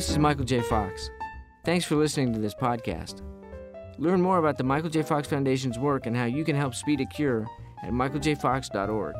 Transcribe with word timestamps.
This 0.00 0.08
is 0.08 0.16
Michael 0.16 0.46
J. 0.46 0.62
Fox. 0.62 1.10
Thanks 1.62 1.84
for 1.84 1.94
listening 1.94 2.32
to 2.32 2.38
this 2.38 2.54
podcast. 2.54 3.20
Learn 3.98 4.22
more 4.22 4.38
about 4.38 4.56
the 4.56 4.64
Michael 4.64 4.88
J. 4.88 5.02
Fox 5.02 5.28
Foundation's 5.28 5.78
work 5.78 6.06
and 6.06 6.16
how 6.16 6.24
you 6.24 6.42
can 6.42 6.56
help 6.56 6.74
speed 6.74 7.02
a 7.02 7.04
cure 7.04 7.46
at 7.82 7.90
michaeljfox.org. 7.90 9.14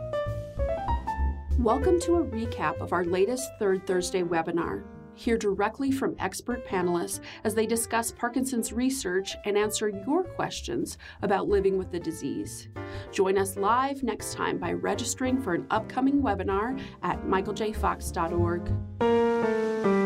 Welcome 1.59 2.01
to 2.01 2.15
a 2.15 2.25
recap 2.25 2.81
of 2.81 2.95
our 2.95 3.05
latest 3.05 3.51
Third 3.59 3.87
Thursday 3.87 4.23
webinar. 4.23 4.83
Hear 5.17 5.37
directly 5.37 5.93
from 5.93 6.17
expert 6.19 6.67
panelists 6.67 7.21
as 7.45 7.55
they 7.55 7.67
discuss 7.67 8.11
Parkinson's 8.11 8.73
research 8.73 9.37
and 9.45 9.59
answer 9.59 9.91
your 9.91 10.25
questions 10.25 10.97
about 11.21 11.47
living 11.47 11.77
with 11.77 11.93
the 11.93 12.01
disease. 12.01 12.69
Join 13.13 13.37
us 13.37 13.59
live 13.59 14.03
next 14.03 14.33
time 14.33 14.57
by 14.57 14.73
registering 14.73 15.43
for 15.43 15.53
an 15.53 15.67
upcoming 15.69 16.23
webinar 16.23 16.81
at 17.03 17.27
michaeljfox.org. 17.27 20.00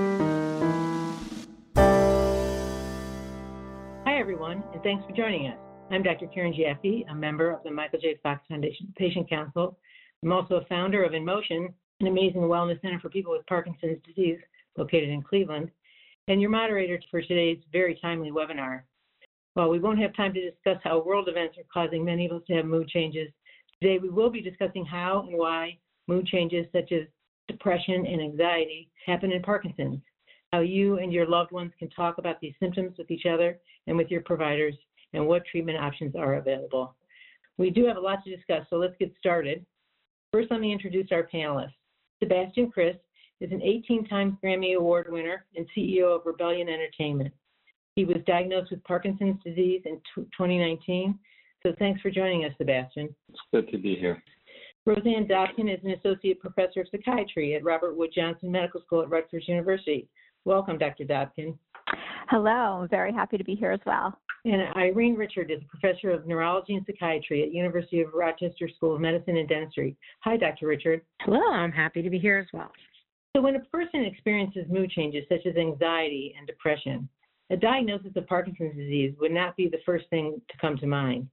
everyone, 4.25 4.65
and 4.73 4.83
thanks 4.83 5.05
for 5.05 5.15
joining 5.15 5.49
us. 5.49 5.59
I'm 5.91 6.03
Dr. 6.03 6.27
Karen 6.29 6.55
Jaffe, 6.55 7.05
a 7.11 7.15
member 7.15 7.51
of 7.51 7.63
the 7.63 7.71
Michael 7.71 7.99
J. 8.01 8.19
Fox 8.23 8.41
Foundation 8.49 8.91
Patient 8.97 9.29
Council. 9.29 9.79
I'm 10.23 10.33
also 10.33 10.55
a 10.55 10.65
founder 10.65 11.05
of 11.05 11.13
InMotion, 11.13 11.71
an 12.01 12.07
amazing 12.07 12.41
wellness 12.41 12.81
center 12.81 12.99
for 13.01 13.11
people 13.11 13.33
with 13.33 13.45
Parkinson's 13.47 13.99
disease 14.03 14.39
located 14.79 15.11
in 15.11 15.21
Cleveland, 15.21 15.71
and 16.27 16.41
your 16.41 16.49
moderator 16.49 16.99
for 17.11 17.21
today's 17.21 17.59
very 17.71 17.99
timely 18.01 18.31
webinar. 18.31 18.85
While 19.53 19.69
we 19.69 19.79
won't 19.79 20.01
have 20.01 20.17
time 20.17 20.33
to 20.33 20.51
discuss 20.51 20.79
how 20.83 21.05
world 21.05 21.29
events 21.29 21.59
are 21.59 21.65
causing 21.71 22.03
many 22.03 22.25
of 22.25 22.33
us 22.33 22.43
to 22.47 22.55
have 22.55 22.65
mood 22.65 22.89
changes, 22.89 23.29
today 23.83 23.99
we 23.99 24.09
will 24.09 24.31
be 24.31 24.41
discussing 24.41 24.87
how 24.87 25.27
and 25.29 25.37
why 25.37 25.77
mood 26.09 26.27
changes 26.29 26.65
such 26.73 26.93
as 26.93 27.03
depression 27.47 28.07
and 28.07 28.23
anxiety 28.23 28.89
happen 29.05 29.33
in 29.33 29.43
Parkinson's, 29.43 30.01
how 30.55 30.61
you 30.61 30.99
and 30.99 31.13
your 31.13 31.27
loved 31.27 31.51
ones 31.51 31.73
can 31.81 31.91
talk 31.91 32.19
about 32.19 32.41
these 32.41 32.55
symptoms 32.61 32.95
with 32.97 33.11
each 33.11 33.27
other 33.27 33.59
and 33.89 33.97
with 33.97 34.09
your 34.09 34.21
providers, 34.21 34.75
and 35.13 35.27
what 35.27 35.43
treatment 35.51 35.79
options 35.79 36.15
are 36.15 36.35
available. 36.35 36.95
We 37.59 37.71
do 37.71 37.85
have 37.87 37.97
a 37.97 38.01
lot 38.01 38.23
to 38.23 38.35
discuss, 38.35 38.65
so 38.71 38.77
let's 38.77 38.95
get 39.01 39.13
started. 39.19 39.67
First, 40.33 40.53
let 40.53 40.61
me 40.61 40.73
introduce 40.73 41.09
our 41.11 41.29
panelists. 41.33 41.73
Sebastian 42.23 42.71
Krys 42.71 42.97
is 43.41 43.51
an 43.51 43.61
18-time 43.61 44.39
Grammy 44.43 44.77
Award 44.77 45.07
winner 45.11 45.45
and 45.57 45.67
CEO 45.77 46.15
of 46.15 46.23
Rebeleon 46.23 46.73
Entertainment. 46.73 47.35
He 47.97 48.05
was 48.05 48.19
diagnosed 48.25 48.71
with 48.71 48.85
Parkinson's 48.85 49.43
disease 49.45 49.83
in 49.87 50.01
2019. 50.15 51.19
So 51.65 51.75
thanks 51.81 52.01
for 52.01 52.13
joining 52.13 52.45
us, 52.45 52.53
Sebastian. 52.59 53.13
It's 53.29 53.41
good 53.53 53.69
to 53.73 53.79
be 53.79 53.97
here. 53.97 54.23
Roseanne 54.87 55.27
Dobkin 55.27 55.73
is 55.73 55.83
an 55.83 55.93
associate 55.93 56.41
professor 56.41 56.83
of 56.83 56.87
psychiatry 56.93 57.57
at 57.57 57.65
Robert 57.65 57.97
Wood 57.97 58.11
Johnson 58.15 58.53
Medical 58.53 58.83
School 58.83 59.03
at 59.03 59.11
Rutgers 59.11 59.49
University. 59.49 60.09
Welcome, 60.47 60.77
Dr. 60.77 61.05
Dobkin. 61.05 61.57
Hello, 62.29 62.81
I'm 62.83 62.89
very 62.89 63.13
happy 63.13 63.39
to 63.39 63.45
be 63.45 63.55
here 63.55 63.73
as 63.73 63.81
well. 63.87 64.19
And 64.45 64.63
Irene 64.77 65.15
Richard 65.15 65.51
is 65.51 65.61
a 65.63 65.77
professor 65.77 66.11
of 66.11 66.27
neurology 66.27 66.75
and 66.75 66.85
psychiatry 66.87 67.43
at 67.43 67.53
University 67.53 68.03
of 68.03 68.13
Rochester 68.13 68.69
School 68.77 68.95
of 68.95 69.01
Medicine 69.01 69.39
and 69.39 69.49
Dentistry. 69.49 69.97
Hi, 70.21 70.37
Dr. 70.37 70.67
Richard. 70.67 71.01
Hello, 71.23 71.51
I'm 71.51 71.73
happy 71.73 72.03
to 72.03 72.11
be 72.11 72.19
here 72.19 72.39
as 72.39 72.47
well. 72.53 72.71
So 73.35 73.43
when 73.43 73.57
a 73.57 73.61
person 73.61 74.05
experiences 74.05 74.67
mood 74.69 74.91
changes 74.91 75.25
such 75.31 75.47
as 75.47 75.57
anxiety 75.57 76.35
and 76.39 76.47
depression, 76.47 77.09
a 77.49 77.57
diagnosis 77.57 78.13
of 78.15 78.27
Parkinson's 78.27 78.77
disease 78.77 79.15
would 79.21 79.33
not 79.33 79.57
be 79.57 79.69
the 79.69 79.81
first 79.87 80.05
thing 80.11 80.43
to 80.51 80.57
come 80.59 80.77
to 80.77 80.87
mind. 80.87 81.27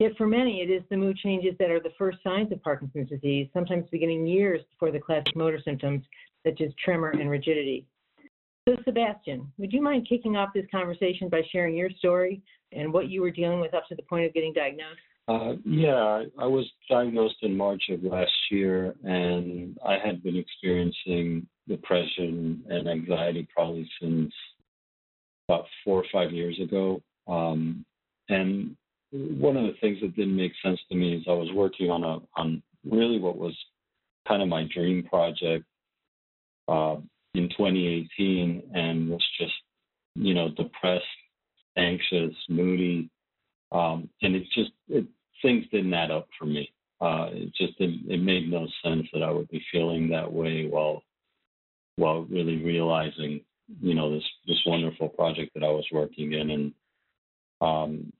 Yet 0.00 0.16
for 0.16 0.26
many, 0.26 0.60
it 0.60 0.70
is 0.70 0.82
the 0.90 0.96
mood 0.96 1.18
changes 1.18 1.54
that 1.60 1.70
are 1.70 1.80
the 1.80 1.92
first 1.96 2.18
signs 2.24 2.50
of 2.50 2.62
Parkinson's 2.64 3.10
disease, 3.10 3.48
sometimes 3.52 3.84
beginning 3.92 4.26
years 4.26 4.60
before 4.70 4.90
the 4.90 4.98
classic 4.98 5.36
motor 5.36 5.60
symptoms 5.64 6.04
such 6.44 6.60
as 6.60 6.72
tremor 6.84 7.10
and 7.10 7.30
rigidity. 7.30 7.86
So 8.70 8.76
Sebastian, 8.84 9.50
would 9.58 9.72
you 9.72 9.82
mind 9.82 10.06
kicking 10.08 10.36
off 10.36 10.50
this 10.54 10.66
conversation 10.70 11.28
by 11.28 11.42
sharing 11.50 11.74
your 11.74 11.90
story 11.90 12.40
and 12.70 12.92
what 12.92 13.08
you 13.08 13.20
were 13.20 13.32
dealing 13.32 13.58
with 13.58 13.74
up 13.74 13.88
to 13.88 13.96
the 13.96 14.02
point 14.02 14.26
of 14.26 14.32
getting 14.32 14.52
diagnosed? 14.52 15.00
Uh, 15.26 15.54
yeah, 15.64 16.22
I 16.38 16.46
was 16.46 16.70
diagnosed 16.88 17.36
in 17.42 17.56
March 17.56 17.82
of 17.90 18.04
last 18.04 18.30
year, 18.48 18.94
and 19.02 19.76
I 19.84 19.96
had 19.98 20.22
been 20.22 20.36
experiencing 20.36 21.48
depression 21.66 22.62
and 22.68 22.88
anxiety 22.88 23.48
probably 23.52 23.90
since 24.00 24.32
about 25.48 25.64
four 25.84 25.98
or 25.98 26.06
five 26.12 26.30
years 26.30 26.56
ago. 26.62 27.02
Um, 27.26 27.84
and 28.28 28.76
one 29.10 29.56
of 29.56 29.64
the 29.64 29.74
things 29.80 29.98
that 30.00 30.14
didn't 30.14 30.36
make 30.36 30.52
sense 30.62 30.78
to 30.90 30.94
me 30.94 31.16
is 31.16 31.24
I 31.26 31.32
was 31.32 31.50
working 31.54 31.90
on 31.90 32.04
a 32.04 32.18
on 32.36 32.62
really 32.88 33.18
what 33.18 33.36
was 33.36 33.56
kind 34.28 34.42
of 34.42 34.48
my 34.48 34.68
dream 34.72 35.02
project 35.02 35.64
uh, 36.68 36.96
in 37.34 37.48
2018, 37.50 38.70
and 38.74 39.08
was 39.08 39.26
just 39.38 39.52
you 40.14 40.34
know 40.34 40.48
depressed, 40.50 41.04
anxious, 41.76 42.34
moody, 42.48 43.10
um, 43.72 44.08
and 44.22 44.34
it 44.36 44.44
just 44.54 44.72
it 44.88 45.06
things 45.42 45.64
didn't 45.72 45.94
add 45.94 46.10
up 46.10 46.28
for 46.38 46.46
me. 46.46 46.72
Uh, 47.00 47.28
it 47.32 47.54
just 47.54 47.74
it, 47.78 47.90
it 48.08 48.22
made 48.22 48.50
no 48.50 48.66
sense 48.84 49.06
that 49.12 49.22
I 49.22 49.30
would 49.30 49.48
be 49.48 49.64
feeling 49.72 50.08
that 50.10 50.30
way 50.30 50.66
while 50.66 51.02
while 51.96 52.22
really 52.22 52.62
realizing 52.62 53.40
you 53.80 53.94
know 53.94 54.12
this 54.12 54.24
this 54.46 54.60
wonderful 54.66 55.08
project 55.08 55.52
that 55.54 55.64
I 55.64 55.70
was 55.70 55.86
working 55.92 56.32
in. 56.32 56.50
And 56.50 56.74
um, 57.60 58.12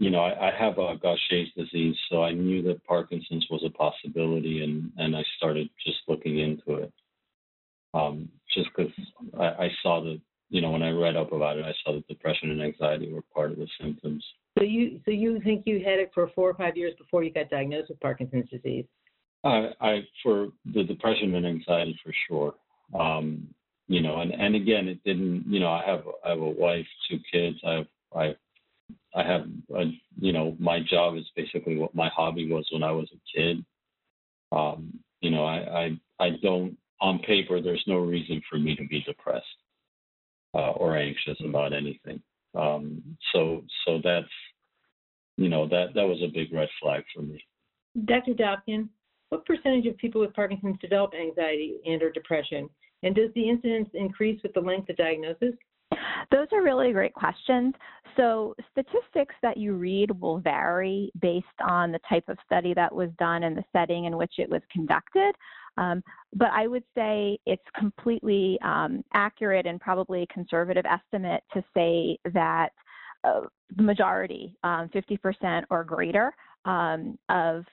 you 0.00 0.10
know 0.10 0.20
I, 0.20 0.48
I 0.48 0.58
have 0.58 0.78
a 0.78 0.96
Gaucher's 0.96 1.52
disease 1.56 1.96
so 2.10 2.24
I 2.24 2.32
knew 2.32 2.62
that 2.62 2.84
Parkinson's 2.84 3.46
was 3.50 3.62
a 3.64 3.70
possibility 3.70 4.64
and 4.64 4.90
and 4.96 5.14
I 5.14 5.22
started 5.36 5.68
just 5.86 5.98
looking 6.08 6.40
into 6.40 6.82
it 6.82 6.92
um, 7.94 8.28
just 8.54 8.68
because 8.74 8.92
I, 9.38 9.44
I 9.64 9.70
saw 9.82 10.02
that 10.04 10.20
you 10.48 10.60
know 10.60 10.70
when 10.70 10.82
I 10.82 10.90
read 10.90 11.16
up 11.16 11.32
about 11.32 11.58
it 11.58 11.64
I 11.64 11.74
saw 11.84 11.94
that 11.94 12.08
depression 12.08 12.50
and 12.50 12.62
anxiety 12.62 13.12
were 13.12 13.22
part 13.34 13.52
of 13.52 13.58
the 13.58 13.68
symptoms 13.80 14.24
so 14.58 14.64
you 14.64 15.00
so 15.04 15.10
you 15.10 15.40
think 15.40 15.62
you 15.66 15.78
had 15.78 15.98
it 15.98 16.10
for 16.12 16.28
four 16.34 16.50
or 16.50 16.54
five 16.54 16.76
years 16.76 16.94
before 16.98 17.22
you 17.22 17.32
got 17.32 17.50
diagnosed 17.50 17.88
with 17.88 18.00
Parkinson's 18.00 18.50
disease? 18.50 18.84
I, 19.44 19.70
I 19.80 20.00
for 20.22 20.48
the 20.74 20.82
depression 20.82 21.34
and 21.34 21.46
anxiety 21.46 21.98
for 22.04 22.12
sure. 22.28 22.54
Um, 22.98 23.48
you 23.86 24.02
know, 24.02 24.20
and 24.20 24.32
and 24.32 24.54
again, 24.54 24.88
it 24.88 25.02
didn't. 25.04 25.44
You 25.46 25.60
know, 25.60 25.70
I 25.70 25.84
have 25.86 26.02
I 26.24 26.30
have 26.30 26.40
a 26.40 26.48
wife, 26.48 26.86
two 27.08 27.18
kids. 27.32 27.56
I 27.64 27.72
have 27.72 27.86
I 28.14 28.34
I 29.14 29.22
have 29.24 29.46
a, 29.74 29.84
you 30.20 30.32
know 30.32 30.56
my 30.58 30.80
job 30.80 31.16
is 31.16 31.24
basically 31.36 31.76
what 31.76 31.94
my 31.94 32.08
hobby 32.08 32.50
was 32.50 32.68
when 32.72 32.82
I 32.82 32.92
was 32.92 33.08
a 33.14 33.38
kid. 33.38 33.64
Um, 34.52 34.98
you 35.20 35.30
know, 35.30 35.44
I, 35.44 35.84
I 35.84 36.00
I 36.18 36.30
don't 36.42 36.76
on 37.00 37.18
paper. 37.20 37.60
There's 37.60 37.84
no 37.86 37.98
reason 37.98 38.42
for 38.50 38.58
me 38.58 38.76
to 38.76 38.86
be 38.86 39.02
depressed 39.02 39.46
uh, 40.54 40.72
or 40.72 40.96
anxious 40.96 41.38
about 41.44 41.72
anything. 41.72 42.20
Um, 42.54 43.02
so 43.32 43.64
so 43.86 44.00
that's 44.02 44.26
you 45.36 45.48
know 45.48 45.68
that 45.68 45.94
that 45.94 46.06
was 46.06 46.20
a 46.22 46.32
big 46.32 46.52
red 46.52 46.68
flag 46.80 47.04
for 47.14 47.22
me. 47.22 47.42
Dr. 48.04 48.32
Dobkin, 48.32 48.88
what 49.30 49.46
percentage 49.46 49.86
of 49.86 49.96
people 49.96 50.20
with 50.20 50.34
Parkinson's 50.34 50.78
develop 50.80 51.12
anxiety 51.14 51.76
and 51.86 52.02
or 52.02 52.10
depression, 52.10 52.68
and 53.02 53.14
does 53.14 53.30
the 53.34 53.48
incidence 53.48 53.88
increase 53.94 54.40
with 54.42 54.52
the 54.54 54.60
length 54.60 54.88
of 54.88 54.96
diagnosis? 54.96 55.54
Those 56.30 56.46
are 56.52 56.62
really 56.62 56.92
great 56.92 57.14
questions. 57.14 57.74
So, 58.16 58.54
statistics 58.70 59.34
that 59.42 59.56
you 59.56 59.74
read 59.74 60.10
will 60.20 60.38
vary 60.38 61.10
based 61.20 61.46
on 61.66 61.90
the 61.90 61.98
type 62.08 62.28
of 62.28 62.38
study 62.44 62.74
that 62.74 62.94
was 62.94 63.10
done 63.18 63.44
and 63.44 63.56
the 63.56 63.64
setting 63.72 64.04
in 64.04 64.16
which 64.16 64.34
it 64.38 64.48
was 64.48 64.62
conducted. 64.70 65.34
Um, 65.76 66.02
but 66.34 66.48
I 66.52 66.66
would 66.66 66.84
say 66.94 67.38
it's 67.46 67.62
completely 67.76 68.58
um, 68.64 69.02
accurate 69.14 69.66
and 69.66 69.80
probably 69.80 70.22
a 70.22 70.26
conservative 70.26 70.84
estimate 70.86 71.42
to 71.52 71.62
say 71.74 72.18
that 72.32 72.70
uh, 73.24 73.42
the 73.76 73.82
majority, 73.82 74.56
um, 74.64 74.88
50% 74.94 75.64
or 75.70 75.84
greater, 75.84 76.34
um, 76.64 77.18
of 77.28 77.64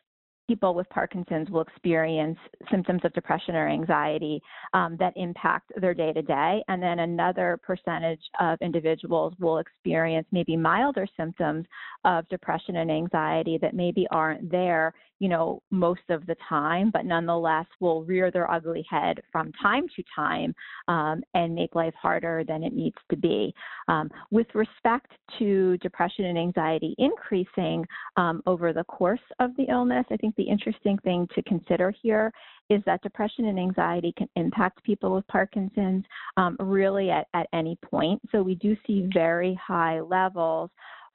people 0.48 0.74
with 0.74 0.88
Parkinson's 0.90 1.50
will 1.50 1.62
experience 1.62 2.38
symptoms 2.72 3.02
of 3.04 3.14
depression 3.14 3.56
or 3.56 3.68
anxiety 3.68 4.42
um, 4.74 4.96
that 4.98 5.14
impact 5.16 5.72
their 5.76 5.94
day 5.94 6.14
to 6.14 6.22
day. 6.22 6.64
And 6.68 6.82
then 6.82 7.00
another 7.00 7.60
percentage 7.62 8.22
of 8.40 8.58
individuals 8.62 9.34
will 9.40 9.58
experience 9.58 10.26
maybe 10.32 10.56
milder 10.56 11.06
symptoms 11.18 11.66
of 12.06 12.28
depression 12.30 12.78
and 12.78 12.90
anxiety 12.90 13.58
that 13.62 13.76
maybe 13.76 14.08
aren't 14.10 14.50
there 14.50 14.94
you 15.20 15.30
know, 15.30 15.62
most 15.72 16.02
of 16.10 16.26
the 16.26 16.36
time, 16.48 16.92
but 16.92 17.06
nonetheless 17.06 17.66
will 17.80 18.04
rear 18.04 18.30
their 18.32 18.50
ugly 18.52 18.86
head 18.90 19.20
from 19.32 19.52
time 19.54 19.86
to 19.96 20.04
time 20.16 20.54
um, 20.88 21.22
and 21.34 21.56
make 21.56 21.74
life 21.76 21.94
harder 22.00 22.44
than 22.48 22.64
it 22.64 22.74
needs 22.74 22.98
to 23.10 23.18
be. 23.18 23.54
Um, 23.88 24.10
with 24.32 24.48
respect 24.54 25.12
to 25.40 25.78
depression 25.78 26.26
and 26.26 26.38
anxiety 26.38 26.96
increasing 26.98 27.86
um, 28.16 28.42
over 28.46 28.74
the 28.74 28.84
course 28.84 29.20
of 29.40 29.56
the 29.58 29.66
illness, 29.70 30.06
I 30.12 30.18
think 30.18 30.36
the 30.36 30.44
interesting 30.44 30.98
thing 31.00 31.28
to 31.36 31.42
consider 31.44 31.94
here 32.02 32.32
is 32.70 32.82
that 32.86 33.02
depression 33.02 33.46
and 33.46 33.60
anxiety 33.60 34.14
can 34.18 34.28
impact 34.36 34.84
people 34.84 35.16
with 35.16 35.26
Parkinson's 35.28 36.04
um, 36.36 36.58
really 36.60 37.10
at, 37.10 37.28
at 37.34 37.48
any 37.54 37.78
point. 37.84 38.22
So 38.32 38.44
we 38.44 38.56
do 38.56 38.76
see 38.86 39.10
very 39.14 39.58
high 39.66 40.02
levels 40.02 40.70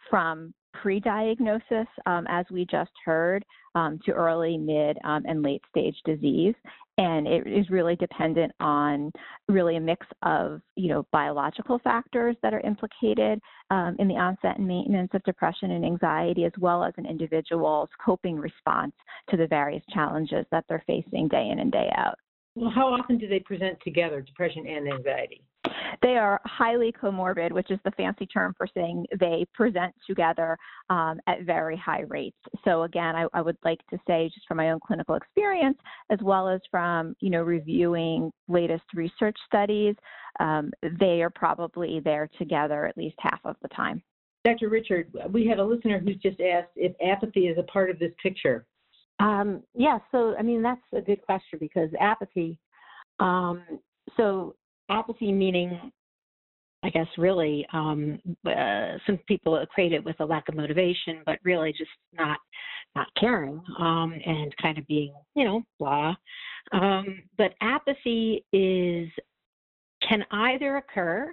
from 0.09 0.55
pre-diagnosis, 0.73 1.87
um, 2.07 2.27
as 2.29 2.47
we 2.51 2.65
just 2.65 2.91
heard, 3.05 3.45
um, 3.75 3.99
to 4.05 4.13
early, 4.13 4.59
mid, 4.59 4.99
um, 5.05 5.23
and 5.27 5.43
late 5.43 5.63
stage 5.71 5.97
disease. 6.05 6.55
And 6.99 7.27
it 7.27 7.47
is 7.47 7.71
really 7.71 7.97
dependent 7.97 8.53
on 8.61 9.11
really 9.49 9.77
a 9.77 9.81
mix 9.81 10.07
of, 10.23 10.61
you 10.77 10.89
know, 10.89 11.07
biological 11.11 11.79
factors 11.79 12.37
that 12.43 12.53
are 12.53 12.61
implicated 12.61 13.41
um, 13.71 13.97
in 13.99 14.09
the 14.09 14.15
onset 14.15 14.59
and 14.59 14.69
maintenance 14.69 15.11
of 15.15 15.23
depression 15.25 15.71
and 15.71 15.87
anxiety, 15.87 16.45
as 16.45 16.53
well 16.59 16.85
as 16.85 16.93
an 16.99 17.07
individual's 17.07 17.89
coping 18.05 18.37
response 18.37 18.93
to 19.31 19.39
the 19.39 19.47
various 19.47 19.83
challenges 19.91 20.45
that 20.51 20.65
they're 20.69 20.85
facing 20.87 21.29
day 21.29 21.49
in 21.51 21.61
and 21.61 21.73
day 21.73 21.91
out. 21.97 22.19
Well, 22.55 22.71
how 22.71 22.89
often 22.89 23.19
do 23.19 23.29
they 23.29 23.41
present 23.41 23.79
together, 23.83 24.21
depression 24.21 24.67
and 24.67 24.93
anxiety? 24.93 25.43
They 26.03 26.17
are 26.17 26.41
highly 26.45 26.93
comorbid, 26.93 27.53
which 27.53 27.71
is 27.71 27.79
the 27.85 27.93
fancy 27.93 28.27
term 28.27 28.55
for 28.59 28.67
saying 28.75 29.07
they 29.21 29.47
present 29.55 29.95
together 30.07 30.59
um, 30.91 31.21
at 31.27 31.43
very 31.43 31.77
high 31.77 32.03
rates. 32.09 32.37
So 32.65 32.83
again, 32.83 33.15
I, 33.15 33.27
I, 33.33 33.41
would 33.41 33.57
like 33.65 33.79
to 33.91 33.99
say, 34.07 34.31
just 34.35 34.47
from 34.49 34.57
my 34.57 34.71
own 34.71 34.81
clinical 34.85 35.15
experience, 35.15 35.79
as 36.11 36.19
well 36.23 36.49
as 36.49 36.61
from 36.71 37.15
you 37.21 37.31
know 37.31 37.43
reviewing 37.43 38.33
latest 38.49 38.85
research 38.95 39.37
studies, 39.47 39.95
um, 40.41 40.73
they 40.99 41.23
are 41.23 41.31
probably 41.31 42.01
there 42.01 42.29
together 42.39 42.87
at 42.87 42.97
least 42.97 43.17
half 43.19 43.41
of 43.45 43.57
the 43.63 43.69
time. 43.69 44.03
Dr. 44.45 44.69
Richard, 44.69 45.13
we 45.31 45.47
had 45.47 45.61
a 45.61 45.65
listener 45.65 46.01
who's 46.01 46.17
just 46.17 46.41
asked 46.41 46.73
if 46.75 46.93
apathy 47.01 47.47
is 47.47 47.59
a 47.59 47.63
part 47.65 47.91
of 47.91 47.99
this 48.01 48.13
picture. 48.21 48.67
Um, 49.23 49.63
yeah, 49.75 49.99
so 50.11 50.35
I 50.37 50.43
mean 50.43 50.63
that's 50.63 50.81
a 50.93 51.01
good 51.01 51.23
question 51.23 51.59
because 51.61 51.91
apathy. 52.01 52.59
Um, 53.21 53.63
so 54.17 54.57
apathy 54.91 55.31
meaning, 55.31 55.93
I 56.83 56.91
guess, 56.91 57.07
really, 57.17 57.65
um, 57.73 58.19
uh, 58.45 58.99
some 59.07 59.19
people 59.29 59.57
equate 59.59 59.93
it 59.93 60.05
with 60.05 60.17
a 60.19 60.25
lack 60.25 60.49
of 60.49 60.57
motivation, 60.57 61.23
but 61.25 61.39
really 61.45 61.73
just 61.73 61.91
not 62.13 62.39
not 62.97 63.07
caring 63.19 63.63
um, 63.79 64.13
and 64.27 64.55
kind 64.61 64.77
of 64.77 64.87
being, 64.89 65.15
you 65.37 65.45
know, 65.45 65.63
blah. 65.79 66.15
Um, 66.73 67.23
but 67.39 67.55
apathy 67.61 68.45
is 68.53 69.09
can 70.07 70.25
either 70.33 70.79
occur 70.79 71.33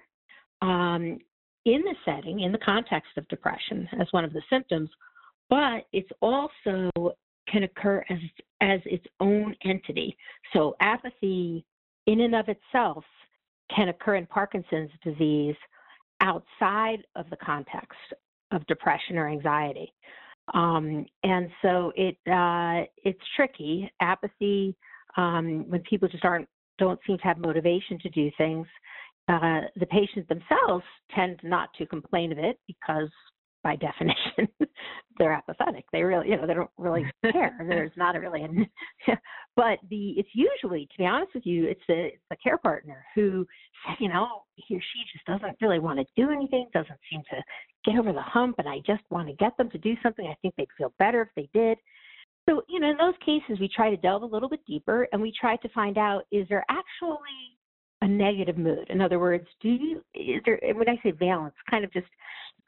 um, 0.61 1.17
in 1.65 1.81
the 1.81 1.95
setting, 2.05 2.41
in 2.41 2.51
the 2.51 2.59
context 2.59 3.11
of 3.17 3.27
depression, 3.29 3.89
as 3.99 4.07
one 4.11 4.23
of 4.23 4.31
the 4.31 4.43
symptoms, 4.47 4.89
but 5.49 5.87
it's 5.91 6.11
also 6.21 6.91
can 7.51 7.63
occur 7.63 8.03
as 8.09 8.17
as 8.61 8.79
its 8.85 9.05
own 9.19 9.55
entity. 9.63 10.15
So 10.53 10.75
apathy 10.81 11.65
in 12.07 12.21
and 12.21 12.35
of 12.35 12.45
itself 12.49 13.03
can 13.73 13.89
occur 13.89 14.15
in 14.15 14.25
Parkinson's 14.25 14.91
disease 15.03 15.55
outside 16.21 17.03
of 17.15 17.29
the 17.29 17.37
context 17.37 17.97
of 18.51 18.65
depression 18.67 19.17
or 19.17 19.29
anxiety. 19.29 19.93
Um, 20.53 21.05
and 21.23 21.49
so 21.61 21.91
it 21.95 22.17
uh, 22.31 22.85
it's 23.03 23.19
tricky. 23.35 23.91
Apathy 24.01 24.75
um, 25.17 25.65
when 25.69 25.81
people 25.81 26.07
just 26.07 26.25
aren't 26.25 26.47
don't 26.77 26.99
seem 27.05 27.17
to 27.17 27.23
have 27.23 27.37
motivation 27.37 27.99
to 27.99 28.09
do 28.09 28.31
things. 28.37 28.65
Uh, 29.27 29.61
the 29.75 29.85
patients 29.85 30.27
themselves 30.27 30.83
tend 31.13 31.39
not 31.43 31.69
to 31.77 31.85
complain 31.85 32.31
of 32.31 32.39
it 32.39 32.57
because 32.65 33.09
by 33.63 33.75
definition, 33.75 34.47
they're 35.17 35.33
apathetic. 35.33 35.85
They 35.91 36.03
really, 36.03 36.29
you 36.29 36.37
know, 36.37 36.47
they 36.47 36.53
don't 36.53 36.69
really 36.77 37.05
care. 37.31 37.57
There's 37.67 37.91
not 37.97 38.15
a 38.15 38.19
really, 38.19 38.45
but 39.55 39.79
the 39.89 40.11
it's 40.17 40.29
usually, 40.33 40.85
to 40.85 40.97
be 40.97 41.05
honest 41.05 41.31
with 41.33 41.45
you, 41.45 41.67
it's 41.67 41.81
the 41.87 42.05
it's 42.05 42.23
the 42.29 42.37
care 42.37 42.57
partner 42.57 43.05
who, 43.15 43.45
you 43.99 44.09
know, 44.09 44.27
he 44.55 44.75
or 44.75 44.81
she 44.81 45.03
just 45.13 45.25
doesn't 45.25 45.57
really 45.61 45.79
want 45.79 45.99
to 45.99 46.05
do 46.15 46.31
anything, 46.31 46.67
doesn't 46.73 46.99
seem 47.11 47.21
to 47.29 47.37
get 47.85 47.99
over 47.99 48.13
the 48.13 48.21
hump, 48.21 48.55
and 48.59 48.67
I 48.67 48.79
just 48.85 49.03
want 49.09 49.27
to 49.27 49.33
get 49.35 49.55
them 49.57 49.69
to 49.71 49.77
do 49.77 49.95
something. 50.03 50.27
I 50.27 50.35
think 50.41 50.55
they'd 50.57 50.67
feel 50.77 50.93
better 50.99 51.21
if 51.21 51.29
they 51.35 51.49
did. 51.57 51.77
So, 52.49 52.63
you 52.67 52.79
know, 52.79 52.89
in 52.89 52.97
those 52.97 53.13
cases, 53.23 53.59
we 53.59 53.69
try 53.73 53.91
to 53.91 53.97
delve 53.97 54.23
a 54.23 54.25
little 54.25 54.49
bit 54.49 54.61
deeper, 54.65 55.07
and 55.11 55.21
we 55.21 55.31
try 55.39 55.55
to 55.57 55.69
find 55.69 55.97
out 55.97 56.23
is 56.31 56.47
there 56.49 56.65
actually 56.69 57.58
a 58.01 58.07
negative 58.07 58.57
mood. 58.57 58.87
In 58.89 59.01
other 59.01 59.19
words, 59.19 59.47
do 59.61 59.69
you 59.69 60.03
is 60.13 60.41
there 60.45 60.59
when 60.73 60.89
I 60.89 60.99
say 61.03 61.11
balance, 61.11 61.55
kind 61.69 61.83
of 61.83 61.91
just 61.91 62.07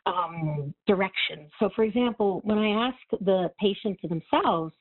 um, 0.06 0.74
direction. 0.88 1.50
So, 1.60 1.70
for 1.76 1.84
example, 1.84 2.42
when 2.44 2.58
I 2.58 2.88
ask 2.88 3.24
the 3.24 3.52
patient 3.60 4.00
to 4.02 4.08
themselves, 4.08 4.74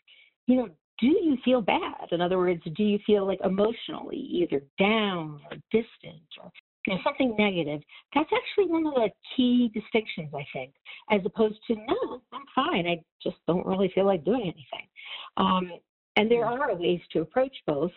you 0.47 0.57
know, 0.57 0.69
do 0.99 1.07
you 1.07 1.37
feel 1.45 1.61
bad? 1.61 2.09
In 2.13 2.21
other 2.21 2.39
words, 2.39 2.63
do 2.77 2.83
you 2.83 2.99
feel 3.07 3.27
like 3.27 3.39
emotionally 3.45 4.17
either 4.17 4.63
down 4.79 5.41
or 5.51 5.57
distant 5.71 6.23
or 6.43 6.51
you 6.87 6.95
know, 6.95 7.01
something 7.05 7.35
negative? 7.39 7.81
That's 8.15 8.29
actually 8.35 8.71
one 8.71 8.87
of 8.87 8.95
the 8.95 9.09
key 9.37 9.71
distinctions, 9.73 10.31
I 10.35 10.45
think, 10.53 10.73
as 11.11 11.21
opposed 11.25 11.59
to 11.69 11.75
no, 11.75 12.23
I'm 12.33 12.43
fine. 12.55 12.87
I 12.87 13.03
just 13.23 13.37
don't 13.47 13.67
really 13.67 13.91
feel 13.95 14.07
like 14.07 14.25
doing 14.25 14.43
anything. 14.43 14.89
Um, 15.37 15.73
and 16.17 16.31
there 16.31 16.45
are 16.45 16.75
ways 16.75 17.01
to 17.13 17.21
approach 17.21 17.57
both, 17.67 17.93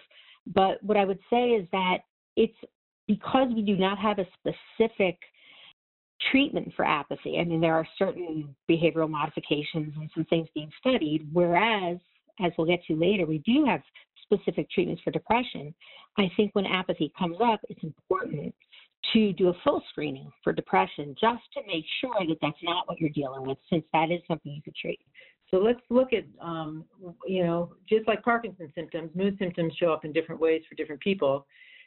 but 0.48 0.82
what 0.82 0.98
I 0.98 1.06
would 1.06 1.20
say 1.30 1.50
is 1.50 1.68
that 1.72 2.00
it's 2.36 2.58
because 3.08 3.50
we 3.54 3.62
do 3.62 3.76
not 3.76 3.98
have 3.98 4.20
a 4.20 4.26
specific 4.40 5.18
treatment 6.32 6.72
for 6.76 6.86
apathy. 6.86 7.38
I 7.40 7.44
mean, 7.44 7.60
there 7.60 7.74
are 7.76 7.88
certain 7.98 8.56
behavioral 8.70 9.10
modifications 9.10 9.94
and 9.98 10.10
some 10.14 10.26
things 10.26 10.48
being 10.54 10.72
studied, 10.80 11.28
whereas, 11.34 11.98
as 12.44 12.52
we'll 12.58 12.68
get 12.68 12.84
to 12.86 12.96
later, 12.96 13.26
we 13.26 13.40
do 13.40 13.66
have 13.66 13.82
specific 14.22 14.70
treatments 14.72 15.02
for 15.04 15.12
depression. 15.12 15.74
I 16.18 16.32
think 16.38 16.52
when 16.54 16.66
apathy 16.66 17.12
comes 17.18 17.38
up, 17.44 17.60
it's 17.70 17.84
important 17.84 18.56
to 19.12 19.34
do 19.34 19.50
a 19.50 19.54
full 19.64 19.84
screening 19.90 20.32
for 20.44 20.54
depression 20.54 21.14
just 21.20 21.44
to 21.56 21.62
make 21.68 21.84
sure 22.00 22.26
that 22.28 22.38
that's 22.42 22.58
not 22.64 22.88
what 22.88 23.00
you're 23.02 23.10
dealing 23.10 23.46
with, 23.46 23.58
since 23.70 23.84
that 23.92 24.12
is 24.12 24.22
something 24.28 24.52
you 24.54 24.62
could 24.62 24.76
treat. 24.76 25.00
So 25.52 25.58
let's 25.58 25.82
look 25.90 26.14
at, 26.14 26.24
um, 26.42 26.86
you 27.28 27.44
know, 27.44 27.74
just 27.88 28.08
like 28.08 28.24
Parkinson's 28.24 28.72
symptoms, 28.74 29.12
mood 29.14 29.38
symptoms 29.38 29.74
show 29.78 29.92
up 29.92 30.06
in 30.06 30.14
different 30.14 30.40
ways 30.40 30.64
for 30.68 30.76
different 30.76 31.02
people. 31.02 31.46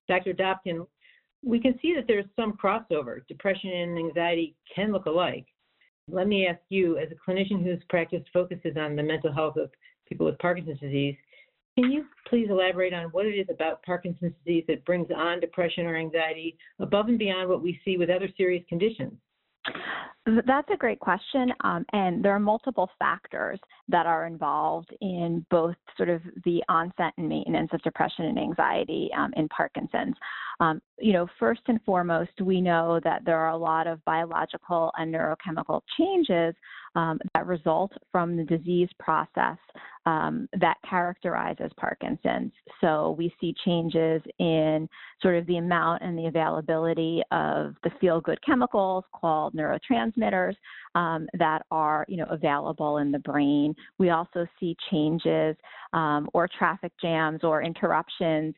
Dr. 0.08 0.32
Dobkin, 0.32 0.86
we 1.44 1.60
can 1.60 1.78
see 1.80 1.94
that 1.94 2.06
there's 2.06 2.24
some 2.34 2.54
crossover. 2.54 3.26
Depression 3.28 3.70
and 3.70 3.98
anxiety 3.98 4.54
can 4.74 4.92
look 4.92 5.06
alike. 5.06 5.46
Let 6.08 6.28
me 6.28 6.46
ask 6.46 6.60
you, 6.68 6.98
as 6.98 7.08
a 7.10 7.30
clinician 7.30 7.64
whose 7.64 7.82
practice 7.88 8.22
focuses 8.32 8.76
on 8.76 8.96
the 8.96 9.02
mental 9.02 9.32
health 9.32 9.56
of 9.56 9.70
people 10.08 10.26
with 10.26 10.38
Parkinson's 10.38 10.80
disease, 10.80 11.16
can 11.76 11.90
you 11.90 12.06
please 12.28 12.48
elaborate 12.48 12.94
on 12.94 13.06
what 13.06 13.26
it 13.26 13.34
is 13.34 13.48
about 13.50 13.82
Parkinson's 13.82 14.32
disease 14.44 14.64
that 14.68 14.84
brings 14.84 15.08
on 15.14 15.40
depression 15.40 15.84
or 15.86 15.96
anxiety 15.96 16.56
above 16.78 17.08
and 17.08 17.18
beyond 17.18 17.48
what 17.48 17.62
we 17.62 17.78
see 17.84 17.96
with 17.96 18.08
other 18.08 18.28
serious 18.36 18.64
conditions? 18.68 19.12
That's 20.26 20.68
a 20.72 20.76
great 20.76 20.98
question. 20.98 21.52
Um, 21.62 21.86
and 21.92 22.24
there 22.24 22.32
are 22.32 22.40
multiple 22.40 22.90
factors 22.98 23.60
that 23.88 24.06
are 24.06 24.26
involved 24.26 24.92
in 25.00 25.46
both 25.50 25.76
sort 25.96 26.08
of 26.08 26.20
the 26.44 26.64
onset 26.68 27.12
and 27.16 27.28
maintenance 27.28 27.70
of 27.72 27.80
depression 27.82 28.24
and 28.24 28.38
anxiety 28.38 29.08
um, 29.16 29.32
in 29.36 29.48
Parkinson's. 29.48 30.16
Um, 30.58 30.82
you 30.98 31.12
know, 31.12 31.28
first 31.38 31.60
and 31.68 31.80
foremost, 31.84 32.32
we 32.40 32.60
know 32.60 32.98
that 33.04 33.24
there 33.24 33.38
are 33.38 33.50
a 33.50 33.56
lot 33.56 33.86
of 33.86 34.04
biological 34.04 34.90
and 34.96 35.14
neurochemical 35.14 35.82
changes 35.96 36.56
um, 36.96 37.20
that 37.34 37.46
result 37.46 37.92
from 38.10 38.36
the 38.36 38.44
disease 38.44 38.88
process 38.98 39.58
um, 40.06 40.48
that 40.58 40.76
characterizes 40.88 41.70
Parkinson's. 41.78 42.52
So 42.80 43.14
we 43.18 43.32
see 43.40 43.54
changes 43.64 44.22
in 44.38 44.88
sort 45.20 45.36
of 45.36 45.46
the 45.46 45.58
amount 45.58 46.02
and 46.02 46.18
the 46.18 46.26
availability 46.26 47.22
of 47.30 47.74
the 47.84 47.90
feel 48.00 48.20
good 48.20 48.38
chemicals 48.44 49.04
called 49.14 49.54
neurotransmitters 49.54 50.54
um, 50.94 51.28
that 51.38 51.66
are, 51.70 52.06
you 52.08 52.16
know, 52.16 52.26
available 52.30 52.98
in 52.98 53.12
the 53.12 53.18
brain. 53.18 53.74
We 53.98 54.10
also 54.10 54.46
see 54.58 54.76
changes 54.90 55.56
um, 55.92 56.28
or 56.32 56.48
traffic 56.48 56.92
jams 57.00 57.44
or 57.44 57.62
interruptions 57.62 58.54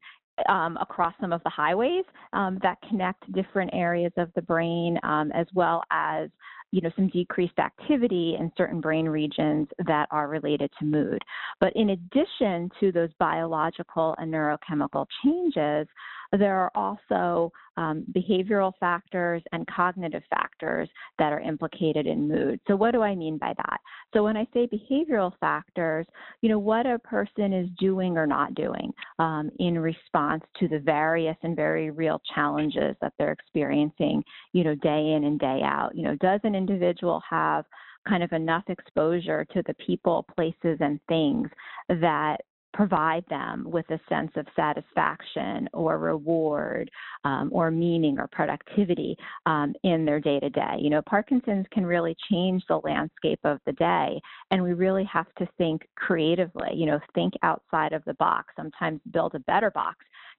um, 0.48 0.76
across 0.80 1.14
some 1.20 1.32
of 1.32 1.42
the 1.42 1.50
highways 1.50 2.04
um, 2.32 2.58
that 2.62 2.78
connect 2.88 3.30
different 3.32 3.70
areas 3.72 4.12
of 4.16 4.30
the 4.36 4.42
brain, 4.42 4.98
um, 5.02 5.32
as 5.32 5.46
well 5.54 5.82
as 5.90 6.30
you 6.70 6.80
know 6.80 6.90
some 6.96 7.08
decreased 7.08 7.58
activity 7.58 8.36
in 8.38 8.52
certain 8.56 8.80
brain 8.80 9.06
regions 9.08 9.68
that 9.86 10.08
are 10.10 10.28
related 10.28 10.70
to 10.78 10.84
mood. 10.84 11.22
But 11.60 11.72
in 11.74 11.90
addition 11.90 12.70
to 12.80 12.92
those 12.92 13.10
biological 13.18 14.14
and 14.18 14.32
neurochemical 14.32 15.06
changes, 15.24 15.88
there 16.32 16.56
are 16.56 16.70
also 16.74 17.52
um, 17.76 18.04
behavioral 18.12 18.72
factors 18.80 19.42
and 19.52 19.66
cognitive 19.66 20.22
factors 20.28 20.88
that 21.18 21.32
are 21.32 21.40
implicated 21.40 22.06
in 22.06 22.28
mood. 22.28 22.60
So, 22.66 22.76
what 22.76 22.92
do 22.92 23.02
I 23.02 23.14
mean 23.14 23.38
by 23.38 23.54
that? 23.56 23.78
So, 24.12 24.24
when 24.24 24.36
I 24.36 24.46
say 24.52 24.66
behavioral 24.66 25.32
factors, 25.40 26.06
you 26.42 26.48
know, 26.48 26.58
what 26.58 26.86
a 26.86 26.98
person 26.98 27.52
is 27.52 27.68
doing 27.78 28.18
or 28.18 28.26
not 28.26 28.54
doing 28.54 28.92
um, 29.18 29.50
in 29.58 29.78
response 29.78 30.42
to 30.58 30.68
the 30.68 30.80
various 30.80 31.36
and 31.42 31.56
very 31.56 31.90
real 31.90 32.20
challenges 32.34 32.96
that 33.00 33.12
they're 33.18 33.32
experiencing, 33.32 34.22
you 34.52 34.64
know, 34.64 34.74
day 34.74 35.12
in 35.12 35.24
and 35.24 35.38
day 35.38 35.62
out. 35.64 35.94
You 35.94 36.02
know, 36.02 36.16
does 36.16 36.40
an 36.44 36.54
individual 36.54 37.22
have 37.28 37.64
kind 38.08 38.22
of 38.22 38.32
enough 38.32 38.64
exposure 38.68 39.44
to 39.52 39.62
the 39.66 39.74
people, 39.74 40.26
places, 40.34 40.78
and 40.80 40.98
things 41.08 41.48
that 41.88 42.38
provide 42.78 43.24
them 43.28 43.64
with 43.68 43.84
a 43.90 43.98
sense 44.08 44.30
of 44.36 44.46
satisfaction 44.54 45.68
or 45.72 45.98
reward 45.98 46.88
um, 47.24 47.50
or 47.52 47.72
meaning 47.72 48.20
or 48.20 48.28
productivity 48.30 49.16
um, 49.46 49.74
in 49.82 50.04
their 50.04 50.20
day 50.20 50.38
to 50.38 50.48
day. 50.48 50.76
You 50.78 50.88
know, 50.88 51.02
Parkinson's 51.02 51.66
can 51.72 51.84
really 51.84 52.16
change 52.30 52.62
the 52.68 52.80
landscape 52.84 53.40
of 53.42 53.58
the 53.66 53.72
day, 53.72 54.20
and 54.52 54.62
we 54.62 54.74
really 54.74 55.02
have 55.12 55.26
to 55.38 55.48
think 55.58 55.88
creatively, 55.96 56.68
you 56.72 56.86
know, 56.86 57.00
think 57.16 57.34
outside 57.42 57.92
of 57.92 58.04
the 58.04 58.14
box, 58.14 58.54
sometimes 58.56 59.00
build 59.10 59.34
a 59.34 59.40
better 59.40 59.72
box 59.72 59.96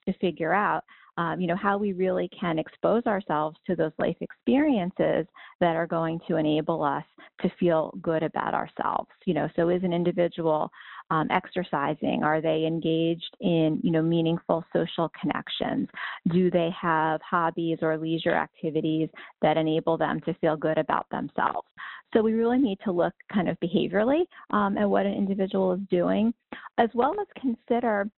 to 0.08 0.14
figure 0.20 0.54
out 0.54 0.86
um, 1.20 1.42
you 1.42 1.48
know, 1.48 1.56
how 1.58 1.78
we 1.78 1.92
really 1.92 2.30
can 2.40 2.58
expose 2.58 3.06
ourselves 3.06 3.58
to 3.68 3.76
those 3.76 3.92
life 4.00 4.16
experiences 4.22 5.28
that 5.60 5.76
are 5.76 5.86
going 5.86 6.18
to 6.30 6.38
enable 6.38 6.82
us 6.82 7.04
to 7.42 7.52
feel 7.60 7.94
good 8.02 8.24
about 8.24 8.54
ourselves. 8.54 9.10
You 9.26 9.34
know, 9.34 9.50
so 9.58 9.68
is 9.68 9.84
an 9.84 9.92
individual 9.92 10.72
um, 11.10 11.28
exercising? 11.32 12.24
Are 12.24 12.42
they 12.42 12.66
engaged 12.66 13.36
in, 13.42 13.80
you 13.84 13.92
know, 13.92 14.02
meaningful 14.02 14.64
social 14.74 15.12
connections? 15.20 15.88
Do 16.32 16.52
they 16.52 16.70
have 16.80 17.22
hobbies 17.22 17.80
or 17.82 17.98
leisure 17.98 18.36
activities 18.36 19.10
that 19.42 19.58
enable 19.58 19.98
them 19.98 20.22
to 20.22 20.34
feel 20.36 20.56
good 20.56 20.78
about 20.78 21.08
themselves? 21.10 21.68
So 22.14 22.22
we 22.22 22.34
really 22.34 22.58
need 22.58 22.80
to 22.86 22.92
look 22.92 23.14
kind 23.32 23.50
of 23.50 23.58
behaviorally 23.60 24.24
um, 24.52 24.78
at 24.78 24.90
what 24.90 25.06
an 25.06 25.14
individual 25.14 25.74
is 25.74 25.80
doing, 25.90 26.34
as 26.78 26.90
well 26.94 27.16
as 27.20 27.28
consider 27.40 28.10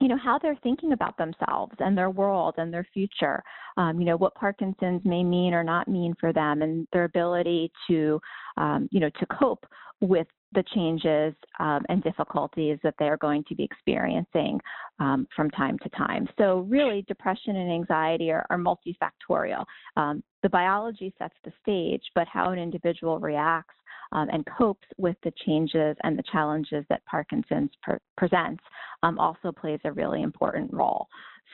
you 0.00 0.08
know 0.08 0.18
how 0.18 0.36
they're 0.36 0.58
thinking 0.64 0.92
about 0.92 1.16
themselves 1.16 1.74
and 1.78 1.96
their 1.96 2.10
world 2.10 2.54
and 2.58 2.74
their 2.74 2.86
future 2.92 3.40
um, 3.76 4.00
you 4.00 4.04
know 4.04 4.16
what 4.16 4.34
parkinson's 4.34 5.00
may 5.04 5.22
mean 5.22 5.54
or 5.54 5.62
not 5.62 5.86
mean 5.86 6.12
for 6.18 6.32
them 6.32 6.60
and 6.60 6.88
their 6.92 7.04
ability 7.04 7.70
to 7.86 8.20
um, 8.56 8.88
you 8.90 8.98
know 8.98 9.10
to 9.20 9.26
cope 9.38 9.64
with 10.02 10.26
the 10.54 10.64
changes 10.74 11.32
um, 11.60 11.82
and 11.88 12.02
difficulties 12.02 12.78
that 12.82 12.94
they 12.98 13.06
are 13.06 13.16
going 13.16 13.42
to 13.48 13.54
be 13.54 13.64
experiencing 13.64 14.60
um, 14.98 15.26
from 15.34 15.48
time 15.50 15.78
to 15.78 15.88
time. 15.90 16.28
So, 16.36 16.66
really, 16.68 17.04
depression 17.08 17.56
and 17.56 17.72
anxiety 17.72 18.30
are, 18.30 18.44
are 18.50 18.58
multifactorial. 18.58 19.64
Um, 19.96 20.22
the 20.42 20.50
biology 20.50 21.14
sets 21.18 21.34
the 21.44 21.52
stage, 21.62 22.02
but 22.14 22.28
how 22.28 22.50
an 22.50 22.58
individual 22.58 23.18
reacts 23.18 23.74
um, 24.10 24.28
and 24.30 24.44
copes 24.58 24.86
with 24.98 25.16
the 25.22 25.32
changes 25.46 25.96
and 26.02 26.18
the 26.18 26.24
challenges 26.30 26.84
that 26.90 27.04
Parkinson's 27.06 27.70
pre- 27.82 27.96
presents 28.18 28.62
um, 29.02 29.18
also 29.18 29.52
plays 29.52 29.80
a 29.84 29.92
really 29.92 30.22
important 30.22 30.70
role. 30.72 31.06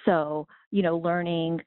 So, 0.05 0.47
you 0.71 0.83
know, 0.83 0.97
learning 0.97 1.61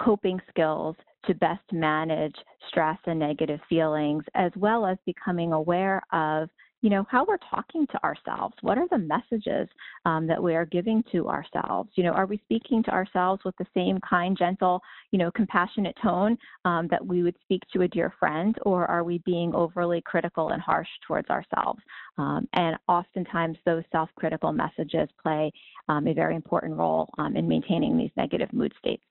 coping 0.00 0.40
skills 0.48 0.96
to 1.26 1.34
best 1.34 1.64
manage 1.72 2.36
stress 2.68 2.98
and 3.06 3.18
negative 3.18 3.60
feelings, 3.68 4.24
as 4.34 4.52
well 4.56 4.86
as 4.86 4.98
becoming 5.06 5.52
aware 5.52 6.02
of 6.12 6.48
you 6.82 6.90
know, 6.90 7.06
how 7.08 7.24
we're 7.24 7.38
talking 7.48 7.86
to 7.86 8.04
ourselves. 8.04 8.54
What 8.60 8.76
are 8.76 8.88
the 8.90 8.98
messages 8.98 9.68
um, 10.04 10.26
that 10.26 10.42
we 10.42 10.56
are 10.56 10.66
giving 10.66 11.02
to 11.12 11.28
ourselves? 11.28 11.90
You 11.94 12.02
know, 12.02 12.10
are 12.10 12.26
we 12.26 12.38
speaking 12.44 12.82
to 12.82 12.90
ourselves 12.90 13.42
with 13.44 13.56
the 13.56 13.66
same 13.72 14.00
kind, 14.00 14.36
gentle, 14.36 14.82
you 15.12 15.18
know, 15.18 15.30
compassionate 15.30 15.96
tone 16.02 16.36
um, 16.64 16.88
that 16.90 17.04
we 17.04 17.22
would 17.22 17.36
speak 17.44 17.62
to 17.72 17.82
a 17.82 17.88
dear 17.88 18.12
friend, 18.18 18.56
or 18.62 18.84
are 18.86 19.04
we 19.04 19.18
being 19.24 19.54
overly 19.54 20.02
critical 20.04 20.48
and 20.48 20.60
harsh 20.60 20.88
towards 21.06 21.30
ourselves? 21.30 21.80
Um, 22.18 22.48
and 22.52 22.76
oftentimes, 22.88 23.58
those 23.64 23.84
self-critical 23.92 24.52
messages 24.52 25.08
play 25.22 25.52
um, 25.88 26.08
a 26.08 26.12
very 26.12 26.34
important 26.34 26.76
role 26.76 27.08
um, 27.16 27.36
in 27.36 27.48
maintaining 27.48 27.96
these 27.96 28.10
negative 28.16 28.52
mood 28.52 28.74
states. 28.78 29.04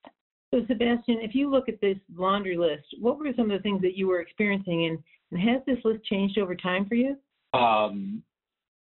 So, 0.54 0.66
Sebastian, 0.68 1.20
if 1.22 1.34
you 1.34 1.50
look 1.50 1.70
at 1.70 1.80
this 1.80 1.98
laundry 2.14 2.58
list, 2.58 2.84
what 3.00 3.18
were 3.18 3.32
some 3.38 3.50
of 3.50 3.58
the 3.58 3.64
things 3.64 3.82
that 3.82 3.98
you 3.98 4.08
were 4.08 4.20
experiencing, 4.20 4.86
and, 4.86 5.00
and 5.32 5.50
has 5.50 5.62
this 5.66 5.84
list 5.86 6.04
changed 6.06 6.38
over 6.38 6.56
time 6.56 6.86
for 6.88 6.96
you? 6.96 7.16
Um, 7.54 8.22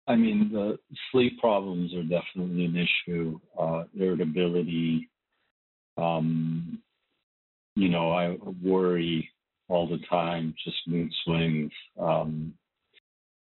I 0.09 0.17
mean, 0.17 0.51
the 0.53 0.79
sleep 1.11 1.39
problems 1.39 1.93
are 1.95 2.03
definitely 2.03 2.65
an 2.65 2.77
issue. 2.77 3.39
Uh, 3.59 3.85
irritability. 3.95 5.11
Um, 5.99 6.81
you 7.77 7.89
know, 7.89 8.11
I 8.13 8.37
worry 8.63 9.31
all 9.69 9.87
the 9.87 10.01
time, 10.09 10.55
just 10.65 10.77
mood 10.87 11.11
swings, 11.25 11.71
um, 12.01 12.53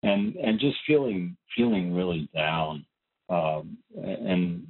and 0.02 0.34
and 0.36 0.58
just 0.58 0.76
feeling 0.86 1.36
feeling 1.56 1.94
really 1.94 2.28
down. 2.34 2.84
Um, 3.28 3.76
and 3.96 4.66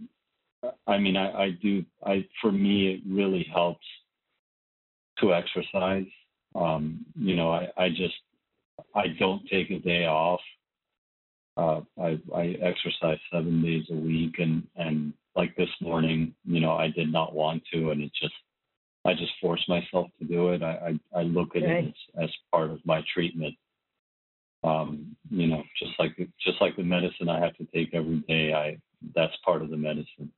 I 0.87 0.99
mean, 0.99 1.17
I, 1.17 1.45
I 1.45 1.51
do. 1.63 1.85
I 2.05 2.27
for 2.41 2.51
me, 2.51 2.95
it 2.95 3.01
really 3.07 3.47
helps 3.53 3.87
to 5.21 5.35
exercise. 5.35 6.07
Um, 6.55 7.05
you 7.15 7.37
know, 7.37 7.53
I, 7.53 7.69
I 7.77 7.89
just 7.91 8.15
I 8.95 9.09
don't 9.19 9.47
take 9.49 9.71
a 9.71 9.79
day 9.79 10.07
off. 10.07 10.41
Uh, 11.57 11.81
I, 12.01 12.19
I 12.35 12.57
exercise 12.63 13.19
seven 13.33 13.63
days 13.63 13.85
a 13.91 13.95
week, 13.95 14.37
and 14.39 14.67
and 14.77 15.13
like 15.37 15.55
this 15.57 15.71
morning, 15.81 16.35
you 16.45 16.61
know, 16.61 16.73
I 16.73 16.89
did 16.89 17.13
not 17.13 17.35
want 17.35 17.63
to, 17.73 17.91
and 17.91 18.03
it 18.03 18.13
just 18.21 18.35
I 19.05 19.15
just 19.15 19.33
force 19.41 19.65
myself 19.69 20.09
to 20.19 20.25
do 20.27 20.51
it. 20.51 20.63
I 20.63 20.99
I, 21.15 21.21
I 21.21 21.23
look 21.23 21.55
at 21.55 21.63
right. 21.63 21.85
it 21.85 21.95
as, 22.17 22.25
as 22.25 22.31
part 22.53 22.71
of 22.71 22.85
my 22.85 23.03
treatment. 23.13 23.55
Um, 24.65 25.17
you 25.31 25.47
know, 25.47 25.63
just 25.79 25.93
like 26.01 26.17
just 26.17 26.61
like 26.61 26.77
the 26.77 26.83
medicine 26.83 27.29
I 27.29 27.41
have 27.41 27.57
to 27.59 27.67
take 27.73 27.95
every 27.95 28.25
day, 28.29 28.53
I 28.53 28.79
that's 29.15 29.37
part 29.45 29.63
of 29.63 29.71
the 29.71 29.77
medicine. 29.77 30.33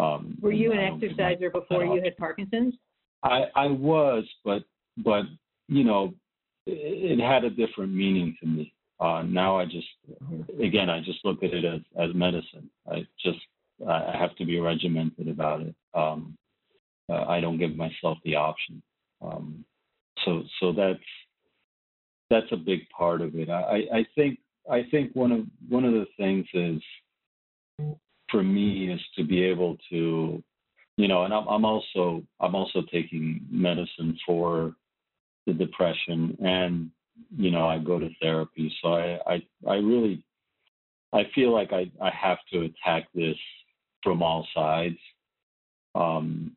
Um, 0.00 0.38
Were 0.40 0.52
you 0.52 0.72
an 0.72 0.78
exerciser 0.78 1.50
before 1.50 1.84
you 1.84 2.00
had 2.02 2.16
Parkinson's? 2.16 2.74
I 3.22 3.44
I 3.54 3.66
was, 3.66 4.24
but 4.44 4.64
but 4.96 5.24
you 5.68 5.84
know, 5.84 6.14
it 6.66 7.20
had 7.20 7.44
a 7.44 7.50
different 7.50 7.92
meaning 7.92 8.36
to 8.40 8.46
me. 8.46 8.72
Uh, 8.98 9.22
now 9.22 9.58
I 9.58 9.64
just, 9.64 9.88
again, 10.62 10.90
I 10.90 11.00
just 11.00 11.24
look 11.24 11.42
at 11.42 11.54
it 11.54 11.64
as, 11.64 11.80
as 11.98 12.14
medicine. 12.14 12.68
I 12.86 13.06
just, 13.24 13.38
I 13.88 14.14
have 14.18 14.36
to 14.36 14.44
be 14.44 14.60
regimented 14.60 15.28
about 15.28 15.62
it. 15.62 15.74
Um, 15.94 16.36
uh, 17.08 17.24
I 17.24 17.40
don't 17.40 17.56
give 17.56 17.74
myself 17.76 18.18
the 18.24 18.36
option. 18.36 18.82
Um, 19.22 19.64
so, 20.24 20.42
so 20.60 20.72
that's, 20.72 20.98
that's 22.28 22.52
a 22.52 22.56
big 22.56 22.80
part 22.90 23.22
of 23.22 23.34
it. 23.36 23.48
I, 23.48 23.84
I 23.92 24.06
think, 24.14 24.38
I 24.70 24.82
think 24.90 25.12
one 25.14 25.32
of, 25.32 25.46
one 25.68 25.86
of 25.86 25.94
the 25.94 26.06
things 26.18 26.46
is 26.52 26.82
for 28.30 28.42
me 28.42 28.92
is 28.92 29.00
to 29.16 29.24
be 29.24 29.42
able 29.42 29.76
to, 29.90 30.42
you 30.96 31.08
know, 31.08 31.24
and 31.24 31.34
I'm, 31.34 31.46
I'm 31.48 31.64
also, 31.64 32.22
I'm 32.40 32.54
also 32.54 32.82
taking 32.92 33.44
medicine 33.50 34.18
for 34.26 34.74
the 35.46 35.52
depression 35.52 36.36
and 36.44 36.90
you 37.36 37.50
know 37.50 37.66
I 37.66 37.78
go 37.78 37.98
to 37.98 38.08
therapy. 38.20 38.72
So 38.82 38.94
I 38.94 39.18
I, 39.26 39.42
I 39.68 39.74
really 39.76 40.22
I 41.12 41.22
feel 41.34 41.52
like 41.52 41.72
I, 41.72 41.90
I 42.00 42.10
have 42.10 42.38
to 42.52 42.62
attack 42.62 43.08
this 43.14 43.36
from 44.02 44.22
all 44.22 44.46
sides. 44.54 44.98
Um, 45.94 46.52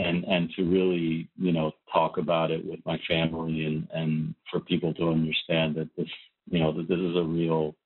and 0.00 0.24
and 0.24 0.50
to 0.56 0.64
really 0.64 1.28
you 1.36 1.52
know 1.52 1.70
talk 1.92 2.18
about 2.18 2.50
it 2.50 2.64
with 2.64 2.80
my 2.84 2.98
family 3.06 3.64
and 3.64 3.86
and 3.92 4.34
for 4.50 4.58
people 4.58 4.92
to 4.94 5.10
understand 5.10 5.76
that 5.76 5.88
this 5.96 6.08
you 6.50 6.58
know 6.58 6.72
that 6.72 6.88
this 6.88 6.98
is 6.98 7.16
a 7.16 7.22
real 7.22 7.76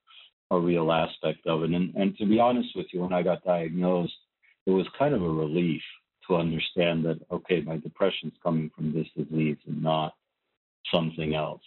a 0.50 0.58
real 0.58 0.90
aspect 0.92 1.46
of 1.46 1.62
it 1.62 1.70
and 1.70 1.94
and 1.94 2.16
to 2.16 2.26
be 2.26 2.40
honest 2.40 2.68
with 2.74 2.86
you 2.92 3.02
when 3.02 3.12
I 3.12 3.22
got 3.22 3.44
diagnosed 3.44 4.16
it 4.66 4.70
was 4.70 4.86
kind 4.98 5.14
of 5.14 5.22
a 5.22 5.28
relief 5.28 5.82
to 6.28 6.36
understand 6.36 7.04
that 7.04 7.20
okay 7.30 7.60
my 7.60 7.76
depression's 7.76 8.34
coming 8.42 8.70
from 8.74 8.92
this 8.92 9.06
disease 9.16 9.58
and 9.66 9.82
not 9.82 10.14
something 10.92 11.34
else. 11.34 11.62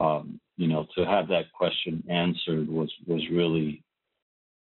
Um, 0.00 0.40
you 0.56 0.68
know, 0.68 0.86
to 0.96 1.04
have 1.04 1.28
that 1.28 1.52
question 1.52 2.02
answered 2.10 2.68
was 2.68 2.92
was 3.06 3.22
really 3.30 3.82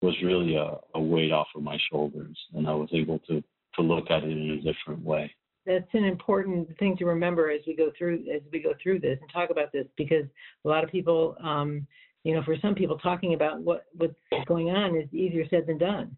was 0.02 0.14
really 0.22 0.56
a, 0.56 0.76
a 0.94 1.00
weight 1.00 1.32
off 1.32 1.48
of 1.54 1.62
my 1.62 1.78
shoulders, 1.90 2.38
and 2.54 2.68
I 2.68 2.74
was 2.74 2.88
able 2.92 3.18
to 3.20 3.42
to 3.76 3.82
look 3.82 4.10
at 4.10 4.24
it 4.24 4.30
in 4.30 4.50
a 4.50 4.56
different 4.56 5.04
way. 5.04 5.32
That's 5.66 5.88
an 5.92 6.04
important 6.04 6.76
thing 6.78 6.96
to 6.98 7.04
remember 7.04 7.50
as 7.50 7.60
we 7.66 7.76
go 7.76 7.90
through 7.96 8.24
as 8.34 8.42
we 8.52 8.60
go 8.60 8.74
through 8.82 9.00
this 9.00 9.18
and 9.20 9.30
talk 9.32 9.50
about 9.50 9.72
this 9.72 9.86
because 9.96 10.24
a 10.64 10.68
lot 10.68 10.84
of 10.84 10.90
people, 10.90 11.36
um, 11.42 11.86
you 12.24 12.34
know, 12.34 12.42
for 12.42 12.56
some 12.60 12.74
people, 12.74 12.98
talking 12.98 13.34
about 13.34 13.60
what 13.60 13.86
what's 13.96 14.14
going 14.46 14.70
on 14.70 14.96
is 14.96 15.12
easier 15.12 15.44
said 15.48 15.66
than 15.66 15.78
done. 15.78 16.16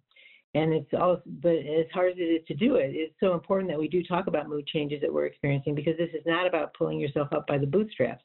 And 0.55 0.73
it's 0.73 0.93
all 0.93 1.23
but 1.27 1.55
as 1.55 1.87
hard 1.95 2.13
as 2.13 2.19
it 2.19 2.23
is 2.23 2.47
to 2.47 2.55
do 2.55 2.77
it 2.77 2.91
it's 2.93 3.15
so 3.21 3.33
important 3.33 3.71
that 3.71 3.79
we 3.79 3.89
do 3.89 4.03
talk 4.03 4.27
about 4.27 4.51
mood 4.51 4.67
changes 4.67 5.01
that 5.01 5.13
we're 5.13 5.25
experiencing 5.25 5.75
because 5.75 5.97
this 5.97 6.11
is 6.13 6.27
not 6.27 6.47
about 6.47 6.75
pulling 6.75 7.01
yourself 7.01 7.29
up 7.33 7.47
by 7.47 7.57
the 7.57 7.67
bootstraps. 7.67 8.23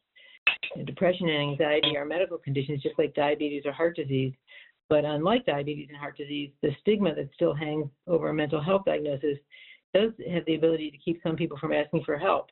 Depression 0.86 1.30
and 1.30 1.52
anxiety 1.52 1.96
are 1.96 2.06
medical 2.06 2.38
conditions 2.38 2.82
just 2.82 3.00
like 3.00 3.14
diabetes 3.14 3.64
or 3.66 3.72
heart 3.72 3.96
disease. 3.96 4.34
But 4.90 5.06
unlike 5.06 5.46
diabetes 5.46 5.88
and 5.90 5.98
heart 5.98 6.18
disease 6.18 6.52
the 6.62 6.72
stigma 6.82 7.16
that 7.16 7.30
still 7.34 7.54
hangs 7.54 7.90
over 8.08 8.30
a 8.30 8.34
mental 8.34 8.62
health 8.62 8.84
diagnosis 8.86 9.38
does 9.94 10.12
have 10.30 10.44
the 10.46 10.56
ability 10.56 10.92
to 10.92 10.98
keep 10.98 11.22
some 11.24 11.36
people 11.36 11.58
from 11.60 11.72
asking 11.72 12.04
for 12.04 12.18
help 12.18 12.50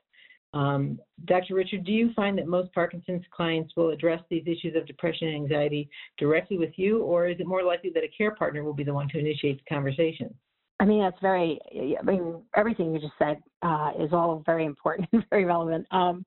um, 0.55 0.99
Dr. 1.25 1.53
Richard, 1.53 1.83
do 1.83 1.91
you 1.91 2.11
find 2.15 2.37
that 2.37 2.47
most 2.47 2.73
Parkinson's 2.73 3.25
clients 3.29 3.73
will 3.75 3.89
address 3.89 4.21
these 4.29 4.43
issues 4.47 4.75
of 4.75 4.87
depression 4.87 5.27
and 5.27 5.43
anxiety 5.43 5.89
directly 6.17 6.57
with 6.57 6.71
you, 6.77 7.03
or 7.03 7.27
is 7.27 7.37
it 7.39 7.45
more 7.45 7.61
likely 7.61 7.91
that 7.93 8.03
a 8.03 8.09
care 8.17 8.33
partner 8.35 8.63
will 8.63 8.73
be 8.73 8.83
the 8.83 8.93
one 8.93 9.09
to 9.09 9.19
initiate 9.19 9.57
the 9.57 9.75
conversation? 9.75 10.33
I 10.79 10.85
mean, 10.85 11.01
that's 11.01 11.19
very, 11.21 11.59
I 11.99 12.01
mean, 12.03 12.41
everything 12.55 12.93
you 12.93 12.99
just 12.99 13.13
said 13.19 13.37
uh, 13.63 13.91
is 13.99 14.13
all 14.13 14.43
very 14.45 14.65
important 14.65 15.09
and 15.11 15.25
very 15.29 15.43
relevant. 15.43 15.85
Um, 15.91 16.25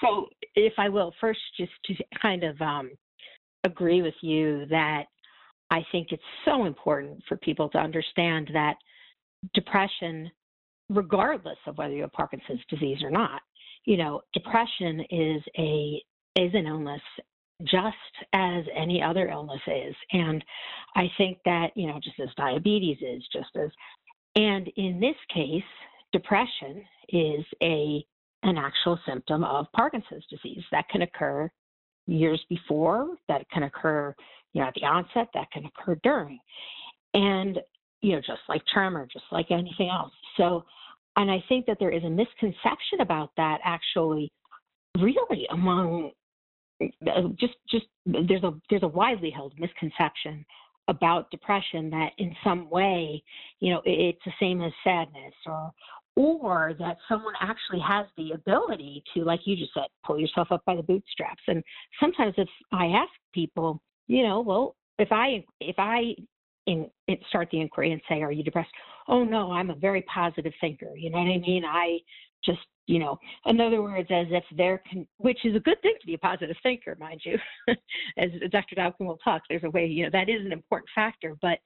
so, 0.00 0.26
if 0.54 0.72
I 0.78 0.88
will, 0.88 1.12
first, 1.20 1.40
just 1.56 1.72
to 1.86 1.94
kind 2.20 2.44
of 2.44 2.60
um, 2.60 2.90
agree 3.64 4.02
with 4.02 4.14
you 4.22 4.66
that 4.70 5.04
I 5.70 5.84
think 5.92 6.08
it's 6.10 6.22
so 6.44 6.64
important 6.64 7.22
for 7.28 7.36
people 7.36 7.68
to 7.70 7.78
understand 7.78 8.50
that 8.54 8.74
depression, 9.54 10.30
regardless 10.88 11.58
of 11.66 11.78
whether 11.78 11.94
you 11.94 12.02
have 12.02 12.12
Parkinson's 12.12 12.60
disease 12.68 12.98
or 13.02 13.10
not, 13.10 13.40
you 13.88 13.96
know, 13.96 14.20
depression 14.34 15.00
is 15.10 15.42
a 15.58 16.02
is 16.36 16.52
an 16.52 16.66
illness 16.66 17.00
just 17.62 17.96
as 18.34 18.64
any 18.76 19.02
other 19.02 19.28
illness 19.28 19.62
is. 19.66 19.94
And 20.12 20.44
I 20.94 21.10
think 21.16 21.38
that, 21.46 21.68
you 21.74 21.86
know, 21.86 21.98
just 22.04 22.20
as 22.20 22.28
diabetes 22.36 22.98
is, 23.00 23.26
just 23.32 23.48
as 23.56 23.70
and 24.36 24.68
in 24.76 25.00
this 25.00 25.16
case, 25.32 25.62
depression 26.12 26.84
is 27.08 27.46
a 27.62 28.04
an 28.42 28.58
actual 28.58 29.00
symptom 29.08 29.42
of 29.42 29.64
Parkinson's 29.74 30.26
disease 30.28 30.62
that 30.70 30.86
can 30.90 31.00
occur 31.00 31.50
years 32.06 32.44
before, 32.50 33.16
that 33.28 33.48
can 33.50 33.62
occur, 33.62 34.14
you 34.52 34.60
know, 34.60 34.68
at 34.68 34.74
the 34.74 34.84
onset, 34.84 35.28
that 35.32 35.50
can 35.50 35.64
occur 35.64 35.98
during. 36.02 36.38
And, 37.14 37.58
you 38.02 38.12
know, 38.12 38.20
just 38.20 38.42
like 38.50 38.60
tremor, 38.66 39.08
just 39.10 39.24
like 39.32 39.50
anything 39.50 39.88
else. 39.88 40.12
So, 40.36 40.66
and 41.18 41.30
I 41.30 41.42
think 41.48 41.66
that 41.66 41.78
there 41.80 41.90
is 41.90 42.04
a 42.04 42.10
misconception 42.10 43.00
about 43.00 43.30
that 43.36 43.58
actually 43.64 44.32
really 44.98 45.46
among 45.50 46.12
uh, 46.80 47.22
just 47.38 47.54
just 47.68 47.86
there's 48.06 48.44
a 48.44 48.52
there's 48.70 48.84
a 48.84 48.88
widely 48.88 49.30
held 49.30 49.52
misconception 49.58 50.46
about 50.86 51.30
depression 51.30 51.90
that 51.90 52.12
in 52.18 52.34
some 52.42 52.70
way, 52.70 53.22
you 53.60 53.72
know, 53.72 53.82
it's 53.84 54.20
the 54.24 54.32
same 54.40 54.62
as 54.62 54.72
sadness 54.84 55.34
or 55.44 55.72
or 56.14 56.74
that 56.78 56.96
someone 57.08 57.34
actually 57.40 57.80
has 57.80 58.06
the 58.16 58.32
ability 58.32 59.02
to, 59.14 59.22
like 59.22 59.40
you 59.44 59.56
just 59.56 59.72
said, 59.74 59.86
pull 60.04 60.18
yourself 60.18 60.48
up 60.50 60.64
by 60.66 60.74
the 60.74 60.82
bootstraps. 60.82 61.42
And 61.46 61.62
sometimes 62.00 62.34
if 62.36 62.48
I 62.72 62.86
ask 62.86 63.10
people, 63.32 63.80
you 64.06 64.24
know, 64.24 64.40
well, 64.40 64.76
if 64.98 65.08
I 65.10 65.44
if 65.60 65.76
I 65.78 66.14
in, 66.68 66.90
start 67.28 67.48
the 67.50 67.60
inquiry 67.60 67.92
and 67.92 68.00
say, 68.08 68.22
"Are 68.22 68.32
you 68.32 68.44
depressed?" 68.44 68.70
Oh 69.08 69.24
no, 69.24 69.52
I'm 69.52 69.70
a 69.70 69.74
very 69.74 70.02
positive 70.02 70.52
thinker. 70.60 70.96
You 70.96 71.10
know 71.10 71.18
what 71.18 71.32
I 71.32 71.38
mean? 71.38 71.64
I 71.64 71.98
just 72.44 72.60
you 72.88 72.98
know, 72.98 73.18
in 73.44 73.60
other 73.60 73.82
words, 73.82 74.08
as 74.10 74.26
if 74.30 74.42
they're, 74.56 74.82
con- 74.90 75.06
which 75.18 75.44
is 75.44 75.54
a 75.54 75.60
good 75.60 75.80
thing 75.82 75.94
to 76.00 76.06
be 76.06 76.14
a 76.14 76.18
positive 76.18 76.56
thinker, 76.62 76.96
mind 76.98 77.20
you. 77.22 77.38
as 78.16 78.30
Dr. 78.50 78.76
Dobkin 78.76 79.06
will 79.06 79.18
talk, 79.18 79.42
there's 79.48 79.62
a 79.62 79.70
way, 79.70 79.84
you 79.84 80.04
know, 80.04 80.10
that 80.10 80.30
is 80.30 80.44
an 80.44 80.52
important 80.52 80.88
factor. 80.94 81.36
But 81.42 81.58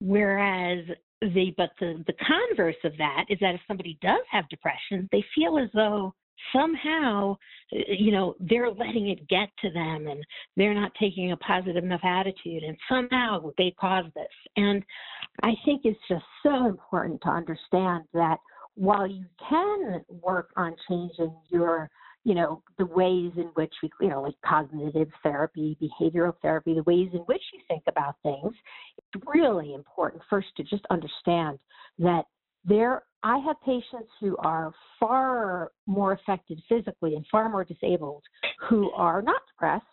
whereas 0.00 0.82
the, 1.20 1.52
but 1.58 1.70
the, 1.78 2.02
the 2.06 2.14
converse 2.14 2.76
of 2.84 2.96
that 2.96 3.26
is 3.28 3.38
that 3.42 3.54
if 3.54 3.60
somebody 3.68 3.98
does 4.00 4.22
have 4.30 4.48
depression, 4.48 5.10
they 5.12 5.22
feel 5.34 5.58
as 5.58 5.68
though 5.74 6.14
somehow, 6.52 7.36
uh, 7.72 7.78
you 7.88 8.12
know, 8.12 8.34
they're 8.40 8.70
letting 8.70 9.08
it 9.08 9.26
get 9.28 9.48
to 9.62 9.70
them 9.70 10.06
and 10.06 10.24
they're 10.56 10.74
not 10.74 10.92
taking 11.00 11.32
a 11.32 11.36
positive 11.38 11.84
enough 11.84 12.04
attitude 12.04 12.62
and 12.62 12.76
somehow 12.88 13.50
they 13.58 13.74
cause 13.78 14.06
this. 14.14 14.26
And 14.56 14.82
I 15.42 15.52
think 15.64 15.82
it's 15.84 16.00
just 16.08 16.24
so 16.42 16.66
important 16.66 17.20
to 17.22 17.28
understand 17.28 18.04
that 18.14 18.38
while 18.74 19.06
you 19.06 19.24
can 19.48 20.04
work 20.22 20.50
on 20.56 20.76
changing 20.88 21.34
your 21.48 21.90
you 22.24 22.34
know 22.34 22.60
the 22.76 22.84
ways 22.84 23.30
in 23.36 23.50
which 23.54 23.72
we 23.82 23.90
you 24.00 24.08
know 24.08 24.20
like 24.20 24.34
cognitive 24.44 25.08
therapy 25.22 25.78
behavioral 25.80 26.34
therapy 26.42 26.74
the 26.74 26.82
ways 26.82 27.08
in 27.12 27.20
which 27.20 27.42
you 27.54 27.60
think 27.68 27.82
about 27.86 28.16
things 28.24 28.52
it's 28.98 29.24
really 29.32 29.74
important 29.74 30.20
first 30.28 30.48
to 30.56 30.64
just 30.64 30.84
understand 30.90 31.58
that 31.98 32.24
there 32.66 33.02
i 33.22 33.38
have 33.38 33.56
patients 33.64 34.10
who 34.20 34.36
are 34.38 34.72
far 35.00 35.70
more 35.86 36.12
affected 36.12 36.60
physically 36.68 37.14
and 37.14 37.24
far 37.30 37.48
more 37.48 37.64
disabled 37.64 38.22
who 38.68 38.90
are 38.92 39.22
not 39.22 39.40
depressed 39.52 39.84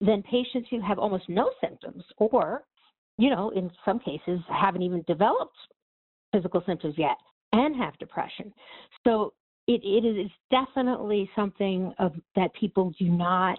than 0.00 0.22
patients 0.22 0.68
who 0.70 0.80
have 0.80 0.98
almost 0.98 1.28
no 1.28 1.50
symptoms 1.60 2.04
or 2.18 2.62
you 3.18 3.30
know 3.30 3.50
in 3.50 3.70
some 3.84 3.98
cases 3.98 4.40
haven't 4.48 4.82
even 4.82 5.02
developed 5.06 5.56
physical 6.32 6.62
symptoms 6.66 6.94
yet 6.96 7.16
and 7.52 7.76
have 7.76 7.98
depression. 7.98 8.52
So 9.04 9.32
it, 9.66 9.80
it 9.84 10.06
is 10.06 10.30
definitely 10.50 11.28
something 11.36 11.92
of 11.98 12.12
that 12.36 12.52
people 12.54 12.92
do 12.98 13.08
not. 13.08 13.58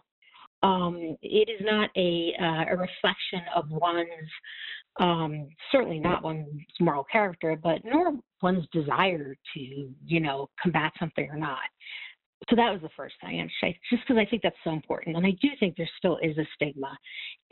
Um, 0.62 1.16
it 1.22 1.50
is 1.50 1.62
not 1.62 1.90
a 1.96 2.34
uh, 2.40 2.74
a 2.74 2.78
reflection 2.78 3.42
of 3.56 3.70
one's 3.70 4.08
um, 5.00 5.48
certainly 5.72 6.00
not 6.00 6.24
one's 6.24 6.48
moral 6.80 7.06
character, 7.10 7.58
but 7.62 7.80
nor 7.86 8.14
one's 8.42 8.66
desire 8.72 9.36
to 9.54 9.60
you 10.06 10.20
know 10.20 10.50
combat 10.62 10.92
something 11.00 11.28
or 11.30 11.38
not. 11.38 11.60
So 12.50 12.56
that 12.56 12.72
was 12.72 12.82
the 12.82 12.90
first 12.96 13.16
thing, 13.22 13.42
and 13.42 13.50
just 13.90 14.04
because 14.08 14.18
I 14.18 14.26
think 14.30 14.44
that's 14.44 14.56
so 14.64 14.72
important, 14.72 15.18
and 15.18 15.26
I 15.26 15.32
do 15.42 15.50
think 15.60 15.76
there 15.76 15.90
still 15.98 16.18
is 16.22 16.38
a 16.38 16.46
stigma, 16.56 16.98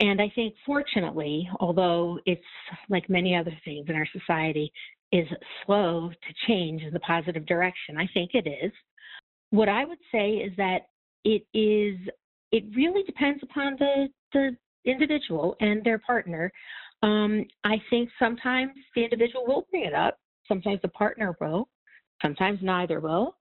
and 0.00 0.20
I 0.20 0.32
think 0.34 0.54
fortunately, 0.64 1.48
although 1.60 2.18
it's 2.24 2.40
like 2.88 3.08
many 3.10 3.36
other 3.36 3.52
things 3.66 3.84
in 3.88 3.94
our 3.94 4.08
society, 4.12 4.72
is 5.12 5.26
slow 5.64 6.10
to 6.10 6.46
change 6.46 6.82
in 6.82 6.92
the 6.92 7.00
positive 7.00 7.46
direction. 7.46 7.96
I 7.98 8.08
think 8.12 8.30
it 8.34 8.46
is. 8.46 8.72
What 9.50 9.68
I 9.68 9.84
would 9.84 9.98
say 10.12 10.32
is 10.32 10.52
that 10.56 10.88
it 11.24 11.42
is 11.54 11.96
it 12.52 12.64
really 12.74 13.02
depends 13.04 13.42
upon 13.42 13.76
the 13.78 14.08
the 14.32 14.56
individual 14.84 15.56
and 15.60 15.82
their 15.84 15.98
partner. 15.98 16.50
Um, 17.02 17.44
I 17.64 17.76
think 17.90 18.08
sometimes 18.18 18.72
the 18.94 19.04
individual 19.04 19.46
will 19.46 19.66
bring 19.70 19.84
it 19.84 19.94
up, 19.94 20.18
sometimes 20.48 20.80
the 20.82 20.88
partner 20.88 21.36
will, 21.40 21.68
sometimes 22.22 22.58
neither 22.62 23.00
will. 23.00 23.36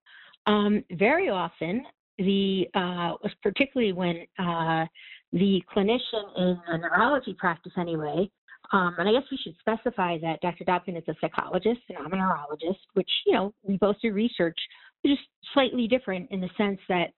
Um, 0.45 0.83
very 0.91 1.29
often, 1.29 1.83
the 2.17 2.67
uh, 2.73 3.13
particularly 3.43 3.93
when 3.93 4.25
uh, 4.39 4.85
the 5.33 5.61
clinician 5.75 6.37
in 6.37 6.59
a 6.67 6.77
neurology 6.77 7.35
practice 7.37 7.73
anyway 7.77 8.29
um, 8.73 8.95
and 8.97 9.07
I 9.07 9.13
guess 9.13 9.23
we 9.31 9.37
should 9.37 9.55
specify 9.59 10.17
that 10.19 10.41
Dr. 10.41 10.65
Dobkin 10.65 10.97
is 10.97 11.03
a 11.07 11.15
psychologist 11.21 11.79
and 11.89 11.97
I'm 11.97 12.11
a 12.11 12.17
neurologist, 12.17 12.79
which, 12.93 13.09
you 13.25 13.33
know, 13.33 13.53
we 13.63 13.77
both 13.77 13.95
do 14.01 14.11
research, 14.11 14.57
just 15.05 15.21
slightly 15.53 15.87
different 15.87 16.29
in 16.31 16.41
the 16.41 16.49
sense 16.57 16.79
that, 16.89 17.13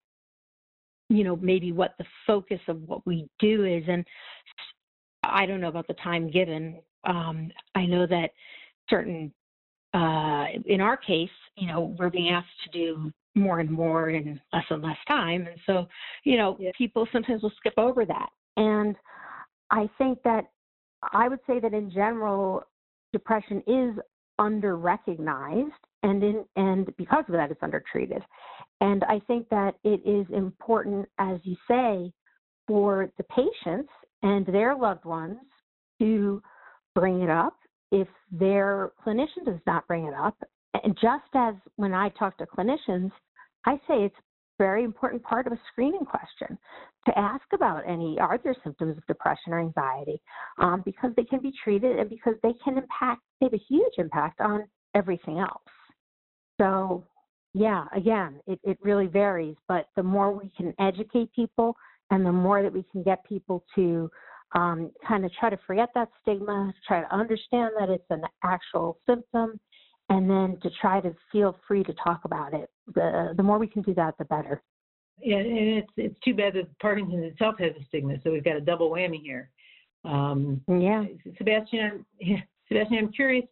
you 1.09 1.23
know, 1.23 1.35
maybe 1.37 1.71
what 1.71 1.95
the 1.97 2.05
focus 2.27 2.59
of 2.67 2.81
what 2.87 3.05
we 3.07 3.27
do 3.39 3.65
is. 3.65 3.83
And 3.87 4.05
I 5.23 5.47
don't 5.47 5.59
know 5.59 5.69
about 5.69 5.87
the 5.87 5.95
time 5.95 6.29
given. 6.29 6.81
Um, 7.03 7.51
I 7.73 7.85
know 7.87 8.05
that 8.05 8.29
certain, 8.89 9.33
uh, 9.93 10.45
in 10.65 10.81
our 10.81 10.97
case, 10.97 11.29
you 11.55 11.67
know, 11.67 11.95
we're 11.97 12.09
being 12.09 12.29
asked 12.29 12.47
to 12.65 12.69
do 12.71 13.11
more 13.35 13.59
and 13.59 13.69
more 13.69 14.09
in 14.09 14.39
less 14.53 14.65
and 14.69 14.83
less 14.83 14.97
time. 15.07 15.47
And 15.47 15.59
so, 15.65 15.87
you 16.23 16.37
know, 16.37 16.57
yeah. 16.59 16.71
people 16.77 17.07
sometimes 17.11 17.41
will 17.41 17.53
skip 17.57 17.73
over 17.77 18.05
that. 18.05 18.29
And 18.57 18.95
I 19.71 19.89
think 19.97 20.21
that 20.23 20.45
I 21.13 21.27
would 21.27 21.39
say 21.47 21.59
that 21.59 21.73
in 21.73 21.91
general, 21.91 22.63
depression 23.13 23.63
is 23.67 23.95
under 24.37 24.77
recognized 24.77 25.71
and 26.03 26.23
in, 26.23 26.45
and 26.55 26.95
because 26.97 27.25
of 27.27 27.33
that 27.33 27.51
it's 27.51 27.61
undertreated. 27.61 28.21
And 28.81 29.03
I 29.05 29.19
think 29.27 29.49
that 29.49 29.75
it 29.83 30.01
is 30.05 30.25
important, 30.33 31.07
as 31.17 31.39
you 31.43 31.55
say, 31.67 32.11
for 32.67 33.09
the 33.17 33.23
patients 33.23 33.89
and 34.23 34.45
their 34.45 34.75
loved 34.75 35.05
ones 35.05 35.39
to 35.99 36.41
bring 36.95 37.21
it 37.21 37.29
up 37.29 37.58
if 37.91 38.07
their 38.31 38.91
clinician 39.05 39.45
does 39.45 39.59
not 39.65 39.87
bring 39.87 40.05
it 40.05 40.13
up. 40.13 40.37
And 40.83 40.95
just 41.01 41.23
as 41.33 41.55
when 41.75 41.93
I 41.93 42.09
talk 42.09 42.37
to 42.37 42.45
clinicians, 42.45 43.11
I 43.65 43.75
say 43.87 44.03
it's 44.03 44.15
very 44.59 44.83
important 44.83 45.23
part 45.23 45.47
of 45.47 45.53
a 45.53 45.59
screening 45.71 46.05
question 46.05 46.57
to 47.07 47.17
ask 47.17 47.45
about 47.53 47.81
any 47.87 48.19
are 48.19 48.37
there 48.43 48.55
symptoms 48.63 48.97
of 48.97 49.07
depression 49.07 49.53
or 49.53 49.59
anxiety 49.59 50.21
um, 50.59 50.83
because 50.85 51.11
they 51.15 51.23
can 51.23 51.41
be 51.41 51.51
treated 51.63 51.97
and 51.97 52.09
because 52.09 52.35
they 52.43 52.53
can 52.63 52.77
impact 52.77 53.21
they 53.39 53.45
have 53.45 53.53
a 53.53 53.63
huge 53.69 53.93
impact 53.97 54.41
on 54.41 54.65
everything 54.95 55.39
else 55.39 55.61
so 56.59 57.03
yeah 57.53 57.85
again 57.95 58.39
it, 58.47 58.59
it 58.63 58.77
really 58.81 59.07
varies 59.07 59.55
but 59.69 59.87
the 59.95 60.03
more 60.03 60.31
we 60.31 60.51
can 60.57 60.73
educate 60.77 61.33
people 61.33 61.73
and 62.11 62.25
the 62.25 62.31
more 62.31 62.61
that 62.61 62.73
we 62.73 62.83
can 62.91 63.01
get 63.01 63.23
people 63.23 63.63
to 63.75 64.11
um, 64.53 64.91
kind 65.07 65.25
of 65.25 65.31
try 65.33 65.49
to 65.49 65.57
forget 65.67 65.89
that 65.95 66.09
stigma 66.21 66.73
try 66.87 67.01
to 67.01 67.15
understand 67.15 67.71
that 67.79 67.89
it's 67.89 68.05
an 68.09 68.23
actual 68.43 68.97
symptom 69.07 69.59
and 70.09 70.29
then 70.29 70.57
to 70.63 70.69
try 70.81 70.99
to 71.01 71.15
feel 71.31 71.57
free 71.67 71.83
to 71.83 71.93
talk 72.03 72.21
about 72.25 72.53
it. 72.53 72.69
The 72.95 73.33
the 73.37 73.43
more 73.43 73.59
we 73.59 73.67
can 73.67 73.81
do 73.81 73.93
that, 73.95 74.15
the 74.17 74.25
better. 74.25 74.61
Yeah, 75.21 75.37
and 75.37 75.77
it's 75.77 75.91
it's 75.97 76.19
too 76.21 76.33
bad 76.33 76.53
that 76.53 76.79
Parkinson's 76.79 77.31
itself 77.31 77.55
has 77.59 77.73
a 77.79 77.85
stigma, 77.85 78.15
so 78.23 78.31
we've 78.31 78.43
got 78.43 78.55
a 78.55 78.61
double 78.61 78.89
whammy 78.89 79.21
here. 79.21 79.49
Um, 80.05 80.61
yeah, 80.67 81.03
Sebastian, 81.37 82.05
Sebastian, 82.67 82.97
I'm 82.97 83.11
curious 83.11 83.45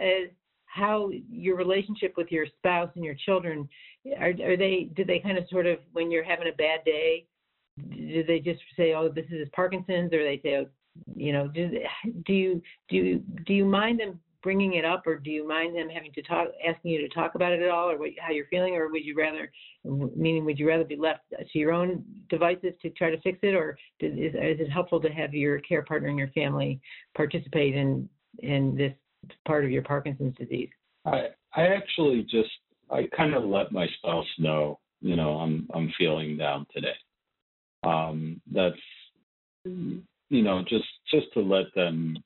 as 0.00 0.30
how 0.66 1.10
your 1.28 1.56
relationship 1.56 2.14
with 2.16 2.30
your 2.30 2.46
spouse 2.46 2.90
and 2.94 3.04
your 3.04 3.16
children 3.26 3.68
are, 4.18 4.32
are 4.42 4.56
they 4.56 4.90
do 4.94 5.04
they 5.04 5.18
kind 5.18 5.36
of 5.36 5.44
sort 5.50 5.66
of 5.66 5.78
when 5.92 6.10
you're 6.10 6.24
having 6.24 6.48
a 6.48 6.56
bad 6.56 6.84
day 6.84 7.26
do 7.90 8.24
they 8.24 8.38
just 8.38 8.60
say 8.76 8.94
oh 8.94 9.08
this 9.08 9.26
is 9.30 9.48
Parkinson's 9.54 10.12
or 10.12 10.22
they 10.22 10.40
say 10.42 10.56
oh, 10.56 10.66
you 11.14 11.32
know 11.32 11.48
do, 11.48 11.70
do 12.26 12.32
you 12.32 12.62
do 12.88 12.96
you, 12.96 13.22
do 13.46 13.54
you 13.54 13.64
mind 13.64 14.00
them 14.00 14.18
bringing 14.42 14.74
it 14.74 14.84
up, 14.84 15.06
or 15.06 15.16
do 15.16 15.30
you 15.30 15.46
mind 15.46 15.76
them 15.76 15.88
having 15.88 16.12
to 16.12 16.22
talk, 16.22 16.48
asking 16.66 16.92
you 16.92 17.00
to 17.00 17.14
talk 17.14 17.34
about 17.34 17.52
it 17.52 17.60
at 17.60 17.70
all, 17.70 17.90
or 17.90 17.98
what, 17.98 18.10
how 18.20 18.32
you're 18.32 18.46
feeling, 18.46 18.74
or 18.74 18.88
would 18.88 19.04
you 19.04 19.14
rather, 19.16 19.50
meaning, 19.84 20.44
would 20.44 20.58
you 20.58 20.66
rather 20.66 20.84
be 20.84 20.96
left 20.96 21.22
to 21.30 21.58
your 21.58 21.72
own 21.72 22.04
devices 22.28 22.72
to 22.82 22.90
try 22.90 23.10
to 23.10 23.20
fix 23.20 23.38
it, 23.42 23.54
or 23.54 23.76
is, 24.00 24.34
is 24.34 24.60
it 24.60 24.70
helpful 24.70 25.00
to 25.00 25.08
have 25.08 25.34
your 25.34 25.58
care 25.60 25.82
partner 25.82 26.08
and 26.08 26.18
your 26.18 26.28
family 26.28 26.80
participate 27.16 27.74
in 27.74 28.08
in 28.40 28.76
this 28.76 28.92
part 29.46 29.64
of 29.64 29.70
your 29.70 29.82
Parkinson's 29.82 30.36
disease? 30.36 30.70
I 31.04 31.28
I 31.54 31.66
actually 31.66 32.22
just 32.22 32.50
I 32.90 33.08
kind 33.16 33.34
of 33.34 33.44
let 33.44 33.72
my 33.72 33.86
spouse 33.98 34.26
know, 34.38 34.78
you 35.00 35.16
know, 35.16 35.38
I'm 35.38 35.68
I'm 35.74 35.92
feeling 35.98 36.36
down 36.36 36.66
today. 36.72 36.94
Um, 37.82 38.40
that's 38.52 38.76
you 39.64 40.42
know 40.42 40.62
just 40.68 40.88
just 41.10 41.32
to 41.34 41.40
let 41.40 41.66
them 41.74 42.16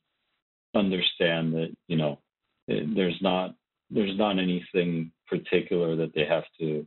understand 0.75 1.53
that 1.53 1.75
you 1.87 1.97
know 1.97 2.19
there's 2.67 3.19
not 3.21 3.55
there's 3.89 4.17
not 4.17 4.39
anything 4.39 5.11
particular 5.27 5.95
that 5.95 6.13
they 6.15 6.25
have 6.25 6.45
to 6.59 6.85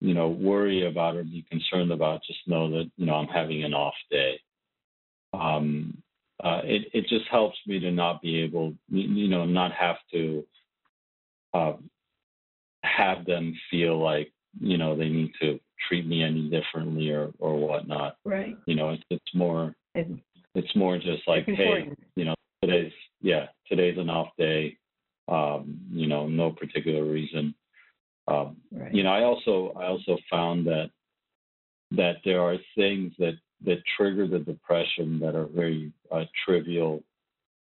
you 0.00 0.14
know 0.14 0.28
worry 0.28 0.86
about 0.86 1.16
or 1.16 1.24
be 1.24 1.44
concerned 1.50 1.92
about. 1.92 2.22
Just 2.26 2.40
know 2.46 2.70
that 2.70 2.90
you 2.96 3.06
know 3.06 3.14
i'm 3.14 3.26
having 3.26 3.64
an 3.64 3.74
off 3.74 3.94
day. 4.10 4.40
Um, 5.34 6.02
uh, 6.42 6.60
it, 6.64 6.88
it 6.94 7.06
just 7.08 7.26
helps 7.30 7.58
me 7.66 7.80
to 7.80 7.90
not 7.90 8.22
be 8.22 8.40
able 8.42 8.74
you 8.88 9.28
know 9.28 9.44
not 9.44 9.72
have 9.72 9.96
to 10.12 10.44
uh, 11.54 11.72
have 12.82 13.24
them 13.24 13.54
feel 13.70 13.98
like 13.98 14.32
you 14.60 14.78
know 14.78 14.96
they 14.96 15.08
need 15.08 15.32
to 15.40 15.58
treat 15.88 16.06
me 16.06 16.22
any 16.22 16.48
differently 16.48 17.10
or 17.10 17.32
or 17.38 17.56
whatnot. 17.58 18.16
Right. 18.24 18.56
You 18.66 18.74
know 18.74 18.90
it's, 18.90 19.02
it's 19.10 19.34
more 19.34 19.74
it's 19.94 20.76
more 20.76 20.96
just 20.98 21.26
like 21.26 21.44
hey 21.46 21.90
you 22.16 22.24
know 22.24 22.34
today's 22.62 22.92
yeah 23.20 23.46
today's 23.68 23.98
an 23.98 24.10
off 24.10 24.28
day. 24.38 24.76
Um, 25.28 25.80
you 25.90 26.06
know 26.06 26.26
no 26.26 26.50
particular 26.50 27.04
reason. 27.04 27.54
Um, 28.26 28.58
right. 28.70 28.94
you 28.94 29.02
know 29.02 29.10
i 29.10 29.22
also 29.22 29.72
i 29.74 29.86
also 29.86 30.18
found 30.30 30.66
that 30.66 30.90
that 31.92 32.16
there 32.26 32.42
are 32.42 32.56
things 32.76 33.12
that 33.18 33.38
that 33.64 33.78
trigger 33.96 34.28
the 34.28 34.40
depression 34.40 35.18
that 35.20 35.34
are 35.34 35.46
very 35.46 35.92
uh, 36.12 36.24
trivial 36.44 37.02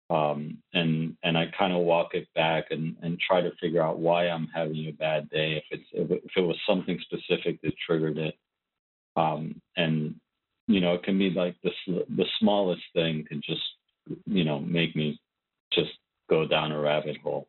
um, 0.09 0.57
and 0.73 1.15
and 1.23 1.37
I 1.37 1.45
kind 1.57 1.73
of 1.73 1.79
walk 1.79 2.13
it 2.13 2.27
back 2.35 2.67
and, 2.71 2.95
and 3.01 3.19
try 3.19 3.41
to 3.41 3.51
figure 3.61 3.81
out 3.81 3.99
why 3.99 4.27
I'm 4.27 4.47
having 4.53 4.87
a 4.87 4.91
bad 4.91 5.29
day 5.29 5.57
if 5.57 5.63
it's 5.71 5.89
if 5.93 6.11
it, 6.11 6.23
if 6.25 6.31
it 6.37 6.41
was 6.41 6.57
something 6.67 6.99
specific 7.01 7.61
that 7.61 7.73
triggered 7.85 8.17
it 8.17 8.35
um, 9.17 9.59
and 9.75 10.15
you 10.67 10.79
know 10.79 10.93
it 10.93 11.03
can 11.03 11.17
be 11.17 11.31
like 11.31 11.55
the 11.63 11.71
the 12.15 12.25
smallest 12.39 12.83
thing 12.93 13.25
can 13.27 13.41
just 13.43 13.61
you 14.25 14.45
know 14.45 14.59
make 14.59 14.95
me 14.95 15.19
just 15.73 15.91
go 16.29 16.47
down 16.47 16.71
a 16.71 16.79
rabbit 16.79 17.17
hole. 17.23 17.47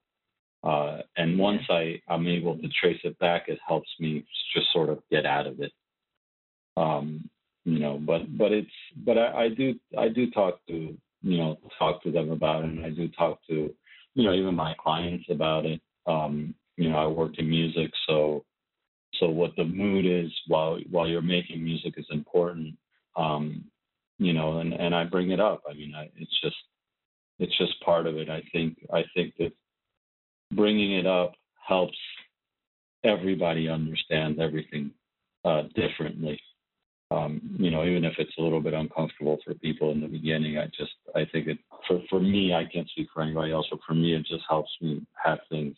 Uh, 0.64 0.98
and 1.16 1.38
once 1.38 1.62
I 1.70 2.00
I'm 2.08 2.26
able 2.26 2.56
to 2.56 2.68
trace 2.80 3.00
it 3.04 3.18
back, 3.18 3.44
it 3.48 3.58
helps 3.66 3.88
me 4.00 4.24
just 4.54 4.72
sort 4.72 4.88
of 4.88 4.98
get 5.10 5.26
out 5.26 5.46
of 5.46 5.60
it. 5.60 5.72
Um, 6.76 7.28
you 7.64 7.78
know, 7.78 7.98
but 7.98 8.36
but 8.36 8.50
it's 8.50 8.70
but 8.96 9.18
I, 9.18 9.44
I 9.44 9.48
do 9.50 9.74
I 9.96 10.08
do 10.08 10.30
talk 10.30 10.60
to 10.68 10.96
you 11.22 11.38
know 11.38 11.58
talk 11.78 12.02
to 12.02 12.10
them 12.10 12.30
about 12.30 12.64
it, 12.64 12.70
and 12.70 12.84
I 12.84 12.90
do 12.90 13.08
talk 13.08 13.40
to 13.48 13.72
you 14.14 14.24
know 14.24 14.34
even 14.34 14.54
my 14.54 14.74
clients 14.78 15.26
about 15.30 15.66
it. 15.66 15.80
Um, 16.06 16.54
you 16.76 16.90
know, 16.90 16.96
I 16.96 17.06
work 17.06 17.38
in 17.38 17.48
music, 17.48 17.90
so 18.06 18.44
so 19.18 19.28
what 19.28 19.56
the 19.56 19.64
mood 19.64 20.06
is 20.06 20.32
while 20.46 20.78
while 20.90 21.08
you're 21.08 21.22
making 21.22 21.62
music 21.62 21.94
is 21.96 22.06
important. 22.10 22.76
Um, 23.16 23.64
you 24.18 24.32
know, 24.32 24.58
and 24.58 24.72
and 24.72 24.94
I 24.94 25.04
bring 25.04 25.30
it 25.30 25.40
up. 25.40 25.62
I 25.68 25.74
mean, 25.74 25.94
I, 25.94 26.10
it's 26.16 26.40
just 26.42 26.56
it's 27.38 27.56
just 27.58 27.80
part 27.80 28.06
of 28.06 28.16
it. 28.16 28.28
I 28.28 28.42
think 28.52 28.78
I 28.92 29.04
think 29.14 29.34
that 29.38 29.52
bringing 30.54 30.92
it 30.92 31.06
up 31.06 31.34
helps 31.66 31.98
everybody 33.04 33.68
understand 33.68 34.40
everything 34.40 34.90
uh, 35.44 35.62
differently. 35.74 36.40
Um, 37.10 37.40
you 37.58 37.70
know, 37.70 37.84
even 37.84 38.04
if 38.04 38.14
it's 38.18 38.36
a 38.38 38.42
little 38.42 38.60
bit 38.60 38.74
uncomfortable 38.74 39.38
for 39.44 39.54
people 39.54 39.92
in 39.92 40.00
the 40.00 40.08
beginning, 40.08 40.58
I 40.58 40.66
just 40.66 40.92
I 41.14 41.24
think 41.32 41.48
it 41.48 41.58
for 41.86 42.00
for 42.10 42.20
me, 42.20 42.52
I 42.52 42.64
can't 42.70 42.88
speak 42.90 43.08
for 43.12 43.22
anybody 43.22 43.52
else, 43.52 43.66
but 43.70 43.80
for 43.86 43.94
me, 43.94 44.14
it 44.14 44.26
just 44.26 44.44
helps 44.48 44.70
me 44.82 45.06
have 45.24 45.38
things, 45.48 45.74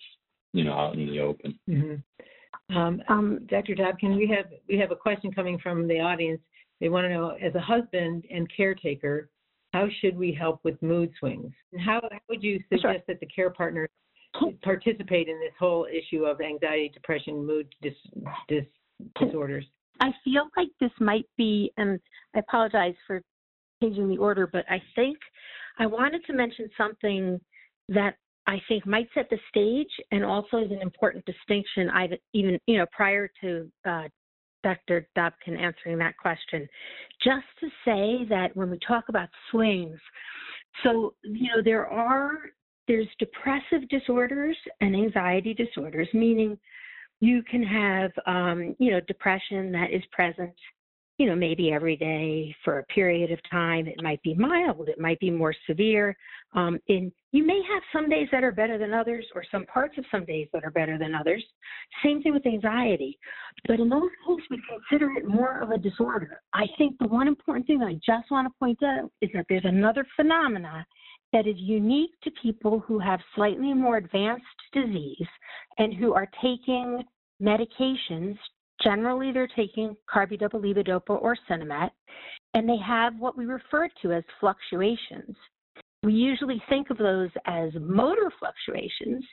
you 0.52 0.64
know, 0.64 0.72
out 0.72 0.94
in 0.94 1.06
the 1.06 1.20
open. 1.20 1.58
Mm-hmm. 1.68 2.76
Um, 2.76 3.02
um, 3.08 3.46
Dr. 3.48 3.74
Dobkin, 3.74 4.16
we 4.16 4.28
have 4.28 4.46
we 4.68 4.76
have 4.78 4.90
a 4.90 4.96
question 4.96 5.32
coming 5.32 5.58
from 5.58 5.86
the 5.86 6.00
audience. 6.00 6.40
They 6.80 6.88
want 6.88 7.04
to 7.04 7.10
know, 7.10 7.30
as 7.30 7.54
a 7.54 7.60
husband 7.60 8.24
and 8.30 8.50
caretaker, 8.56 9.28
how 9.72 9.86
should 10.00 10.16
we 10.16 10.32
help 10.32 10.60
with 10.64 10.80
mood 10.82 11.12
swings? 11.18 11.52
And 11.72 11.80
how, 11.80 12.00
how 12.10 12.18
would 12.28 12.42
you 12.42 12.58
suggest 12.68 12.82
sure. 12.82 13.00
that 13.06 13.20
the 13.20 13.26
care 13.26 13.50
partner 13.50 13.88
participate 14.62 15.28
in 15.28 15.38
this 15.40 15.52
whole 15.58 15.86
issue 15.86 16.24
of 16.24 16.40
anxiety, 16.40 16.90
depression, 16.92 17.44
mood 17.44 17.68
dis, 17.82 17.94
dis, 18.48 18.64
disorders? 19.20 19.64
I 20.00 20.10
feel 20.24 20.48
like 20.56 20.68
this 20.80 20.90
might 20.98 21.26
be, 21.36 21.72
and 21.76 22.00
I 22.34 22.40
apologize 22.40 22.94
for 23.06 23.22
changing 23.82 24.08
the 24.08 24.18
order, 24.18 24.46
but 24.46 24.64
I 24.68 24.82
think 24.94 25.18
I 25.78 25.86
wanted 25.86 26.24
to 26.26 26.32
mention 26.32 26.68
something 26.76 27.40
that 27.88 28.16
I 28.46 28.60
think 28.68 28.86
might 28.86 29.08
set 29.14 29.28
the 29.30 29.38
stage 29.48 29.90
and 30.10 30.24
also 30.24 30.58
is 30.58 30.70
an 30.70 30.80
important 30.80 31.24
distinction. 31.24 31.90
I've 31.90 32.12
even, 32.32 32.58
you 32.66 32.78
know, 32.78 32.86
prior 32.92 33.30
to 33.42 33.70
uh, 33.86 34.08
Dr. 34.62 35.06
Dobkin 35.16 35.58
answering 35.58 35.98
that 35.98 36.16
question. 36.16 36.68
Just 37.22 37.46
to 37.60 37.68
say 37.84 38.26
that 38.28 38.50
when 38.54 38.70
we 38.70 38.78
talk 38.86 39.04
about 39.08 39.28
swings, 39.50 39.98
so 40.82 41.14
you 41.22 41.48
know 41.48 41.62
there 41.62 41.86
are 41.86 42.38
there's 42.88 43.08
depressive 43.18 43.88
disorders 43.88 44.56
and 44.80 44.94
anxiety 44.94 45.54
disorders, 45.54 46.08
meaning 46.12 46.58
you 47.20 47.42
can 47.42 47.62
have 47.62 48.10
um, 48.26 48.74
you 48.78 48.90
know 48.90 49.00
depression 49.00 49.72
that 49.72 49.90
is 49.92 50.02
present 50.12 50.54
you 51.20 51.26
know, 51.26 51.36
maybe 51.36 51.70
every 51.70 51.96
day 51.96 52.56
for 52.64 52.78
a 52.78 52.84
period 52.84 53.30
of 53.30 53.38
time. 53.50 53.86
It 53.86 54.02
might 54.02 54.22
be 54.22 54.32
mild, 54.32 54.88
it 54.88 54.98
might 54.98 55.20
be 55.20 55.30
more 55.30 55.54
severe. 55.66 56.16
Um, 56.54 56.78
and 56.88 57.12
you 57.32 57.46
may 57.46 57.60
have 57.70 57.82
some 57.92 58.08
days 58.08 58.28
that 58.32 58.42
are 58.42 58.52
better 58.52 58.78
than 58.78 58.94
others, 58.94 59.26
or 59.34 59.44
some 59.52 59.66
parts 59.66 59.98
of 59.98 60.06
some 60.10 60.24
days 60.24 60.48
that 60.54 60.64
are 60.64 60.70
better 60.70 60.96
than 60.96 61.14
others. 61.14 61.44
Same 62.02 62.22
thing 62.22 62.32
with 62.32 62.46
anxiety. 62.46 63.18
But 63.68 63.80
in 63.80 63.90
those 63.90 64.08
cases, 64.26 64.46
we 64.50 64.62
consider 64.66 65.12
it 65.18 65.28
more 65.28 65.60
of 65.60 65.72
a 65.72 65.76
disorder. 65.76 66.40
I 66.54 66.64
think 66.78 66.96
the 66.98 67.08
one 67.08 67.28
important 67.28 67.66
thing 67.66 67.80
that 67.80 67.88
I 67.88 67.94
just 67.96 68.30
want 68.30 68.48
to 68.48 68.58
point 68.58 68.82
out 68.82 69.12
is 69.20 69.28
that 69.34 69.44
there's 69.50 69.66
another 69.66 70.06
phenomena 70.16 70.86
that 71.32 71.46
is 71.46 71.56
unique 71.58 72.12
to 72.22 72.30
people 72.42 72.80
who 72.80 72.98
have 72.98 73.20
slightly 73.34 73.72
more 73.72 73.96
advanced 73.96 74.44
disease 74.72 75.28
and 75.78 75.94
who 75.94 76.12
are 76.12 76.28
taking 76.42 77.02
medications 77.42 78.36
Generally, 78.82 79.32
they're 79.32 79.48
taking 79.48 79.96
carbidopa, 80.12 80.54
levodopa, 80.54 81.20
or 81.20 81.36
Sinemet, 81.48 81.90
and 82.54 82.68
they 82.68 82.78
have 82.78 83.18
what 83.18 83.36
we 83.36 83.44
refer 83.44 83.88
to 84.02 84.12
as 84.12 84.24
fluctuations. 84.40 85.36
We 86.02 86.14
usually 86.14 86.62
think 86.68 86.88
of 86.90 86.96
those 86.96 87.30
as 87.46 87.70
motor 87.78 88.32
fluctuations, 88.38 89.24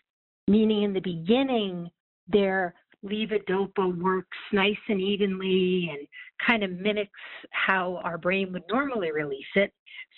meaning 0.48 0.84
in 0.84 0.94
the 0.94 1.00
beginning, 1.00 1.90
their 2.28 2.76
levodopa 3.08 3.98
works 4.02 4.38
nice 4.52 4.78
and 4.90 5.02
evenly 5.02 5.90
and 5.92 6.08
kind 6.46 6.64
of 6.64 6.72
mimics 6.72 7.12
how 7.52 8.00
our 8.04 8.18
brain 8.18 8.52
would 8.54 8.64
normally 8.70 9.12
release 9.12 9.46
it. 9.56 9.74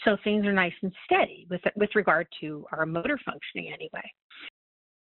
So 0.06 0.18
things 0.24 0.46
are 0.46 0.54
nice 0.54 0.74
and 0.82 0.94
steady 1.06 1.48
with, 1.50 1.62
with 1.76 1.90
regard 1.96 2.28
to 2.42 2.66
our 2.72 2.86
motor 2.86 3.20
functioning 3.26 3.72
anyway. 3.74 4.12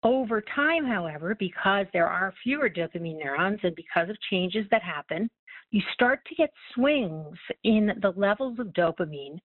Over 0.05 0.41
time, 0.41 0.85
however, 0.85 1.37
because 1.39 1.87
there 1.93 2.09
are 2.09 2.35
fewer 2.43 2.69
dopamine 2.69 3.23
neurons 3.23 3.61
and 3.63 3.75
because 3.77 4.11
of 4.11 4.17
changes 4.31 4.67
that 4.71 4.83
happen, 4.83 5.31
you 5.71 5.81
start 5.95 6.21
to 6.27 6.35
get 6.35 6.51
swings 6.75 7.39
in 7.65 7.93
the 8.03 8.13
levels 8.15 8.59
of 8.59 8.67
dopamine, 8.69 9.39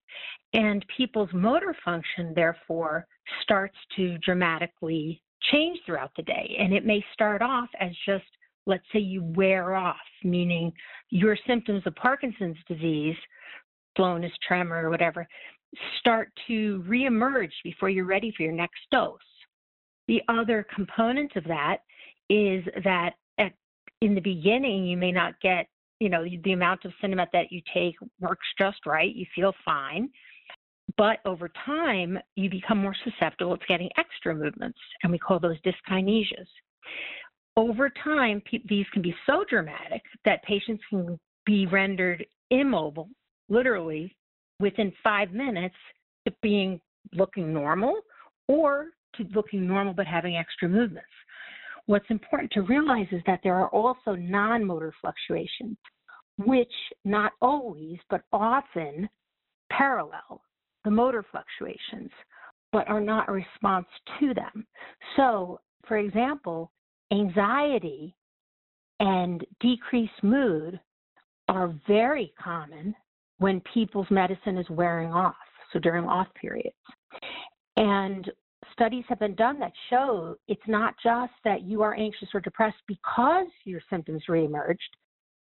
and 0.53 0.85
people's 0.95 1.29
motor 1.31 1.75
function, 1.85 2.33
therefore, 2.35 3.07
starts 3.43 3.77
to 3.95 4.17
dramatically 4.17 5.21
change 5.51 5.79
throughout 5.85 6.11
the 6.15 6.23
day. 6.23 6.55
And 6.59 6.73
it 6.73 6.85
may 6.85 7.03
start 7.13 7.41
off 7.41 7.69
as 7.79 7.91
just, 8.05 8.25
let's 8.65 8.83
say, 8.91 8.99
you 8.99 9.23
wear 9.23 9.75
off, 9.75 9.95
meaning 10.23 10.71
your 11.09 11.37
symptoms 11.47 11.83
of 11.85 11.95
Parkinson's 11.95 12.57
disease, 12.67 13.15
slowness, 13.95 14.31
tremor, 14.47 14.85
or 14.85 14.89
whatever, 14.89 15.27
start 15.99 16.31
to 16.47 16.83
reemerge 16.87 17.51
before 17.63 17.89
you're 17.89 18.05
ready 18.05 18.33
for 18.35 18.43
your 18.43 18.53
next 18.53 18.79
dose. 18.91 19.19
The 20.07 20.21
other 20.29 20.65
component 20.73 21.35
of 21.35 21.43
that 21.45 21.77
is 22.29 22.63
that 22.83 23.11
at, 23.37 23.53
in 24.01 24.15
the 24.15 24.21
beginning, 24.21 24.85
you 24.85 24.97
may 24.97 25.11
not 25.11 25.39
get, 25.41 25.67
you 25.99 26.09
know, 26.09 26.23
the 26.43 26.53
amount 26.53 26.85
of 26.85 26.93
Sinemet 27.03 27.27
that 27.33 27.51
you 27.51 27.61
take 27.73 27.95
works 28.19 28.45
just 28.57 28.85
right. 28.85 29.13
You 29.13 29.25
feel 29.35 29.53
fine. 29.65 30.09
But 30.95 31.19
over 31.25 31.51
time, 31.65 32.17
you 32.35 32.49
become 32.49 32.77
more 32.77 32.95
susceptible 33.03 33.57
to 33.57 33.65
getting 33.67 33.89
extra 33.97 34.33
movements, 34.33 34.79
and 35.03 35.11
we 35.11 35.19
call 35.19 35.39
those 35.39 35.57
dyskinesias. 35.61 36.47
Over 37.57 37.91
time, 38.03 38.41
these 38.69 38.85
can 38.93 39.01
be 39.01 39.13
so 39.25 39.43
dramatic 39.49 40.01
that 40.23 40.43
patients 40.43 40.83
can 40.89 41.19
be 41.45 41.65
rendered 41.65 42.25
immobile, 42.51 43.09
literally 43.49 44.15
within 44.59 44.93
five 45.03 45.31
minutes, 45.31 45.75
of 46.25 46.33
being 46.41 46.79
looking 47.13 47.53
normal 47.53 47.99
or 48.47 48.87
to 49.15 49.25
looking 49.33 49.67
normal 49.67 49.93
but 49.93 50.05
having 50.05 50.37
extra 50.37 50.69
movements. 50.69 51.09
What's 51.85 52.09
important 52.09 52.51
to 52.51 52.61
realize 52.61 53.07
is 53.11 53.21
that 53.25 53.39
there 53.43 53.55
are 53.55 53.69
also 53.69 54.15
non 54.15 54.63
motor 54.65 54.93
fluctuations, 55.01 55.77
which 56.37 56.71
not 57.05 57.31
always, 57.41 57.97
but 58.09 58.23
often 58.31 59.09
parallel 59.71 60.41
the 60.83 60.91
motor 60.91 61.23
fluctuations, 61.31 62.11
but 62.71 62.87
are 62.87 63.01
not 63.01 63.29
a 63.29 63.31
response 63.31 63.87
to 64.19 64.33
them. 64.33 64.65
So, 65.15 65.59
for 65.87 65.97
example, 65.97 66.71
anxiety 67.11 68.15
and 68.99 69.45
decreased 69.59 70.23
mood 70.23 70.79
are 71.47 71.73
very 71.87 72.33
common 72.41 72.95
when 73.39 73.61
people's 73.73 74.09
medicine 74.09 74.57
is 74.57 74.69
wearing 74.69 75.11
off, 75.11 75.35
so 75.71 75.79
during 75.79 76.05
off 76.05 76.27
periods. 76.39 76.75
And 77.77 78.29
studies 78.73 79.03
have 79.07 79.19
been 79.19 79.35
done 79.35 79.59
that 79.59 79.71
show 79.89 80.35
it's 80.47 80.67
not 80.67 80.95
just 81.03 81.33
that 81.43 81.61
you 81.61 81.81
are 81.83 81.93
anxious 81.95 82.29
or 82.33 82.39
depressed 82.41 82.77
because 82.87 83.47
your 83.63 83.81
symptoms 83.89 84.23
reemerged, 84.27 84.77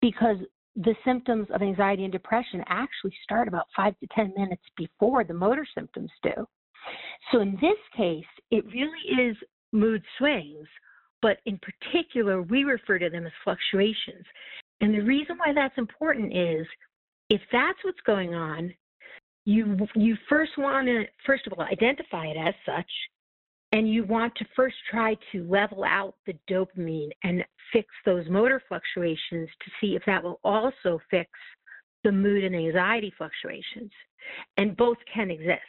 because 0.01 0.37
the 0.75 0.95
symptoms 1.05 1.47
of 1.53 1.61
anxiety 1.61 2.03
and 2.03 2.11
depression 2.11 2.63
actually 2.67 3.13
start 3.23 3.47
about 3.47 3.67
five 3.75 3.97
to 3.99 4.07
10 4.15 4.33
minutes 4.35 4.63
before 4.75 5.23
the 5.23 5.33
motor 5.33 5.65
symptoms 5.75 6.11
do. 6.23 6.47
So 7.31 7.39
in 7.39 7.53
this 7.61 7.77
case, 7.95 8.25
it 8.51 8.65
really 8.65 9.29
is 9.29 9.37
mood 9.71 10.03
swings, 10.17 10.67
but 11.21 11.37
in 11.45 11.59
particular, 11.59 12.41
we 12.41 12.63
refer 12.63 12.99
to 12.99 13.09
them 13.09 13.25
as 13.25 13.31
fluctuations. 13.43 14.25
And 14.81 14.93
the 14.93 15.01
reason 15.01 15.37
why 15.37 15.53
that's 15.53 15.77
important 15.77 16.35
is 16.35 16.67
if 17.29 17.41
that's 17.51 17.79
what's 17.83 18.01
going 18.05 18.33
on, 18.33 18.73
you 19.45 19.77
you 19.95 20.15
first 20.29 20.51
want 20.57 20.87
to 20.87 21.03
first 21.25 21.45
of 21.47 21.53
all 21.53 21.65
identify 21.65 22.27
it 22.27 22.37
as 22.37 22.53
such 22.65 22.89
and 23.73 23.91
you 23.91 24.05
want 24.05 24.33
to 24.35 24.45
first 24.55 24.75
try 24.89 25.17
to 25.31 25.43
level 25.49 25.83
out 25.83 26.13
the 26.27 26.35
dopamine 26.49 27.09
and 27.23 27.43
fix 27.73 27.87
those 28.05 28.29
motor 28.29 28.61
fluctuations 28.69 29.49
to 29.65 29.71
see 29.81 29.95
if 29.95 30.03
that 30.05 30.23
will 30.23 30.39
also 30.43 31.01
fix 31.09 31.29
the 32.03 32.11
mood 32.11 32.43
and 32.43 32.55
anxiety 32.55 33.11
fluctuations 33.17 33.91
and 34.57 34.77
both 34.77 34.97
can 35.13 35.29
exist 35.31 35.59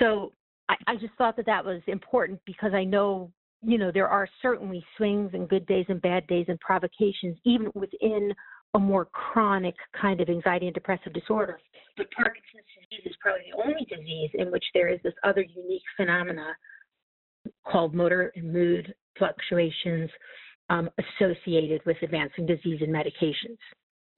so 0.00 0.32
I, 0.68 0.76
I 0.86 0.96
just 0.96 1.12
thought 1.18 1.36
that 1.36 1.46
that 1.46 1.64
was 1.64 1.82
important 1.86 2.40
because 2.46 2.72
i 2.74 2.82
know 2.82 3.30
you 3.62 3.78
know 3.78 3.92
there 3.92 4.08
are 4.08 4.28
certainly 4.40 4.84
swings 4.96 5.30
and 5.34 5.48
good 5.48 5.66
days 5.66 5.86
and 5.88 6.00
bad 6.00 6.26
days 6.26 6.46
and 6.48 6.58
provocations 6.60 7.36
even 7.44 7.70
within 7.74 8.32
a 8.74 8.78
more 8.78 9.04
chronic 9.04 9.74
kind 10.00 10.20
of 10.22 10.30
anxiety 10.30 10.66
and 10.66 10.72
depressive 10.72 11.12
disorder. 11.12 11.60
But 11.98 12.10
Parkinson's 12.10 12.64
disease 12.80 13.04
is 13.04 13.14
probably 13.20 13.42
the 13.50 13.62
only 13.62 13.84
disease 13.84 14.30
in 14.32 14.50
which 14.50 14.64
there 14.72 14.88
is 14.88 14.98
this 15.04 15.12
other 15.24 15.42
unique 15.42 15.82
phenomena 15.94 16.56
called 17.66 17.94
motor 17.94 18.32
and 18.36 18.52
mood 18.52 18.94
fluctuations 19.18 20.10
um, 20.70 20.88
associated 21.20 21.80
with 21.86 21.96
advancing 22.02 22.46
disease 22.46 22.80
and 22.80 22.94
medications. 22.94 23.58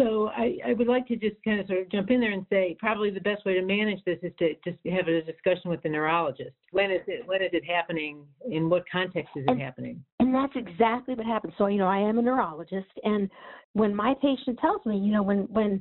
So 0.01 0.29
I, 0.37 0.59
I, 0.67 0.73
would 0.73 0.89
like 0.89 1.07
to 1.07 1.17
just 1.17 1.37
kind 1.45 1.61
of 1.61 1.69
sort 1.69 1.83
of 1.83 1.89
jump 1.89 2.11
in 2.11 2.21
there 2.21 2.33
and 2.33 2.45
say 2.51 2.77
probably 2.81 3.11
the 3.11 3.21
best 3.21 3.47
way 3.47 3.55
to 3.55 3.63
manage 3.63 4.01
this 4.05 4.19
is 4.23 4.33
to 4.41 4.55
just 4.65 4.79
have 4.91 5.07
a 5.07 5.23
discussion 5.23 5.71
with 5.71 5.83
the 5.85 5.89
neurologist. 5.89 6.51
When 6.73 6.91
is 6.91 7.03
it 7.07 7.25
when 7.27 7.43
is 7.43 7.51
it 7.53 7.65
happening? 7.65 8.25
In 8.51 8.69
what 8.69 8.83
context 8.91 9.31
is 9.37 9.45
it 9.47 9.51
and, 9.51 9.61
happening? 9.61 10.05
And 10.19 10.35
that's 10.35 10.53
exactly 10.57 11.15
what 11.15 11.27
happens. 11.27 11.55
So 11.59 11.69
you 11.69 11.79
know 11.79 11.87
I 11.87 11.99
am 11.99 12.19
a 12.19 12.23
neurologist, 12.23 12.91
and 13.05 13.31
when 13.75 13.95
my 13.95 14.15
patient 14.21 14.59
tells 14.59 14.85
me, 14.85 14.99
you 14.99 15.13
know, 15.13 15.23
when 15.23 15.43
when 15.53 15.81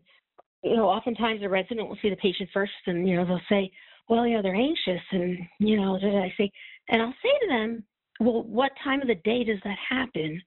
you 0.63 0.77
know, 0.77 0.87
oftentimes 0.87 1.41
the 1.41 1.49
resident 1.49 1.89
will 1.89 1.97
see 2.01 2.09
the 2.09 2.15
patient 2.15 2.49
first, 2.53 2.71
and 2.87 3.07
you 3.07 3.17
know 3.17 3.25
they'll 3.25 3.41
say, 3.49 3.71
well, 4.09 4.27
know, 4.27 4.41
they're 4.41 4.55
anxious, 4.55 5.01
and 5.11 5.37
you 5.59 5.79
know, 5.79 5.95
I 5.95 6.33
say, 6.37 6.51
and 6.89 7.01
I'll 7.01 7.15
say 7.23 7.29
to 7.41 7.47
them, 7.47 7.83
well, 8.19 8.43
what 8.43 8.71
time 8.83 9.01
of 9.01 9.07
the 9.07 9.15
day 9.15 9.43
does 9.43 9.59
that 9.63 9.77
happen? 9.89 10.41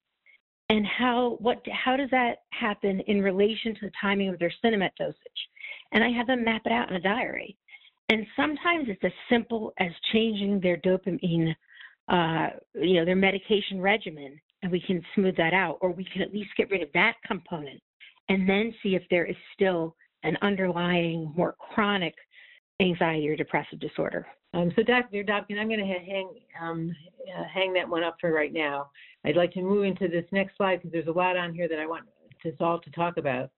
and 0.69 0.87
how 0.87 1.37
what 1.41 1.63
how 1.71 1.97
does 1.97 2.11
that 2.11 2.39
happen 2.51 3.01
in 3.07 3.23
relation 3.23 3.75
to 3.75 3.81
the 3.83 3.93
timing 4.01 4.29
of 4.29 4.39
their 4.39 4.53
Sinemet 4.65 4.91
dosage 4.99 5.17
and 5.93 6.03
i 6.03 6.11
have 6.11 6.27
them 6.27 6.45
map 6.45 6.63
it 6.65 6.73
out 6.73 6.91
in 6.91 6.97
a 6.97 7.01
diary 7.01 7.57
and 8.09 8.27
sometimes 8.37 8.87
it's 8.89 9.05
as 9.05 9.13
simple 9.31 9.73
as 9.79 9.91
changing 10.13 10.61
their 10.61 10.77
dopamine 10.79 11.55
uh, 12.09 12.49
you 12.75 12.95
know 12.95 13.05
their 13.05 13.17
medication 13.17 13.81
regimen 13.81 14.41
and 14.63 14.73
we 14.73 14.81
can 14.81 15.03
smooth 15.15 15.37
that 15.37 15.53
out 15.53 15.79
or 15.81 15.91
we 15.91 16.07
can 16.13 16.23
at 16.23 16.33
least 16.33 16.51
get 16.57 16.71
rid 16.71 16.83
of 16.83 16.89
that 16.95 17.15
component 17.27 17.81
and 18.29 18.49
then 18.49 18.75
see 18.83 18.95
if 18.95 19.03
there 19.11 19.25
is 19.25 19.37
still 19.55 19.95
an 20.23 20.37
underlying 20.43 21.33
more 21.37 21.55
chronic 21.59 22.15
anxiety 22.81 23.29
or 23.29 23.37
depressive 23.37 23.81
disorder 23.81 24.27
um, 24.57 24.73
so, 24.75 24.83
Dr. 24.83 25.23
Dobkin, 25.23 25.59
I'm 25.59 25.69
going 25.69 25.81
to 25.81 25.87
hang 25.87 26.31
um, 26.61 26.97
uh, 27.37 27.45
hang 27.53 27.75
that 27.75 27.89
one 27.89 28.03
up 28.03 28.17
for 28.21 28.33
right 28.33 28.53
now. 28.53 28.91
I'd 29.25 29.37
like 29.37 29.53
to 29.53 29.61
move 29.61 29.85
into 29.85 30.09
this 30.09 30.25
next 30.33 30.57
slide 30.57 30.77
because 30.77 30.93
there's 30.93 31.09
a 31.09 31.13
lot 31.13 31.37
on 31.37 31.53
here 31.53 31.69
that 31.69 31.79
I 31.79 31.87
want 31.87 32.07
us 32.45 32.55
all 32.61 32.81
to 32.81 32.91
talk 32.91 33.19
about. 33.19 33.51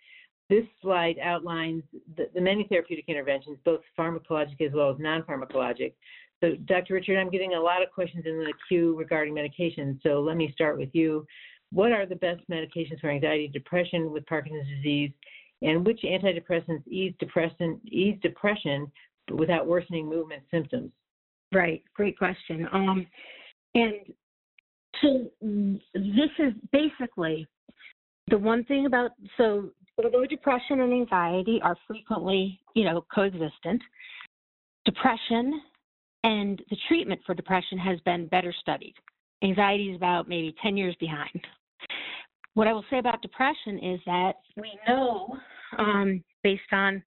This 0.51 0.65
slide 0.83 1.17
outlines 1.23 1.83
the, 2.17 2.29
the 2.35 2.41
many 2.41 2.65
therapeutic 2.65 3.05
interventions, 3.07 3.59
both 3.65 3.81
pharmacologic 3.97 4.61
as 4.61 4.73
well 4.73 4.91
as 4.91 4.97
non-pharmacologic. 4.99 5.93
So, 6.41 6.55
Dr. 6.65 6.95
Richard, 6.95 7.19
I'm 7.19 7.31
getting 7.31 7.55
a 7.55 7.61
lot 7.61 7.83
of 7.83 7.91
questions 7.93 8.25
in 8.27 8.39
the 8.39 8.53
queue 8.67 8.97
regarding 8.97 9.35
medications. 9.35 10.03
So, 10.03 10.21
let 10.21 10.37
me 10.37 10.51
start 10.53 10.79
with 10.79 10.91
you. 10.95 11.27
What 11.71 11.93
are 11.93 12.07
the 12.07 12.17
best 12.17 12.41
medications 12.51 12.99
for 13.01 13.11
anxiety, 13.11 13.47
depression 13.49 14.11
with 14.11 14.27
Parkinson's 14.27 14.67
disease, 14.69 15.13
and 15.63 15.85
which 15.85 16.01
antidepressants 16.03 16.87
ease 16.89 17.13
depression, 17.19 17.81
ease 17.87 18.17
depression 18.23 18.91
without 19.31 19.67
worsening 19.67 20.09
movement 20.09 20.43
symptoms? 20.51 20.91
Right, 21.53 21.83
great 21.95 22.19
question. 22.19 22.69
Um, 22.73 23.07
and 23.75 23.95
so 25.03 25.31
this 25.95 26.31
is 26.39 26.53
basically 26.73 27.47
the 28.29 28.39
one 28.39 28.65
thing 28.65 28.87
about 28.87 29.13
so 29.37 29.71
although 30.03 30.27
depression 30.27 30.81
and 30.81 30.93
anxiety 30.93 31.61
are 31.63 31.77
frequently, 31.87 32.61
you 32.75 32.85
know, 32.85 33.05
coexistent, 33.13 33.83
depression 34.85 35.61
and 36.25 36.63
the 36.71 36.77
treatment 36.89 37.21
for 37.25 37.35
depression 37.35 37.79
has 37.79 38.01
been 38.01 38.27
better 38.27 38.55
studied. 38.61 38.95
Anxiety 39.43 39.91
is 39.91 39.97
about 39.97 40.29
maybe 40.29 40.55
10 40.63 40.77
years 40.77 40.97
behind. 40.99 41.41
What 42.55 42.67
I 42.67 42.73
will 42.73 42.85
say 42.91 42.99
about 42.99 43.23
depression 43.23 43.79
is 43.79 44.01
that 44.07 44.33
we 44.57 44.77
know, 44.89 45.37
um, 45.79 46.25
based 46.43 46.63
on 46.73 47.03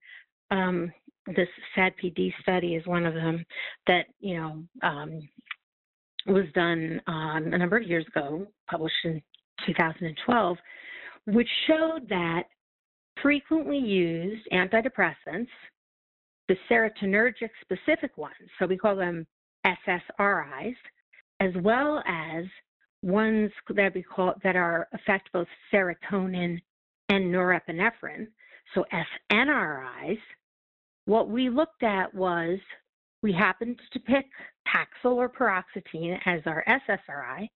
um, 0.49 0.91
this 1.27 1.47
SAD-PD 1.75 2.33
study 2.41 2.75
is 2.75 2.85
one 2.87 3.05
of 3.05 3.13
them 3.13 3.45
that 3.87 4.05
you 4.19 4.35
know 4.37 4.63
um, 4.81 5.29
was 6.25 6.45
done 6.53 7.01
um, 7.07 7.49
a 7.53 7.57
number 7.57 7.77
of 7.77 7.83
years 7.83 8.05
ago, 8.07 8.47
published 8.69 8.95
in 9.03 9.21
2012, 9.65 10.57
which 11.27 11.47
showed 11.67 12.07
that 12.09 12.43
frequently 13.21 13.77
used 13.77 14.47
antidepressants, 14.51 15.47
the 16.47 16.55
serotonergic 16.69 17.49
specific 17.61 18.17
ones, 18.17 18.33
so 18.59 18.65
we 18.65 18.77
call 18.77 18.95
them 18.95 19.25
SSRIs, 19.65 20.75
as 21.39 21.51
well 21.61 22.03
as 22.07 22.45
ones 23.03 23.51
that 23.75 23.93
we 23.95 24.03
call 24.03 24.33
that 24.43 24.55
are 24.55 24.87
affect 24.93 25.31
both 25.31 25.47
serotonin 25.73 26.59
and 27.09 27.33
norepinephrine, 27.33 28.27
so 28.73 28.85
SNRIs 29.31 30.19
what 31.05 31.29
we 31.29 31.49
looked 31.49 31.83
at 31.83 32.13
was 32.13 32.59
we 33.21 33.31
happened 33.31 33.79
to 33.91 33.99
pick 33.99 34.25
Paxil 34.67 35.15
or 35.15 35.29
paroxetine 35.29 36.19
as 36.25 36.41
our 36.45 36.63
SSRI 36.67 37.47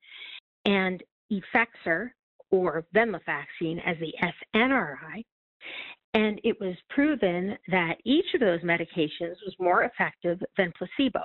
and 0.65 1.03
Effexor 1.31 2.09
or 2.51 2.85
venlafaxine 2.95 3.81
as 3.85 3.97
the 3.99 4.13
SNRI. 4.55 5.23
And 6.13 6.39
it 6.43 6.59
was 6.61 6.75
proven 6.89 7.57
that 7.67 7.97
each 8.05 8.33
of 8.33 8.39
those 8.39 8.61
medications 8.61 9.35
was 9.45 9.53
more 9.59 9.83
effective 9.83 10.41
than 10.57 10.71
placebo 10.77 11.21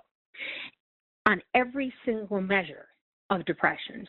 on 1.27 1.41
every 1.55 1.93
single 2.05 2.41
measure 2.41 2.89
of 3.31 3.45
depressions 3.45 4.09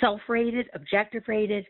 self 0.00 0.20
rated, 0.28 0.68
objective 0.74 1.22
rated, 1.26 1.66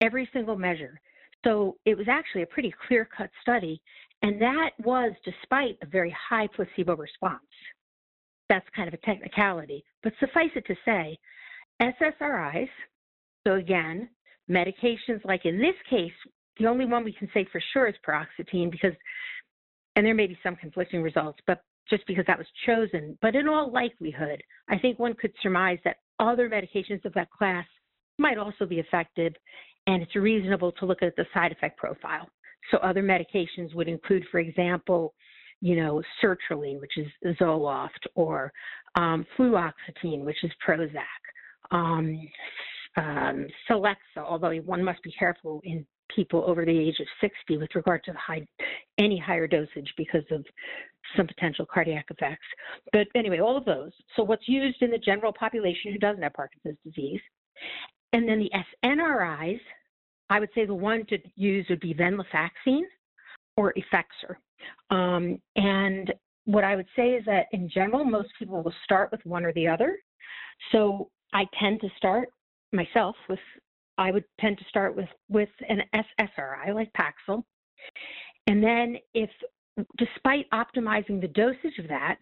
every 0.00 0.28
single 0.32 0.56
measure. 0.56 1.00
So 1.44 1.76
it 1.84 1.96
was 1.96 2.08
actually 2.08 2.42
a 2.42 2.46
pretty 2.46 2.74
clear 2.86 3.08
cut 3.16 3.30
study. 3.40 3.80
And 4.22 4.40
that 4.40 4.70
was 4.84 5.12
despite 5.24 5.78
a 5.82 5.86
very 5.86 6.14
high 6.28 6.48
placebo 6.54 6.96
response. 6.96 7.40
That's 8.48 8.66
kind 8.74 8.88
of 8.88 8.94
a 8.94 8.98
technicality. 8.98 9.84
But 10.02 10.12
suffice 10.20 10.50
it 10.54 10.66
to 10.66 10.76
say, 10.84 11.18
SSRIs, 11.80 12.68
so 13.46 13.54
again, 13.54 14.08
medications 14.48 15.24
like 15.24 15.44
in 15.44 15.58
this 15.58 15.74
case, 15.90 16.12
the 16.58 16.66
only 16.66 16.84
one 16.84 17.04
we 17.04 17.12
can 17.12 17.28
say 17.34 17.46
for 17.50 17.60
sure 17.72 17.88
is 17.88 17.94
paroxetine 18.06 18.70
because, 18.70 18.92
and 19.96 20.06
there 20.06 20.14
may 20.14 20.26
be 20.26 20.38
some 20.42 20.54
conflicting 20.56 21.02
results, 21.02 21.40
but 21.46 21.62
just 21.88 22.06
because 22.06 22.24
that 22.26 22.38
was 22.38 22.46
chosen. 22.66 23.18
But 23.20 23.34
in 23.34 23.48
all 23.48 23.72
likelihood, 23.72 24.42
I 24.68 24.78
think 24.78 24.98
one 24.98 25.14
could 25.14 25.32
surmise 25.42 25.78
that 25.84 25.96
other 26.20 26.48
medications 26.48 27.04
of 27.04 27.14
that 27.14 27.30
class 27.30 27.66
might 28.18 28.38
also 28.38 28.66
be 28.66 28.78
effective, 28.78 29.32
and 29.86 30.02
it's 30.02 30.14
reasonable 30.14 30.72
to 30.72 30.86
look 30.86 31.02
at 31.02 31.16
the 31.16 31.26
side 31.34 31.52
effect 31.52 31.78
profile. 31.78 32.28
So 32.70 32.78
other 32.78 33.02
medications 33.02 33.74
would 33.74 33.88
include, 33.88 34.24
for 34.30 34.40
example, 34.40 35.14
you 35.60 35.76
know, 35.76 36.02
sertraline, 36.22 36.80
which 36.80 36.96
is 36.96 37.06
Zoloft, 37.40 37.90
or 38.14 38.52
um, 38.96 39.24
fluoxetine, 39.38 40.24
which 40.24 40.42
is 40.42 40.50
Prozac, 40.66 41.02
um, 41.70 42.18
um, 42.96 43.46
Celexa, 43.70 44.18
although 44.18 44.54
one 44.58 44.82
must 44.82 45.02
be 45.02 45.12
careful 45.12 45.60
in 45.64 45.86
people 46.14 46.44
over 46.46 46.64
the 46.64 46.78
age 46.78 46.96
of 47.00 47.06
60 47.20 47.58
with 47.58 47.74
regard 47.74 48.02
to 48.04 48.12
high, 48.12 48.46
any 48.98 49.18
higher 49.18 49.46
dosage 49.46 49.92
because 49.96 50.24
of 50.30 50.44
some 51.16 51.26
potential 51.26 51.66
cardiac 51.72 52.06
effects. 52.10 52.46
But 52.92 53.06
anyway, 53.14 53.40
all 53.40 53.56
of 53.56 53.64
those. 53.64 53.92
So 54.16 54.22
what's 54.22 54.48
used 54.48 54.82
in 54.82 54.90
the 54.90 54.98
general 54.98 55.32
population 55.32 55.92
who 55.92 55.98
doesn't 55.98 56.22
have 56.22 56.34
Parkinson's 56.34 56.78
disease. 56.84 57.20
And 58.12 58.28
then 58.28 58.38
the 58.38 58.50
SNRIs, 58.84 59.60
I 60.32 60.40
would 60.40 60.48
say 60.54 60.64
the 60.64 60.74
one 60.74 61.04
to 61.10 61.18
use 61.36 61.66
would 61.68 61.80
be 61.80 61.92
venlafaxine 61.92 62.84
or 63.58 63.74
Effexor. 63.74 64.36
Um, 64.88 65.38
and 65.56 66.10
what 66.46 66.64
I 66.64 66.74
would 66.74 66.86
say 66.96 67.10
is 67.10 67.24
that 67.26 67.48
in 67.52 67.68
general, 67.68 68.02
most 68.02 68.30
people 68.38 68.62
will 68.62 68.72
start 68.82 69.12
with 69.12 69.20
one 69.26 69.44
or 69.44 69.52
the 69.52 69.68
other. 69.68 69.98
So 70.70 71.10
I 71.34 71.44
tend 71.60 71.82
to 71.82 71.88
start 71.98 72.30
myself 72.72 73.14
with, 73.28 73.40
I 73.98 74.10
would 74.10 74.24
tend 74.40 74.56
to 74.56 74.64
start 74.70 74.96
with, 74.96 75.08
with 75.28 75.50
an 75.68 75.82
SSRI 75.94 76.74
like 76.74 76.90
Paxil. 76.94 77.44
And 78.46 78.64
then 78.64 78.96
if, 79.12 79.28
despite 79.98 80.48
optimizing 80.50 81.20
the 81.20 81.28
dosage 81.28 81.78
of 81.78 81.88
that, 81.88 82.16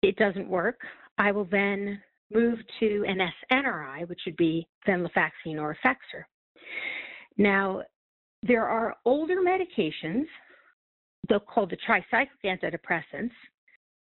it 0.00 0.16
doesn't 0.16 0.48
work, 0.48 0.80
I 1.18 1.30
will 1.30 1.44
then 1.44 2.00
move 2.32 2.58
to 2.80 3.04
an 3.06 3.18
SNRI, 3.52 4.08
which 4.08 4.22
would 4.24 4.36
be 4.38 4.66
venlafaxine 4.88 5.60
or 5.60 5.76
Effexor. 5.84 6.24
Now, 7.36 7.82
there 8.42 8.66
are 8.66 8.96
older 9.04 9.36
medications, 9.36 10.24
they're 11.28 11.40
called 11.40 11.70
the 11.70 11.76
tricyclic 11.76 12.28
antidepressants, 12.44 13.32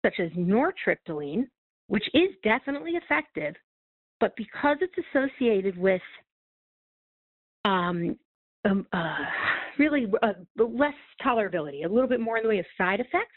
such 0.05 0.19
as 0.19 0.29
nortriptyline, 0.31 1.47
which 1.87 2.03
is 2.13 2.29
definitely 2.43 2.91
effective, 2.91 3.55
but 4.19 4.35
because 4.35 4.77
it's 4.81 4.93
associated 5.09 5.77
with 5.77 6.01
um, 7.65 8.17
um, 8.65 8.85
uh, 8.93 9.17
really 9.79 10.07
uh, 10.21 10.33
less 10.57 10.93
tolerability, 11.25 11.85
a 11.85 11.87
little 11.87 12.09
bit 12.09 12.19
more 12.19 12.37
in 12.37 12.43
the 12.43 12.49
way 12.49 12.59
of 12.59 12.65
side 12.77 12.99
effects, 12.99 13.31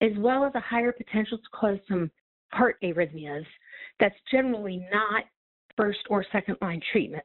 as 0.00 0.12
well 0.18 0.44
as 0.44 0.52
a 0.54 0.60
higher 0.60 0.92
potential 0.92 1.38
to 1.38 1.44
cause 1.52 1.78
some 1.88 2.10
heart 2.52 2.76
arrhythmias, 2.82 3.44
that's 4.00 4.14
generally 4.30 4.86
not 4.92 5.24
first 5.76 5.98
or 6.08 6.24
second 6.32 6.56
line 6.60 6.80
treatment. 6.92 7.24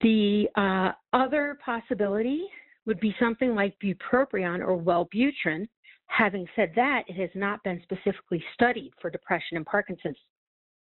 The 0.00 0.46
uh, 0.54 0.92
other 1.12 1.58
possibility 1.64 2.44
would 2.86 3.00
be 3.00 3.14
something 3.20 3.54
like 3.54 3.76
bupropion 3.82 4.60
or 4.60 4.78
Wellbutrin. 4.78 5.66
Having 6.06 6.46
said 6.56 6.72
that, 6.76 7.02
it 7.06 7.16
has 7.16 7.30
not 7.34 7.62
been 7.64 7.82
specifically 7.82 8.42
studied 8.54 8.92
for 9.00 9.10
depression 9.10 9.56
and 9.56 9.66
Parkinson's 9.66 10.16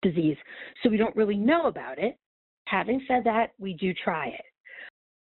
disease, 0.01 0.37
so 0.81 0.89
we 0.89 0.97
don't 0.97 1.15
really 1.15 1.35
know 1.35 1.63
about 1.63 1.99
it. 1.99 2.17
Having 2.65 3.03
said 3.07 3.23
that, 3.25 3.51
we 3.59 3.73
do 3.73 3.93
try 3.93 4.27
it. 4.27 4.45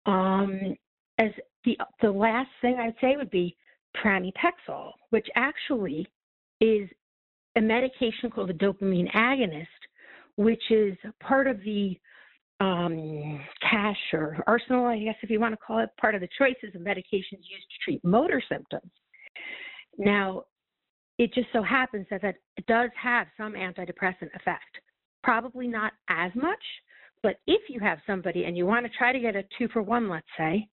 Um, 0.05 0.77
as 1.19 1.31
the 1.65 1.79
the 2.03 2.11
last 2.11 2.51
thing 2.61 2.77
I'd 2.79 2.95
say 3.01 3.17
would 3.17 3.31
be 3.31 3.57
pramipexole, 3.97 4.93
which 5.11 5.27
actually 5.35 6.07
is 6.61 6.89
a 7.57 7.61
medication 7.61 8.31
called 8.31 8.51
a 8.51 8.55
dopamine 8.55 9.11
agonist, 9.13 9.67
which 10.37 10.63
is 10.71 10.95
part 11.21 11.47
of 11.47 11.59
the 11.61 11.99
um, 12.61 13.41
cache 13.61 14.13
or 14.13 14.43
arsenal, 14.47 14.87
I 14.87 14.99
guess, 14.99 15.17
if 15.23 15.31
you 15.31 15.41
want 15.41 15.53
to 15.53 15.59
call 15.59 15.79
it, 15.79 15.91
part 16.01 16.15
of 16.15 16.21
the 16.21 16.29
choices 16.39 16.75
of 16.75 16.81
medications 16.81 17.43
used 17.43 17.69
to 17.71 17.85
treat 17.85 18.05
motor 18.05 18.43
symptoms. 18.49 18.91
Now, 19.99 20.45
it 21.19 21.33
just 21.35 21.49
so 21.53 21.63
happens 21.63 22.07
that, 22.11 22.23
that 22.23 22.37
does 22.67 22.91
have 23.01 23.27
some 23.37 23.55
antidepressant 23.55 24.35
effect. 24.35 24.81
Probably 25.23 25.67
not 25.67 25.93
as 26.09 26.31
much, 26.35 26.63
but 27.23 27.37
if 27.47 27.63
you 27.69 27.81
have 27.81 27.99
somebody 28.07 28.45
and 28.45 28.57
you 28.57 28.67
want 28.67 28.87
to 28.87 28.93
try 28.97 29.13
to 29.13 29.19
get 29.19 29.37
a 29.37 29.45
two 29.59 29.69
for 29.69 29.83
one, 29.83 30.09
let's 30.09 30.27
say, 30.39 30.69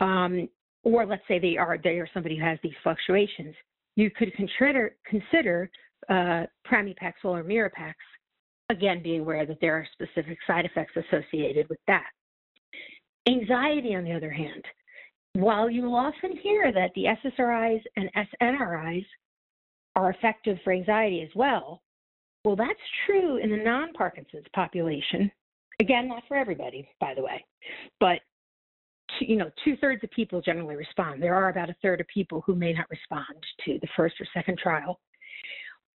um, 0.00 0.48
or 0.84 1.06
let's 1.06 1.22
say 1.26 1.38
they 1.38 1.56
are 1.56 1.78
they 1.82 1.98
are 1.98 2.08
somebody 2.12 2.36
who 2.36 2.44
has 2.44 2.58
these 2.62 2.72
fluctuations, 2.82 3.54
you 3.96 4.10
could 4.10 4.32
consider 4.34 4.96
consider 5.06 5.70
uh, 6.08 6.44
pramipexole 6.70 7.24
or 7.24 7.44
Mirapex 7.44 7.94
again, 8.68 9.02
being 9.02 9.20
aware 9.20 9.46
that 9.46 9.58
there 9.60 9.74
are 9.74 9.86
specific 9.92 10.38
side 10.46 10.64
effects 10.64 10.94
associated 10.96 11.68
with 11.68 11.78
that. 11.86 12.06
Anxiety, 13.26 13.94
on 13.94 14.04
the 14.04 14.12
other 14.12 14.30
hand, 14.30 14.64
while 15.34 15.70
you 15.70 15.82
will 15.82 15.94
often 15.94 16.36
hear 16.36 16.72
that 16.72 16.90
the 16.94 17.04
SSRIs 17.04 17.82
and 17.96 18.10
SNRIs 18.42 19.04
are 19.94 20.10
effective 20.10 20.58
for 20.64 20.72
anxiety 20.72 21.22
as 21.22 21.34
well, 21.34 21.82
well, 22.44 22.56
that's 22.56 22.78
true 23.06 23.36
in 23.36 23.50
the 23.50 23.56
non 23.56 23.92
Parkinson's 23.92 24.46
population. 24.54 25.30
Again, 25.80 26.08
not 26.08 26.22
for 26.26 26.36
everybody, 26.36 26.88
by 27.00 27.14
the 27.14 27.22
way, 27.22 27.44
but 28.00 28.20
you 29.20 29.36
know, 29.36 29.50
two 29.64 29.76
thirds 29.76 30.02
of 30.04 30.10
people 30.10 30.40
generally 30.40 30.76
respond. 30.76 31.22
There 31.22 31.34
are 31.34 31.48
about 31.48 31.70
a 31.70 31.76
third 31.82 32.00
of 32.00 32.06
people 32.08 32.42
who 32.46 32.54
may 32.54 32.72
not 32.72 32.90
respond 32.90 33.34
to 33.64 33.78
the 33.80 33.88
first 33.96 34.14
or 34.20 34.26
second 34.34 34.58
trial. 34.58 35.00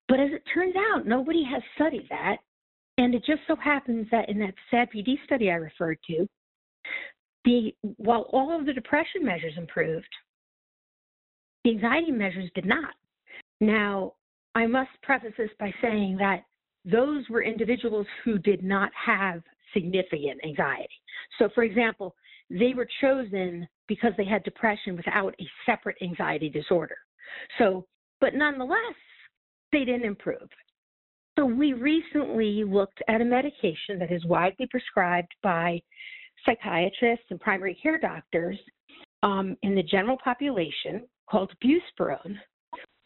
But 0.07 0.19
as 0.19 0.29
it 0.31 0.43
turns 0.53 0.75
out, 0.91 1.05
nobody 1.05 1.43
has 1.43 1.61
studied 1.75 2.07
that. 2.09 2.37
And 2.99 3.15
it 3.15 3.23
just 3.25 3.39
so 3.47 3.55
happens 3.55 4.07
that 4.11 4.27
in 4.27 4.37
that 4.39 4.53
SAD-PD 4.69 5.23
study 5.23 5.49
I 5.49 5.55
referred 5.55 5.99
to, 6.07 6.27
the 7.45 7.73
while 7.95 8.27
all 8.33 8.59
of 8.59 8.65
the 8.65 8.73
depression 8.73 9.23
measures 9.23 9.53
improved, 9.55 10.09
the 11.63 11.71
anxiety 11.71 12.11
measures 12.11 12.51
did 12.55 12.65
not. 12.65 12.93
Now, 13.61 14.15
I 14.53 14.67
must 14.67 14.89
preface 15.01 15.31
this 15.37 15.49
by 15.57 15.73
saying 15.81 16.17
that 16.17 16.43
those 16.83 17.23
were 17.29 17.41
individuals 17.41 18.05
who 18.25 18.37
did 18.37 18.63
not 18.63 18.91
have 18.93 19.43
significant 19.73 20.41
anxiety. 20.43 20.89
So, 21.37 21.47
for 21.55 21.63
example, 21.63 22.15
they 22.49 22.73
were 22.75 22.87
chosen 22.99 23.65
because 23.87 24.11
they 24.17 24.25
had 24.25 24.43
depression 24.43 24.97
without 24.97 25.35
a 25.39 25.47
separate 25.65 25.95
anxiety 26.01 26.49
disorder. 26.49 26.97
So, 27.59 27.85
but 28.19 28.35
nonetheless, 28.35 28.77
they 29.71 29.85
didn't 29.85 30.03
improve. 30.03 30.49
So 31.39 31.45
we 31.45 31.71
recently 31.71 32.65
looked 32.65 33.01
at 33.07 33.21
a 33.21 33.25
medication 33.25 33.97
that 33.99 34.11
is 34.11 34.25
widely 34.25 34.67
prescribed 34.69 35.33
by 35.41 35.81
psychiatrists 36.45 37.27
and 37.29 37.39
primary 37.39 37.79
care 37.81 37.97
doctors 37.97 38.57
um, 39.23 39.55
in 39.63 39.73
the 39.73 39.83
general 39.83 40.17
population 40.21 41.07
called 41.31 41.53
buspirone 41.63 42.35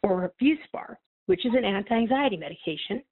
or 0.02 0.34
Buspar, 0.42 0.96
which 1.28 1.46
is 1.46 1.52
an 1.56 1.64
anti-anxiety 1.64 2.36
medication. 2.36 3.04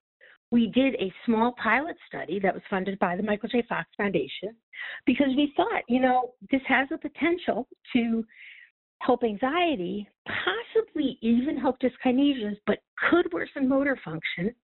We 0.49 0.69
did 0.69 0.95
a 0.95 1.13
small 1.27 1.53
pilot 1.61 1.97
study 2.07 2.39
that 2.39 2.55
was 2.55 2.63
funded 2.67 2.97
by 2.97 3.15
the 3.15 3.21
Michael 3.21 3.49
J. 3.49 3.63
Fox 3.69 3.87
Foundation 3.97 4.55
because 5.05 5.29
we 5.37 5.53
thought, 5.55 5.83
you 5.87 5.99
know, 5.99 6.31
this 6.49 6.61
has 6.67 6.89
the 6.89 6.97
potential 6.97 7.67
to 7.93 8.25
help 9.01 9.23
anxiety, 9.23 10.07
possibly 10.25 11.19
even 11.21 11.57
help 11.57 11.77
dyskinesias, 11.79 12.57
but 12.65 12.79
could 13.09 13.31
worsen 13.31 13.69
motor 13.69 13.99
function 14.03 14.55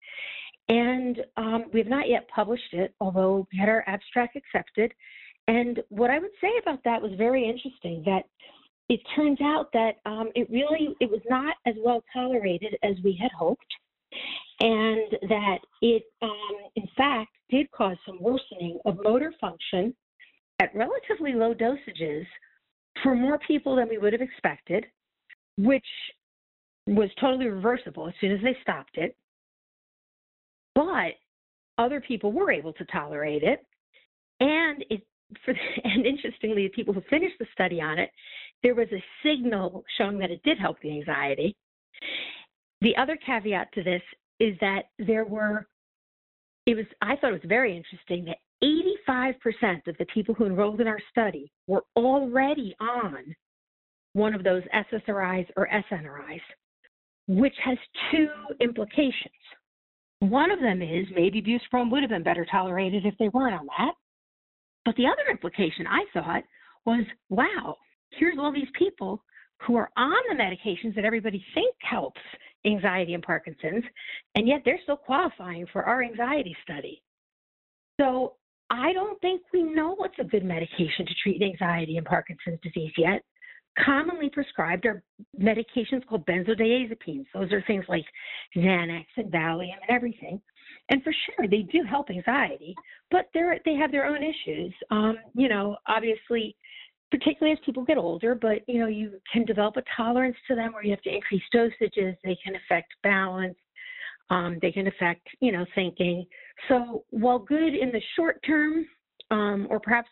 and 0.68 1.20
um, 1.36 1.64
we 1.72 1.80
have 1.80 1.88
not 1.88 2.08
yet 2.08 2.28
published 2.28 2.72
it, 2.72 2.94
although 3.00 3.46
we 3.52 3.58
had 3.58 3.68
our 3.68 3.84
abstract 3.86 4.36
accepted. 4.36 4.92
And 5.48 5.80
what 5.90 6.10
I 6.10 6.18
would 6.18 6.32
say 6.40 6.50
about 6.60 6.82
that 6.84 7.00
was 7.00 7.12
very 7.16 7.48
interesting 7.48 8.02
that 8.04 8.24
it 8.88 9.00
turns 9.14 9.40
out 9.40 9.68
that 9.72 9.96
um, 10.06 10.30
it 10.34 10.48
really 10.50 10.94
it 11.00 11.10
was 11.10 11.20
not 11.28 11.56
as 11.66 11.74
well 11.84 12.02
tolerated 12.12 12.76
as 12.82 12.94
we 13.04 13.18
had 13.20 13.30
hoped 13.36 13.66
and 14.60 15.12
that 15.28 15.58
it 15.82 16.04
um, 16.22 16.56
in 16.76 16.88
fact 16.96 17.30
did 17.50 17.70
cause 17.72 17.96
some 18.06 18.20
worsening 18.20 18.78
of 18.84 18.96
motor 19.02 19.32
function 19.40 19.94
at 20.60 20.74
relatively 20.74 21.32
low 21.32 21.52
dosages 21.52 22.24
for 23.02 23.14
more 23.14 23.38
people 23.46 23.76
than 23.76 23.88
we 23.88 23.98
would 23.98 24.12
have 24.12 24.22
expected 24.22 24.86
which 25.58 25.86
was 26.86 27.10
totally 27.20 27.46
reversible 27.46 28.08
as 28.08 28.14
soon 28.20 28.32
as 28.32 28.40
they 28.42 28.56
stopped 28.62 28.96
it 28.96 29.16
but 30.76 31.14
other 31.78 32.00
people 32.00 32.30
were 32.30 32.52
able 32.52 32.72
to 32.74 32.84
tolerate 32.84 33.42
it. 33.42 33.64
And 34.38 34.84
it, 34.90 35.02
for, 35.44 35.54
and 35.84 36.06
interestingly, 36.06 36.64
the 36.64 36.68
people 36.68 36.94
who 36.94 37.02
finished 37.10 37.36
the 37.40 37.46
study 37.52 37.80
on 37.80 37.98
it, 37.98 38.10
there 38.62 38.76
was 38.76 38.88
a 38.92 39.02
signal 39.24 39.82
showing 39.98 40.18
that 40.18 40.30
it 40.30 40.42
did 40.44 40.58
help 40.58 40.76
the 40.82 40.92
anxiety. 40.92 41.56
The 42.82 42.96
other 42.96 43.16
caveat 43.16 43.72
to 43.72 43.82
this 43.82 44.02
is 44.38 44.54
that 44.60 44.84
there 44.98 45.24
were, 45.24 45.66
it 46.66 46.76
was, 46.76 46.84
I 47.00 47.16
thought 47.16 47.30
it 47.30 47.42
was 47.42 47.48
very 47.48 47.76
interesting 47.76 48.26
that 48.26 48.38
85% 48.62 49.86
of 49.86 49.96
the 49.98 50.06
people 50.12 50.34
who 50.34 50.46
enrolled 50.46 50.80
in 50.80 50.86
our 50.86 51.00
study 51.10 51.50
were 51.66 51.84
already 51.96 52.74
on 52.80 53.34
one 54.12 54.34
of 54.34 54.44
those 54.44 54.62
SSRIs 54.74 55.46
or 55.56 55.68
SNRIs, 55.68 56.40
which 57.28 57.54
has 57.62 57.78
two 58.10 58.28
implications. 58.60 59.35
One 60.20 60.50
of 60.50 60.60
them 60.60 60.82
is 60.82 61.06
maybe 61.14 61.42
buspirone 61.42 61.90
would 61.90 62.02
have 62.02 62.10
been 62.10 62.22
better 62.22 62.46
tolerated 62.50 63.04
if 63.04 63.14
they 63.18 63.28
weren't 63.28 63.58
on 63.58 63.66
that. 63.78 63.92
But 64.84 64.96
the 64.96 65.06
other 65.06 65.30
implication 65.30 65.86
I 65.86 66.04
thought 66.12 66.42
was, 66.86 67.04
wow, 67.28 67.76
here's 68.12 68.38
all 68.38 68.52
these 68.52 68.68
people 68.78 69.22
who 69.66 69.76
are 69.76 69.90
on 69.96 70.12
the 70.28 70.34
medications 70.34 70.94
that 70.94 71.04
everybody 71.04 71.44
thinks 71.54 71.76
helps 71.80 72.20
anxiety 72.64 73.14
and 73.14 73.22
Parkinson's, 73.22 73.84
and 74.34 74.46
yet 74.46 74.62
they're 74.64 74.80
still 74.82 74.96
qualifying 74.96 75.66
for 75.72 75.84
our 75.84 76.02
anxiety 76.02 76.56
study. 76.62 77.02
So 78.00 78.34
I 78.70 78.92
don't 78.92 79.20
think 79.20 79.42
we 79.52 79.62
know 79.62 79.94
what's 79.96 80.18
a 80.18 80.24
good 80.24 80.44
medication 80.44 81.06
to 81.06 81.14
treat 81.22 81.42
anxiety 81.42 81.96
and 81.96 82.06
Parkinson's 82.06 82.60
disease 82.62 82.92
yet. 82.98 83.22
Commonly 83.84 84.30
prescribed 84.30 84.86
are 84.86 85.02
medications 85.38 86.06
called 86.08 86.26
benzodiazepines. 86.26 87.26
Those 87.34 87.52
are 87.52 87.62
things 87.66 87.84
like 87.88 88.04
Xanax 88.56 89.04
and 89.16 89.30
Valium 89.30 89.74
and 89.80 89.90
everything. 89.90 90.40
And 90.88 91.02
for 91.02 91.12
sure, 91.12 91.48
they 91.48 91.62
do 91.62 91.82
help 91.88 92.10
anxiety, 92.10 92.74
but 93.10 93.28
they're, 93.34 93.58
they 93.64 93.74
have 93.74 93.92
their 93.92 94.06
own 94.06 94.22
issues. 94.22 94.72
Um, 94.90 95.18
you 95.34 95.48
know, 95.48 95.76
obviously, 95.86 96.56
particularly 97.10 97.52
as 97.52 97.64
people 97.64 97.84
get 97.84 97.98
older, 97.98 98.34
but 98.34 98.62
you 98.66 98.80
know, 98.80 98.86
you 98.86 99.20
can 99.32 99.44
develop 99.44 99.76
a 99.76 99.82
tolerance 99.96 100.36
to 100.48 100.54
them 100.54 100.72
where 100.72 100.84
you 100.84 100.90
have 100.90 101.02
to 101.02 101.14
increase 101.14 101.42
dosages. 101.54 102.16
They 102.24 102.36
can 102.44 102.54
affect 102.56 102.94
balance. 103.02 103.56
Um, 104.30 104.58
they 104.60 104.72
can 104.72 104.88
affect, 104.88 105.26
you 105.40 105.52
know, 105.52 105.64
thinking. 105.74 106.26
So 106.68 107.04
while 107.10 107.38
good 107.38 107.74
in 107.74 107.92
the 107.92 108.00
short 108.16 108.42
term, 108.44 108.86
um, 109.30 109.66
or 109.70 109.78
perhaps, 109.78 110.08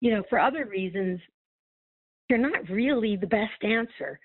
you 0.00 0.10
know, 0.10 0.24
for 0.28 0.40
other 0.40 0.66
reasons, 0.66 1.20
they're 2.34 2.50
not 2.50 2.68
really 2.68 3.14
the 3.14 3.28
best 3.28 3.62
answer. 3.62 4.18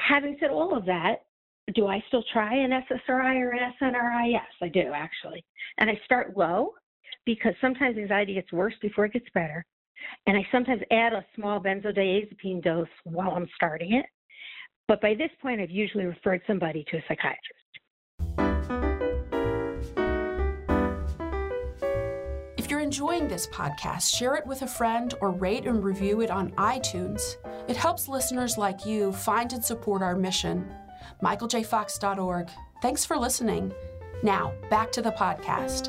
Having 0.00 0.38
said 0.40 0.50
all 0.50 0.74
of 0.74 0.86
that, 0.86 1.16
do 1.74 1.86
I 1.86 2.02
still 2.08 2.24
try 2.32 2.54
an 2.54 2.70
SSRI 2.70 3.36
or 3.36 3.50
an 3.50 3.72
SNRI? 3.80 4.32
Yes, 4.32 4.46
I 4.62 4.68
do 4.68 4.92
actually. 4.94 5.44
And 5.76 5.90
I 5.90 6.00
start 6.06 6.36
low 6.38 6.72
because 7.26 7.52
sometimes 7.60 7.98
anxiety 7.98 8.34
gets 8.34 8.50
worse 8.50 8.72
before 8.80 9.04
it 9.04 9.12
gets 9.12 9.26
better. 9.34 9.64
And 10.26 10.38
I 10.38 10.46
sometimes 10.50 10.80
add 10.90 11.12
a 11.12 11.24
small 11.36 11.60
benzodiazepine 11.60 12.64
dose 12.64 12.88
while 13.04 13.32
I'm 13.32 13.48
starting 13.54 13.92
it. 13.92 14.06
But 14.88 15.02
by 15.02 15.14
this 15.14 15.30
point, 15.42 15.60
I've 15.60 15.70
usually 15.70 16.06
referred 16.06 16.40
somebody 16.46 16.82
to 16.90 16.96
a 16.96 17.02
psychiatrist. 17.02 17.61
Enjoying 22.92 23.26
this 23.26 23.46
podcast, 23.46 24.14
share 24.14 24.34
it 24.34 24.46
with 24.46 24.60
a 24.60 24.66
friend 24.66 25.14
or 25.22 25.30
rate 25.30 25.64
and 25.64 25.82
review 25.82 26.20
it 26.20 26.30
on 26.30 26.50
iTunes. 26.56 27.36
It 27.66 27.74
helps 27.74 28.06
listeners 28.06 28.58
like 28.58 28.84
you 28.84 29.14
find 29.14 29.50
and 29.54 29.64
support 29.64 30.02
our 30.02 30.14
mission. 30.14 30.70
MichaelJFox.org. 31.22 32.50
Thanks 32.82 33.06
for 33.06 33.16
listening. 33.16 33.72
Now, 34.22 34.52
back 34.68 34.92
to 34.92 35.00
the 35.00 35.12
podcast. 35.12 35.88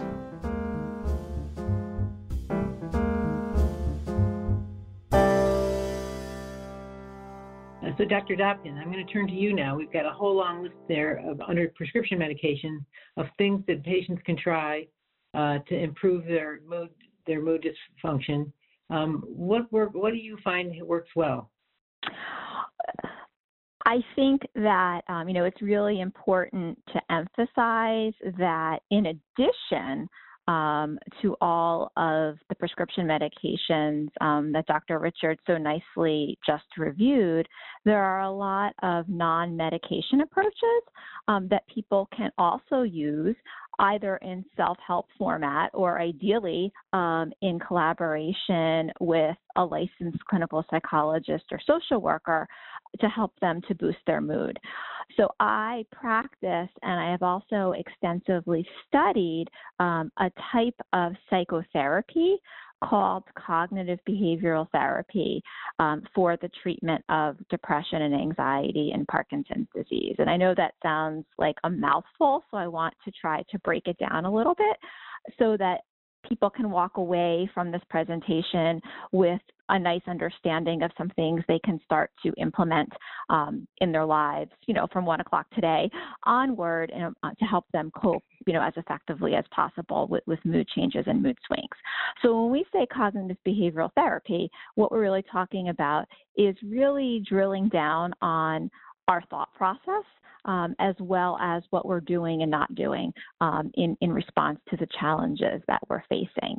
Uh, 7.84 7.98
so, 7.98 8.06
Dr. 8.06 8.38
Dobkin, 8.38 8.78
I'm 8.78 8.90
going 8.90 9.06
to 9.06 9.12
turn 9.12 9.28
to 9.28 9.34
you 9.34 9.52
now. 9.54 9.76
We've 9.76 9.92
got 9.92 10.06
a 10.06 10.12
whole 10.12 10.38
long 10.38 10.64
list 10.64 10.76
there 10.88 11.18
of 11.30 11.42
under 11.42 11.68
prescription 11.76 12.18
medications 12.18 12.86
of 13.18 13.26
things 13.38 13.62
that 13.68 13.84
patients 13.84 14.22
can 14.26 14.38
try 14.38 14.88
uh, 15.34 15.60
to 15.68 15.76
improve 15.76 16.26
their 16.26 16.60
mood 16.68 16.90
their 17.26 17.42
mood 17.42 17.66
dysfunction. 18.04 18.52
Um, 18.90 19.24
what 19.28 19.72
work? 19.72 19.94
What 19.94 20.12
do 20.12 20.18
you 20.18 20.38
find 20.44 20.74
works 20.84 21.10
well? 21.16 21.50
I 23.86 23.98
think 24.16 24.42
that 24.56 25.02
um, 25.10 25.28
you 25.28 25.34
know 25.34 25.46
it's 25.46 25.62
really 25.62 26.02
important 26.02 26.78
to 26.94 27.02
emphasize 27.10 28.14
that 28.38 28.80
in 28.92 29.08
addition 29.08 30.10
um, 30.48 31.00
to 31.22 31.36
all 31.40 31.92
of 31.96 32.36
the 32.50 32.56
prescription 32.56 33.08
medications 33.08 34.10
um, 34.20 34.52
that 34.52 34.66
Dr. 34.68 35.00
Richard 35.00 35.40
so 35.48 35.58
nicely 35.58 36.38
just 36.46 36.66
reviewed, 36.78 37.48
there 37.86 38.04
are 38.04 38.22
a 38.22 38.32
lot 38.32 38.74
of 38.84 39.08
non 39.08 39.56
medication 39.56 40.22
approaches 40.22 40.84
um, 41.28 41.48
that 41.50 41.64
people 41.74 42.10
can 42.16 42.30
also 42.38 42.82
use 42.82 43.36
either 43.80 44.18
in 44.18 44.46
self 44.56 44.78
help 44.86 45.08
format 45.18 45.70
or 45.74 46.00
ideally 46.00 46.72
um, 46.94 47.32
in 47.42 47.60
collaboration 47.60 48.92
with 49.00 49.36
a 49.56 49.64
licensed 49.64 50.24
clinical 50.30 50.66
psychologist 50.70 51.46
or 51.52 51.60
social 51.66 52.00
worker 52.02 52.48
to 53.00 53.08
help 53.08 53.34
them 53.40 53.62
to 53.68 53.76
boost 53.76 53.98
their 54.06 54.22
mood. 54.22 54.60
So 55.18 55.30
I 55.40 55.86
practice 55.92 56.70
and 56.82 57.00
I 57.00 57.12
have 57.12 57.24
also 57.24 57.74
extensively 57.78 58.66
studied 58.88 59.46
um, 59.80 60.12
a 60.20 60.32
type 60.52 60.80
of 60.94 61.14
psychotherapy 61.30 62.38
called 62.84 63.24
cognitive 63.36 64.00
behavioral 64.08 64.68
therapy 64.72 65.42
um, 65.80 66.04
for 66.14 66.38
the 66.42 66.50
treatment 66.62 67.04
of 67.10 67.38
depression 67.50 68.02
and 68.02 68.14
anxiety 68.14 68.92
and 68.94 69.08
Parkinson's 69.08 69.68
disease. 69.76 70.16
And 70.20 70.30
I 70.30 70.38
know 70.38 70.54
that 70.56 70.74
sounds 70.84 71.26
like 71.38 71.56
a 71.64 71.70
mouthful, 71.70 72.44
so 72.52 72.58
I 72.58 72.68
want 72.68 72.94
to 73.06 73.12
try 73.20 73.44
to 73.52 73.60
break 73.60 73.88
it 73.88 73.98
down 73.98 74.26
a 74.26 74.34
little 74.34 74.56
bit 74.56 74.78
so 75.40 75.58
that 75.58 75.82
people 76.28 76.50
can 76.50 76.72
walk 76.72 76.98
away 76.98 77.50
from 77.54 77.72
this 77.72 77.82
presentation 77.90 78.82
with 79.12 79.42
a 79.70 79.80
nice 79.80 80.02
understanding 80.08 80.84
of 80.84 80.92
some 80.98 81.10
things 81.12 81.42
they 81.48 81.60
can 81.64 81.80
start 81.86 82.12
to 82.24 82.34
implement 82.38 82.90
um, 83.30 83.68
in 83.80 83.92
their 83.92 84.06
lives, 84.06 84.52
you 84.68 84.74
know, 84.74 84.88
from 84.92 85.06
one 85.06 85.22
o'clock 85.22 85.46
today 85.52 85.90
onward 86.26 86.92
and, 86.92 87.16
uh, 87.24 87.32
to 87.40 87.46
help 87.46 87.66
them 87.72 87.92
cope, 87.96 88.24
you 88.46 88.54
know, 88.54 88.62
as 88.62 88.74
effectively 88.78 89.36
as 89.36 89.46
possible 89.52 90.08
with, 90.08 90.24
with 90.28 90.40
mood 90.44 90.68
changes 90.68 91.06
and 91.08 91.22
mood 91.22 91.38
swings. 91.48 91.68
So 92.22 92.42
when 92.42 92.52
we 92.52 92.66
say 92.74 92.86
cognitive 92.94 93.38
behavioral 93.48 93.90
therapy, 93.96 94.50
what 94.76 94.92
we're 94.92 95.02
really 95.02 95.24
talking 95.32 95.70
about 95.70 96.06
is 96.36 96.56
really 96.64 97.24
drilling 97.28 97.70
down 97.70 98.14
on 98.22 98.70
our 99.08 99.22
thought 99.30 99.54
process 99.54 100.04
um, 100.46 100.76
as 100.80 100.96
well 101.00 101.38
as 101.42 101.64
what 101.70 101.86
we're 101.86 102.02
doing 102.02 102.42
and 102.42 102.52
not 102.52 102.74
doing 102.76 103.14
um, 103.42 103.72
in, 103.76 103.98
in 104.02 104.12
response 104.12 104.60
to 104.70 104.78
the 104.78 104.88
challenges 105.00 105.62
that 105.68 105.82
we're 105.90 106.04
facing. 106.10 106.58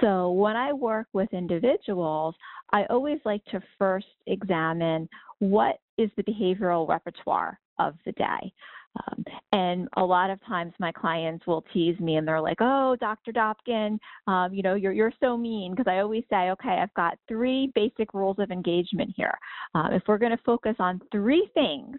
So 0.00 0.32
when 0.32 0.56
I 0.56 0.72
work 0.72 1.06
with 1.12 1.32
individuals, 1.32 2.34
I 2.72 2.84
always 2.90 3.18
like 3.24 3.44
to 3.46 3.62
first 3.78 4.06
examine 4.26 5.08
what 5.38 5.76
is 5.98 6.10
the 6.16 6.22
behavioral 6.22 6.88
repertoire 6.88 7.58
of 7.78 7.94
the 8.04 8.12
day. 8.12 8.52
Um, 8.96 9.24
and 9.52 9.88
a 9.96 10.02
lot 10.02 10.30
of 10.30 10.44
times 10.46 10.72
my 10.80 10.90
clients 10.90 11.46
will 11.46 11.64
tease 11.72 11.98
me 12.00 12.16
and 12.16 12.26
they're 12.26 12.40
like, 12.40 12.58
"Oh, 12.60 12.96
Dr. 12.96 13.32
Dobkin, 13.32 13.98
um, 14.26 14.52
you 14.52 14.62
know, 14.62 14.74
you're 14.74 14.92
you're 14.92 15.12
so 15.20 15.36
mean." 15.36 15.72
Because 15.72 15.90
I 15.90 15.98
always 16.00 16.24
say, 16.30 16.50
"Okay, 16.50 16.78
I've 16.82 16.94
got 16.94 17.18
three 17.28 17.70
basic 17.74 18.12
rules 18.14 18.38
of 18.38 18.50
engagement 18.50 19.12
here. 19.16 19.36
Um, 19.74 19.92
if 19.92 20.02
we're 20.08 20.18
going 20.18 20.36
to 20.36 20.42
focus 20.44 20.74
on 20.78 21.00
three 21.12 21.48
things 21.54 21.96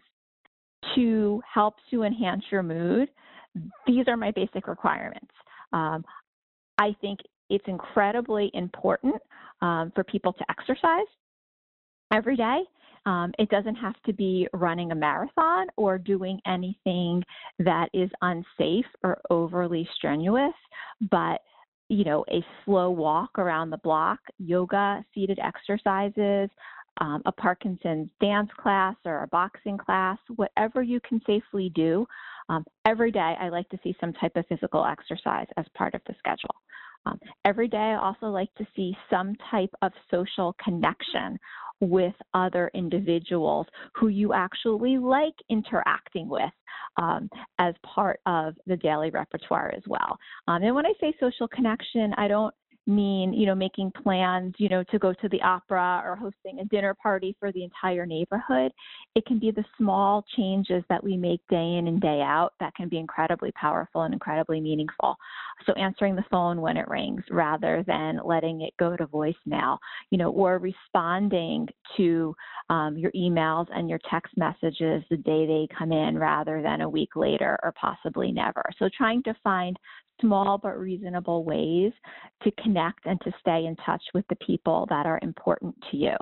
to 0.96 1.42
help 1.52 1.76
to 1.92 2.04
enhance 2.04 2.44
your 2.52 2.64
mood, 2.64 3.10
these 3.88 4.08
are 4.08 4.18
my 4.18 4.32
basic 4.32 4.68
requirements. 4.68 5.32
Um, 5.74 6.04
I 6.78 6.96
think 7.02 7.20
it's 7.50 7.66
incredibly 7.68 8.50
important 8.54 9.16
um, 9.62 9.92
for 9.94 10.04
people 10.04 10.34
to 10.34 10.46
exercise 10.50 11.08
every 12.12 12.36
day. 12.36 12.62
Um, 13.06 13.32
it 13.39 13.49
doesn't 13.49 13.76
have 13.76 13.95
to 14.06 14.14
be 14.14 14.47
running 14.54 14.91
a 14.91 14.95
marathon 14.95 15.68
or 15.76 15.97
doing 15.97 16.39
anything 16.45 17.24
that 17.60 17.89
is 17.93 18.10
unsafe 18.22 18.86
or 19.04 19.20
overly 19.30 19.88
strenuous, 19.95 20.54
but 21.10 21.41
you 21.89 22.06
know, 22.06 22.24
a 22.32 22.41
slow 22.64 22.89
walk 22.89 23.38
around 23.38 23.70
the 23.70 23.78
block, 23.80 24.20
yoga, 24.39 25.04
seated 25.14 25.39
exercises, 25.39 26.49
um, 27.02 27.22
a 27.26 27.32
Parkinson's 27.34 28.10
dance 28.22 28.49
class 28.58 28.95
or 29.04 29.24
a 29.24 29.28
boxing 29.28 29.78
class, 29.78 30.18
whatever 30.36 30.82
you 30.82 31.02
can 31.02 31.22
safely 31.28 31.70
do. 31.76 32.06
Um, 32.47 32.64
every 32.86 33.12
day, 33.12 33.36
I 33.39 33.49
like 33.49 33.68
to 33.70 33.80
see 33.84 33.95
some 33.99 34.14
type 34.14 34.36
of 34.36 34.45
physical 34.47 34.86
exercise 34.86 35.47
as 35.58 35.66
part 35.76 35.95
of 35.95 36.02
the 36.08 36.16
schedule. 36.20 36.56
Um, 37.06 37.20
every 37.45 37.68
day, 37.68 37.78
I 37.78 37.95
also 37.95 38.28
like 38.28 38.54
to 38.56 38.68
see 38.76 38.95
some 39.10 39.36
type 39.49 39.74
of 39.82 39.91
social 40.12 40.56
connection 40.64 41.39
with 41.82 42.14
other 42.34 42.72
individuals 42.74 43.68
who 43.96 44.08
you 44.08 44.34
actually 44.34 44.98
like 44.98 45.36
interacting 45.50 46.30
with 46.30 46.52
um, 46.98 47.30
as 47.60 47.74
part 47.84 48.20
of 48.26 48.56
the 48.68 48.78
daily 48.78 49.10
repertoire 49.10 49.74
as 49.76 49.84
well. 49.88 50.18
Um, 50.48 50.64
and 50.64 50.76
when 50.76 50.86
I 50.86 50.94
say 51.02 51.14
social 51.20 51.48
connection, 51.48 52.14
I 52.18 52.28
don't 52.28 52.54
mean, 52.88 53.34
you 53.34 53.46
know, 53.46 53.56
making 53.56 53.92
plans, 53.92 54.54
you 54.58 54.70
know, 54.70 54.84
to 54.92 55.00
go 55.00 55.14
to 55.14 55.30
the 55.30 55.42
opera 55.42 56.02
or 56.06 56.16
hosting 56.16 56.60
a 56.60 56.66
dinner 56.66 56.96
party 57.02 57.36
for 57.40 57.52
the 57.52 57.64
entire 57.64 58.06
neighborhood. 58.06 58.72
It 59.16 59.26
can 59.26 59.40
be 59.40 59.52
the 59.52 59.66
small 59.78 60.26
changes 60.36 60.84
that 60.90 61.04
we 61.04 61.16
make 61.16 61.42
day 61.50 61.76
in 61.78 61.88
and 61.88 62.02
day 62.02 62.22
out 62.22 62.54
that 62.60 62.74
can 62.76 62.90
be 62.90 62.98
incredibly 62.98 63.52
powerful 63.52 64.02
and 64.02 64.14
incredibly 64.14 64.60
meaningful. 64.60 65.16
So 65.66 65.74
answering 65.74 66.16
the 66.16 66.26
phone 66.32 66.60
when 66.60 66.78
it 66.78 66.88
rings 66.88 67.24
rather 67.30 67.84
than 67.86 68.20
letting 68.26 68.62
it 68.62 68.74
go 68.80 68.98
to 68.98 69.06
voicemail, 69.06 69.78
you 70.10 70.18
know, 70.18 70.32
or 70.32 70.58
responding 70.58 71.68
to 71.98 72.36
um, 72.70 72.98
your 72.98 73.12
emails 73.12 73.68
and 73.74 73.90
your 73.90 74.00
text 74.10 74.34
messages 74.38 75.04
the 75.10 75.18
day 75.18 75.46
they 75.46 75.68
come 75.78 75.92
in 75.92 76.18
rather 76.18 76.62
than 76.62 76.82
a 76.82 76.90
week 76.90 77.16
later 77.16 77.60
or 77.64 77.74
possibly 77.80 78.32
never. 78.32 78.64
So 78.80 78.90
trying 78.98 79.22
to 79.24 79.36
find 79.44 79.78
small 80.22 80.58
but 80.58 80.80
reasonable 80.80 81.44
ways 81.44 81.92
to 82.44 82.52
connect 82.64 83.06
and 83.06 83.20
to 83.22 83.32
stay 83.40 83.66
in 83.66 83.76
touch 83.86 84.04
with 84.14 84.26
the 84.30 84.36
people 84.36 84.86
that 84.90 85.06
are 85.06 85.20
important 85.22 85.76
to 85.92 85.98
you. 85.98 86.16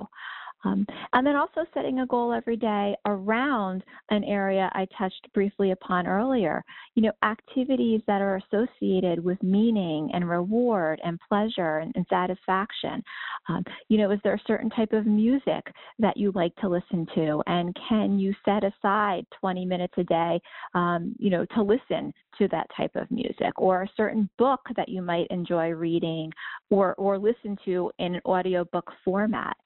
Um, 0.64 0.86
and 1.12 1.26
then 1.26 1.36
also 1.36 1.64
setting 1.72 2.00
a 2.00 2.06
goal 2.06 2.32
every 2.32 2.56
day 2.56 2.94
around 3.06 3.82
an 4.10 4.24
area 4.24 4.70
I 4.74 4.86
touched 4.98 5.28
briefly 5.32 5.70
upon 5.70 6.06
earlier. 6.06 6.62
You 6.94 7.02
know, 7.02 7.12
activities 7.22 8.02
that 8.06 8.20
are 8.20 8.40
associated 8.52 9.24
with 9.24 9.42
meaning 9.42 10.10
and 10.12 10.28
reward 10.28 11.00
and 11.04 11.18
pleasure 11.28 11.78
and, 11.78 11.92
and 11.96 12.06
satisfaction. 12.10 13.02
Um, 13.48 13.64
you 13.88 13.98
know, 13.98 14.10
is 14.10 14.20
there 14.22 14.34
a 14.34 14.42
certain 14.46 14.70
type 14.70 14.92
of 14.92 15.06
music 15.06 15.64
that 15.98 16.16
you 16.16 16.32
like 16.32 16.54
to 16.56 16.68
listen 16.68 17.06
to? 17.14 17.42
And 17.46 17.74
can 17.88 18.18
you 18.18 18.34
set 18.44 18.62
aside 18.64 19.26
20 19.40 19.64
minutes 19.64 19.94
a 19.96 20.04
day, 20.04 20.40
um, 20.74 21.14
you 21.18 21.30
know, 21.30 21.46
to 21.54 21.62
listen 21.62 22.12
to 22.38 22.48
that 22.48 22.66
type 22.76 22.94
of 22.96 23.10
music 23.10 23.52
or 23.56 23.82
a 23.82 23.90
certain 23.96 24.28
book 24.38 24.60
that 24.76 24.88
you 24.88 25.02
might 25.02 25.26
enjoy 25.30 25.70
reading 25.70 26.30
or, 26.70 26.94
or 26.94 27.18
listen 27.18 27.56
to 27.64 27.90
in 27.98 28.16
an 28.16 28.20
audiobook 28.26 28.90
format? 29.04 29.56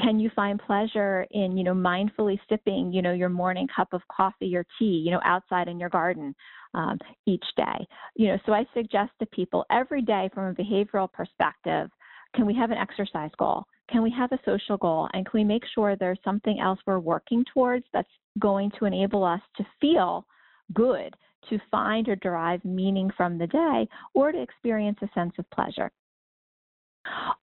Can 0.00 0.18
you 0.20 0.30
find 0.36 0.60
pleasure 0.60 1.26
in 1.30 1.56
you 1.56 1.64
know 1.64 1.74
mindfully 1.74 2.38
sipping 2.48 2.92
you 2.92 3.02
know 3.02 3.12
your 3.12 3.28
morning 3.28 3.66
cup 3.74 3.88
of 3.92 4.02
coffee 4.14 4.56
or 4.56 4.64
tea 4.78 5.02
you 5.04 5.10
know 5.10 5.20
outside 5.24 5.68
in 5.68 5.78
your 5.78 5.90
garden 5.90 6.34
um, 6.74 6.98
each 7.26 7.44
day? 7.56 7.86
You 8.14 8.28
know 8.28 8.38
so 8.46 8.52
i 8.52 8.64
suggest 8.74 9.12
to 9.20 9.26
people 9.26 9.64
every 9.70 10.02
day 10.02 10.28
from 10.34 10.44
a 10.46 10.54
behavioral 10.54 11.10
perspective 11.12 11.90
can 12.36 12.46
we 12.46 12.54
have 12.54 12.70
an 12.70 12.76
exercise 12.76 13.30
goal? 13.38 13.64
Can 13.90 14.02
we 14.02 14.10
have 14.10 14.30
a 14.32 14.38
social 14.44 14.76
goal? 14.76 15.08
And 15.14 15.24
can 15.24 15.40
we 15.40 15.44
make 15.44 15.62
sure 15.74 15.96
there's 15.96 16.18
something 16.22 16.60
else 16.60 16.78
we're 16.86 16.98
working 16.98 17.44
towards 17.52 17.86
that's 17.92 18.08
going 18.38 18.70
to 18.78 18.84
enable 18.84 19.24
us 19.24 19.40
to 19.56 19.66
feel 19.80 20.26
good 20.74 21.14
to 21.48 21.58
find 21.70 22.08
or 22.08 22.16
derive 22.16 22.64
meaning 22.64 23.10
from 23.16 23.38
the 23.38 23.46
day 23.46 23.88
or 24.14 24.32
to 24.32 24.42
experience 24.42 24.98
a 25.02 25.08
sense 25.14 25.32
of 25.38 25.48
pleasure 25.50 25.90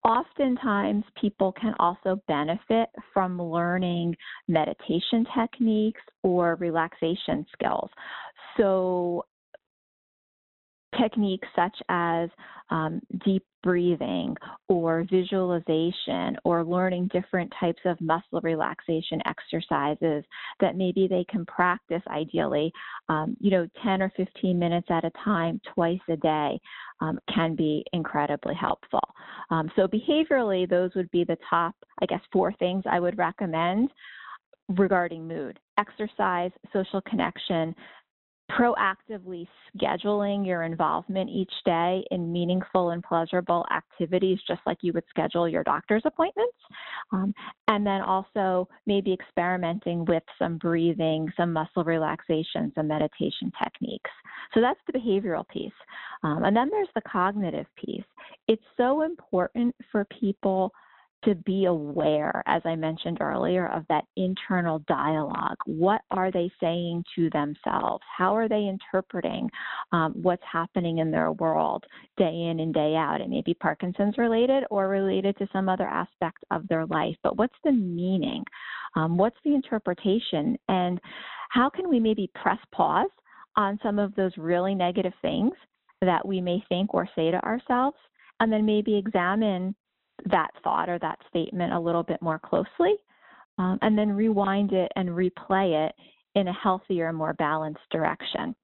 Oftentimes, 0.03 1.03
people 1.19 1.51
can 1.53 1.73
also 1.79 2.21
benefit 2.27 2.89
from 3.13 3.41
learning 3.41 4.15
meditation 4.47 5.25
techniques 5.37 6.01
or 6.23 6.55
relaxation 6.55 7.45
skills. 7.53 7.89
So, 8.57 9.25
techniques 10.99 11.47
such 11.55 11.75
as 11.89 12.29
um, 12.69 13.01
deep 13.25 13.43
breathing 13.63 14.35
or 14.67 15.05
visualization 15.09 16.37
or 16.43 16.63
learning 16.63 17.09
different 17.11 17.51
types 17.59 17.81
of 17.85 17.99
muscle 18.01 18.41
relaxation 18.43 19.19
exercises 19.25 20.23
that 20.59 20.75
maybe 20.75 21.07
they 21.07 21.25
can 21.29 21.45
practice 21.45 22.01
ideally, 22.09 22.71
um, 23.09 23.35
you 23.39 23.49
know, 23.49 23.67
10 23.83 24.01
or 24.01 24.11
15 24.15 24.59
minutes 24.59 24.87
at 24.91 25.05
a 25.05 25.11
time, 25.23 25.59
twice 25.73 25.99
a 26.09 26.17
day, 26.17 26.59
um, 27.01 27.17
can 27.33 27.55
be 27.55 27.83
incredibly 27.93 28.53
helpful. 28.53 29.01
Um, 29.49 29.71
so, 29.75 29.87
behaviorally, 29.87 30.69
those 30.69 30.91
would 30.95 31.09
be 31.11 31.23
the 31.23 31.37
top, 31.49 31.75
I 32.01 32.05
guess, 32.05 32.21
four 32.31 32.53
things 32.53 32.83
I 32.89 32.99
would 32.99 33.17
recommend 33.17 33.89
regarding 34.77 35.27
mood 35.27 35.59
exercise, 35.77 36.51
social 36.71 37.01
connection, 37.01 37.75
proactively 38.57 39.47
scheduling 39.75 40.45
your 40.45 40.63
involvement 40.63 41.29
each 41.29 41.53
day 41.65 42.03
in 42.11 42.31
meaningful 42.31 42.91
and 42.91 43.03
pleasurable 43.03 43.65
activities, 43.71 44.39
just 44.47 44.61
like 44.65 44.77
you 44.81 44.93
would 44.93 45.03
schedule 45.09 45.47
your 45.47 45.63
doctor's 45.63 46.03
appointments. 46.05 46.57
Um, 47.11 47.33
and 47.67 47.85
then 47.85 48.01
also 48.01 48.67
maybe 48.85 49.13
experimenting 49.13 50.05
with 50.05 50.23
some 50.37 50.57
breathing, 50.57 51.31
some 51.35 51.53
muscle 51.53 51.83
relaxation, 51.83 52.71
some 52.75 52.87
meditation 52.87 53.51
techniques. 53.61 54.11
So 54.53 54.61
that's 54.61 54.79
the 54.87 54.97
behavioral 54.97 55.47
piece. 55.47 55.71
Um, 56.23 56.43
and 56.43 56.55
then 56.55 56.69
there's 56.69 56.89
the 56.95 57.01
cognitive 57.01 57.67
piece. 57.75 58.03
It's 58.47 58.63
so 58.77 59.01
important 59.01 59.75
for 59.91 60.05
people 60.19 60.71
to 61.25 61.35
be 61.35 61.65
aware, 61.65 62.43
as 62.45 62.61
I 62.65 62.75
mentioned 62.75 63.19
earlier, 63.21 63.67
of 63.67 63.85
that 63.89 64.05
internal 64.17 64.79
dialogue. 64.87 65.57
What 65.65 66.01
are 66.11 66.31
they 66.31 66.51
saying 66.59 67.03
to 67.15 67.29
themselves? 67.29 68.03
How 68.17 68.35
are 68.35 68.49
they 68.49 68.67
interpreting 68.67 69.49
um, 69.91 70.13
what's 70.21 70.43
happening 70.51 70.99
in 70.99 71.11
their 71.11 71.31
world 71.33 71.85
day 72.17 72.47
in 72.49 72.59
and 72.59 72.73
day 72.73 72.95
out? 72.95 73.21
It 73.21 73.29
may 73.29 73.41
be 73.41 73.53
Parkinson's 73.53 74.17
related 74.17 74.63
or 74.69 74.87
related 74.87 75.37
to 75.37 75.47
some 75.53 75.69
other 75.69 75.87
aspect 75.87 76.43
of 76.51 76.67
their 76.67 76.85
life, 76.87 77.15
but 77.23 77.37
what's 77.37 77.55
the 77.63 77.71
meaning? 77.71 78.43
Um, 78.95 79.17
what's 79.17 79.37
the 79.43 79.55
interpretation? 79.55 80.57
And 80.67 80.99
how 81.49 81.69
can 81.69 81.89
we 81.89 81.99
maybe 81.99 82.29
press 82.35 82.59
pause 82.71 83.09
on 83.55 83.79
some 83.83 83.99
of 83.99 84.13
those 84.15 84.31
really 84.37 84.75
negative 84.75 85.13
things 85.21 85.53
that 86.01 86.27
we 86.27 86.41
may 86.41 86.63
think 86.69 86.93
or 86.93 87.07
say 87.15 87.31
to 87.31 87.43
ourselves? 87.43 87.97
And 88.39 88.51
then 88.51 88.65
maybe 88.65 88.97
examine 88.97 89.75
that 90.29 90.49
thought 90.63 90.89
or 90.89 90.99
that 90.99 91.19
statement 91.29 91.73
a 91.73 91.79
little 91.79 92.03
bit 92.03 92.21
more 92.21 92.39
closely, 92.39 92.95
um, 93.57 93.77
and 93.81 93.97
then 93.97 94.11
rewind 94.11 94.73
it 94.73 94.91
and 94.95 95.09
replay 95.09 95.87
it 95.87 95.95
in 96.35 96.47
a 96.47 96.53
healthier, 96.53 97.13
more 97.13 97.33
balanced 97.33 97.81
direction. 97.91 98.55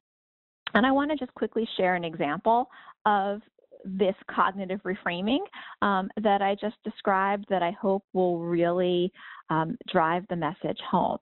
And 0.74 0.86
I 0.86 0.92
want 0.92 1.12
to 1.12 1.18
just 1.18 1.34
quickly 1.34 1.68
share 1.78 1.96
an 1.96 2.04
example 2.04 2.70
of 3.06 3.42
this 3.86 4.16
cognitive 4.30 4.82
reframing 4.84 5.40
um, 5.82 6.10
that 6.22 6.42
I 6.42 6.56
just 6.56 6.76
described 6.84 7.46
that 7.50 7.64
I 7.64 7.72
hope 7.72 8.04
will 8.14 8.40
really 8.40 9.12
um, 9.50 9.78
drive 9.88 10.24
the 10.30 10.36
message 10.36 10.80
home. 10.90 11.18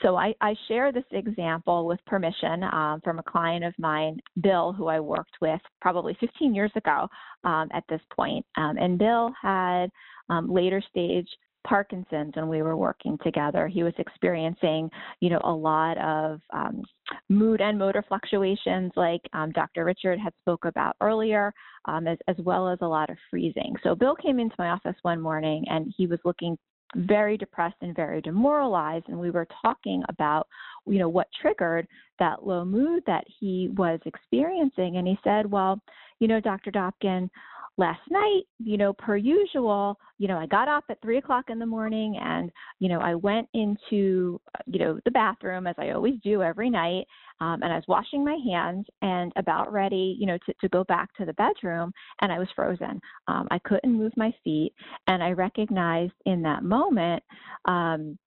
So 0.00 0.16
I, 0.16 0.34
I, 0.40 0.54
share 0.68 0.90
this 0.90 1.04
example 1.10 1.86
with 1.86 2.00
permission 2.06 2.62
um, 2.64 3.00
from 3.04 3.18
a 3.18 3.22
client 3.22 3.64
of 3.64 3.74
mine, 3.78 4.18
Bill, 4.40 4.72
who 4.72 4.86
I 4.86 5.00
worked 5.00 5.36
with 5.40 5.60
probably 5.80 6.16
15 6.18 6.54
years 6.54 6.72
ago 6.76 7.08
um, 7.44 7.68
at 7.74 7.84
this 7.88 8.00
point. 8.14 8.46
Um, 8.56 8.78
and 8.78 8.98
Bill 8.98 9.32
had 9.40 9.90
um, 10.30 10.50
later 10.50 10.82
stage 10.88 11.28
Parkinson's 11.66 12.32
and 12.36 12.48
we 12.48 12.62
were 12.62 12.76
working 12.76 13.18
together. 13.22 13.68
He 13.68 13.82
was 13.82 13.94
experiencing, 13.98 14.90
you 15.20 15.30
know, 15.30 15.40
a 15.44 15.52
lot 15.52 15.98
of 15.98 16.40
um, 16.52 16.82
mood 17.28 17.60
and 17.60 17.78
motor 17.78 18.04
fluctuations, 18.06 18.92
like 18.96 19.20
um, 19.32 19.52
Dr. 19.52 19.84
Richard 19.84 20.18
had 20.18 20.32
spoke 20.40 20.64
about 20.64 20.96
earlier, 21.00 21.52
um, 21.86 22.06
as, 22.06 22.18
as 22.28 22.36
well 22.38 22.68
as 22.68 22.78
a 22.82 22.86
lot 22.86 23.10
of 23.10 23.16
freezing. 23.30 23.74
So 23.82 23.94
Bill 23.94 24.16
came 24.16 24.38
into 24.38 24.56
my 24.58 24.70
office 24.70 24.96
one 25.02 25.20
morning 25.20 25.64
and 25.68 25.92
he 25.96 26.06
was 26.06 26.18
looking 26.24 26.56
very 26.96 27.36
depressed 27.36 27.76
and 27.80 27.96
very 27.96 28.20
demoralized 28.20 29.08
and 29.08 29.18
we 29.18 29.30
were 29.30 29.46
talking 29.62 30.02
about 30.08 30.46
you 30.86 30.98
know 30.98 31.08
what 31.08 31.26
triggered 31.40 31.86
that 32.18 32.46
low 32.46 32.64
mood 32.64 33.02
that 33.06 33.24
he 33.40 33.70
was 33.76 33.98
experiencing 34.04 34.98
and 34.98 35.08
he 35.08 35.18
said 35.24 35.50
well 35.50 35.80
you 36.18 36.28
know 36.28 36.38
dr 36.38 36.70
Dobkin 36.70 37.30
last 37.78 38.00
night, 38.10 38.42
you 38.58 38.76
know, 38.76 38.92
per 38.92 39.16
usual, 39.16 39.96
you 40.18 40.28
know, 40.28 40.38
I 40.38 40.46
got 40.46 40.68
up 40.68 40.84
at 40.90 41.00
three 41.00 41.18
o'clock 41.18 41.46
in 41.48 41.58
the 41.58 41.66
morning 41.66 42.18
and, 42.22 42.50
you 42.80 42.88
know, 42.88 43.00
I 43.00 43.14
went 43.14 43.48
into, 43.54 44.40
you 44.66 44.78
know, 44.78 45.00
the 45.04 45.10
bathroom 45.10 45.66
as 45.66 45.74
I 45.78 45.90
always 45.90 46.14
do 46.22 46.42
every 46.42 46.68
night. 46.68 47.06
Um, 47.40 47.62
and 47.62 47.72
I 47.72 47.76
was 47.76 47.84
washing 47.88 48.24
my 48.24 48.38
hands 48.46 48.86
and 49.00 49.32
about 49.36 49.72
ready, 49.72 50.16
you 50.18 50.26
know, 50.26 50.38
to, 50.46 50.54
to 50.60 50.68
go 50.68 50.84
back 50.84 51.08
to 51.16 51.24
the 51.24 51.32
bedroom 51.34 51.92
and 52.20 52.30
I 52.30 52.38
was 52.38 52.48
frozen. 52.54 53.00
Um, 53.26 53.48
I 53.50 53.58
couldn't 53.64 53.96
move 53.96 54.12
my 54.16 54.32
feet. 54.44 54.74
And 55.06 55.22
I 55.22 55.30
recognized 55.30 56.12
in 56.26 56.42
that 56.42 56.64
moment 56.64 57.22
um, 57.64 58.18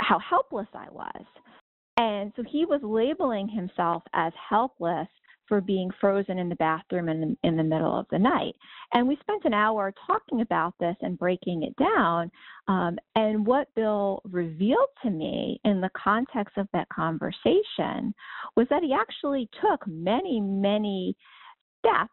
how 0.00 0.18
helpless 0.20 0.68
I 0.72 0.86
was. 0.90 1.24
And 1.96 2.32
so 2.36 2.44
he 2.48 2.64
was 2.64 2.80
labeling 2.84 3.48
himself 3.48 4.04
as 4.14 4.32
helpless 4.48 5.08
for 5.48 5.60
being 5.60 5.90
frozen 6.00 6.38
in 6.38 6.48
the 6.48 6.56
bathroom 6.56 7.08
in 7.08 7.20
the, 7.20 7.36
in 7.48 7.56
the 7.56 7.62
middle 7.62 7.98
of 7.98 8.06
the 8.10 8.18
night. 8.18 8.54
And 8.92 9.08
we 9.08 9.16
spent 9.20 9.44
an 9.44 9.54
hour 9.54 9.92
talking 10.06 10.42
about 10.42 10.74
this 10.78 10.96
and 11.00 11.18
breaking 11.18 11.62
it 11.62 11.74
down. 11.76 12.30
Um, 12.68 12.98
and 13.14 13.46
what 13.46 13.68
Bill 13.74 14.20
revealed 14.24 14.88
to 15.02 15.10
me 15.10 15.60
in 15.64 15.80
the 15.80 15.90
context 15.96 16.56
of 16.56 16.68
that 16.72 16.88
conversation 16.90 18.14
was 18.56 18.66
that 18.70 18.82
he 18.82 18.92
actually 18.92 19.48
took 19.60 19.86
many, 19.86 20.40
many 20.40 21.16
steps 21.80 22.12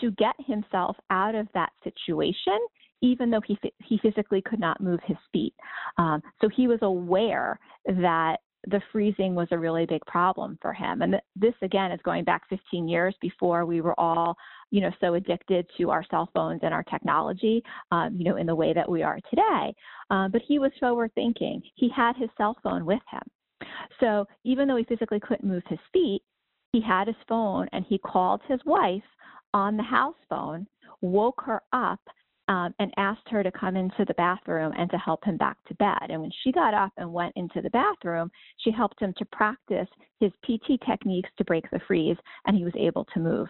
to 0.00 0.12
get 0.12 0.34
himself 0.46 0.96
out 1.10 1.34
of 1.34 1.48
that 1.54 1.72
situation 1.82 2.58
even 3.00 3.30
though 3.30 3.40
he 3.46 3.56
he 3.84 3.98
physically 3.98 4.42
could 4.42 4.58
not 4.58 4.80
move 4.80 4.98
his 5.06 5.16
feet. 5.32 5.54
Um, 5.98 6.20
so 6.40 6.48
he 6.48 6.66
was 6.66 6.80
aware 6.82 7.58
that 7.86 8.38
the 8.66 8.80
freezing 8.92 9.34
was 9.34 9.48
a 9.50 9.58
really 9.58 9.86
big 9.86 10.04
problem 10.06 10.58
for 10.60 10.72
him. 10.72 11.02
And 11.02 11.16
this 11.36 11.54
again 11.62 11.92
is 11.92 12.00
going 12.02 12.24
back 12.24 12.42
15 12.48 12.88
years 12.88 13.14
before 13.20 13.64
we 13.64 13.80
were 13.80 13.98
all, 13.98 14.36
you 14.70 14.80
know, 14.80 14.90
so 15.00 15.14
addicted 15.14 15.66
to 15.78 15.90
our 15.90 16.04
cell 16.10 16.28
phones 16.34 16.60
and 16.62 16.74
our 16.74 16.82
technology, 16.84 17.62
um, 17.92 18.16
you 18.16 18.24
know, 18.24 18.36
in 18.36 18.46
the 18.46 18.54
way 18.54 18.72
that 18.72 18.88
we 18.88 19.02
are 19.02 19.20
today. 19.30 19.74
Uh, 20.10 20.28
but 20.28 20.42
he 20.46 20.58
was 20.58 20.72
forward 20.80 21.12
thinking. 21.14 21.62
He 21.76 21.88
had 21.88 22.16
his 22.16 22.30
cell 22.36 22.56
phone 22.62 22.84
with 22.84 23.02
him. 23.10 23.22
So 24.00 24.26
even 24.44 24.68
though 24.68 24.76
he 24.76 24.84
physically 24.84 25.20
couldn't 25.20 25.48
move 25.48 25.62
his 25.68 25.78
feet, 25.92 26.22
he 26.72 26.80
had 26.80 27.06
his 27.06 27.16
phone 27.28 27.68
and 27.72 27.84
he 27.88 27.98
called 27.98 28.40
his 28.46 28.60
wife 28.66 29.02
on 29.54 29.76
the 29.76 29.82
house 29.82 30.16
phone, 30.28 30.66
woke 31.00 31.42
her 31.46 31.62
up, 31.72 32.00
um, 32.48 32.74
and 32.78 32.92
asked 32.96 33.28
her 33.28 33.42
to 33.42 33.52
come 33.52 33.76
into 33.76 34.04
the 34.06 34.14
bathroom 34.14 34.72
and 34.76 34.90
to 34.90 34.98
help 34.98 35.24
him 35.24 35.36
back 35.36 35.56
to 35.68 35.74
bed. 35.74 36.08
And 36.08 36.20
when 36.20 36.30
she 36.42 36.50
got 36.50 36.74
up 36.74 36.92
and 36.96 37.12
went 37.12 37.34
into 37.36 37.60
the 37.60 37.70
bathroom, 37.70 38.30
she 38.58 38.70
helped 38.70 39.00
him 39.00 39.14
to 39.18 39.24
practice 39.26 39.88
his 40.18 40.32
PT 40.44 40.80
techniques 40.86 41.30
to 41.36 41.44
break 41.44 41.70
the 41.70 41.80
freeze, 41.86 42.16
and 42.46 42.56
he 42.56 42.64
was 42.64 42.74
able 42.76 43.04
to 43.14 43.20
move. 43.20 43.48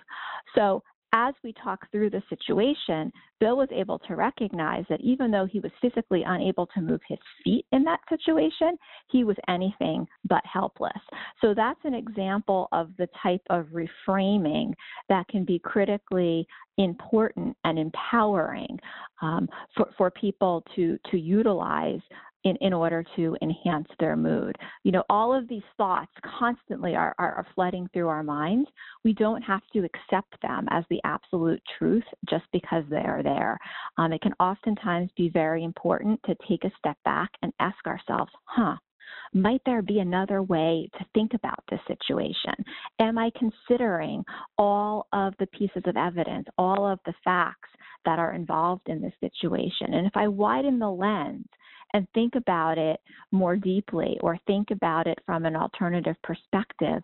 So 0.55 0.83
as 1.13 1.35
we 1.43 1.55
talked 1.63 1.91
through 1.91 2.11
the 2.11 2.23
situation, 2.29 3.13
Bill 3.41 3.57
was 3.57 3.69
able 3.73 3.99
to 4.01 4.17
recognize 4.17 4.85
that 4.89 5.01
even 5.01 5.31
though 5.31 5.47
he 5.47 5.61
was 5.61 5.71
physically 5.81 6.23
unable 6.27 6.67
to 6.67 6.81
move 6.81 7.01
his 7.09 7.19
feet 7.43 7.65
in 7.73 7.85
that 7.85 8.01
situation, 8.09 8.77
he 9.11 9.25
was 9.25 9.37
anything 9.49 10.07
but 10.29 10.43
helpless. 10.45 10.93
So 11.41 11.55
that's 11.55 11.81
an 11.85 11.95
example 11.95 12.69
of 12.73 12.91
the 12.99 13.09
type 13.23 13.43
of 13.51 13.67
reframing 13.67 14.73
that 15.09 15.29
can 15.29 15.45
be 15.45 15.59
critically 15.59 16.47
important 16.79 17.57
and 17.65 17.79
empowering 17.79 18.79
um, 19.23 19.49
for, 19.77 19.89
for 19.97 20.11
people 20.11 20.65
to, 20.77 20.99
to 21.11 21.19
utilize 21.19 22.01
in, 22.45 22.57
in 22.61 22.73
order 22.73 23.05
to 23.17 23.37
enhance 23.43 23.89
their 23.99 24.17
mood. 24.17 24.57
You 24.85 24.93
know, 24.93 25.05
all 25.11 25.35
of 25.35 25.49
these 25.49 25.63
thoughts 25.77 26.13
constantly 26.39 26.95
are, 26.95 27.15
are, 27.19 27.35
are, 27.35 27.47
flooding 27.55 27.89
through 27.93 28.09
our 28.09 28.23
minds. 28.23 28.69
We 29.05 29.13
don't 29.13 29.43
have 29.43 29.63
to 29.73 29.85
accept 29.85 30.41
them 30.43 30.67
as 30.71 30.85
the 30.89 31.01
absolute 31.05 31.63
truth 31.79 32.05
just 32.29 32.45
because 32.53 32.85
they 32.91 32.97
are 32.99 33.23
there. 33.23 33.59
Um, 33.97 34.13
it 34.13 34.21
can 34.21 34.35
oftentimes 34.39 35.11
be 35.17 35.31
very 35.31 35.65
important 35.65 36.21
to 36.27 36.37
take 36.49 36.65
a 36.65 36.73
step 36.79 36.97
back 37.05 37.31
and 37.43 37.53
ask 37.59 37.85
ourselves, 37.87 38.31
huh, 38.45 38.77
might 39.35 39.61
there 39.67 39.83
be 39.83 39.99
another 39.99 40.43
way 40.43 40.89
to 40.99 41.05
think 41.15 41.35
about 41.35 41.63
this 41.71 41.81
situation? 41.87 42.55
Am 43.01 43.19
I 43.19 43.31
considering 43.39 44.25
all 44.57 45.07
of 45.13 45.35
the 45.39 45.47
pieces 45.49 45.83
of 45.87 45.97
evidence, 45.97 46.47
all 46.57 46.87
of 46.87 46.99
the 47.05 47.15
facts 47.25 47.69
that 48.05 48.19
are 48.19 48.35
involved 48.35 48.89
in 48.89 49.01
this 49.01 49.13
situation? 49.21 49.95
And 49.95 50.07
if 50.07 50.17
I 50.17 50.29
widen 50.29 50.79
the 50.79 50.91
lens 50.91 51.47
and 51.95 52.07
think 52.15 52.35
about 52.35 52.79
it 52.79 53.01
more 53.33 53.57
deeply 53.57 54.19
or 54.21 54.39
think 54.47 54.71
about 54.71 55.07
it 55.07 55.19
from 55.27 55.45
an 55.45 55.57
alternative 55.57 56.17
perspective, 56.23 57.03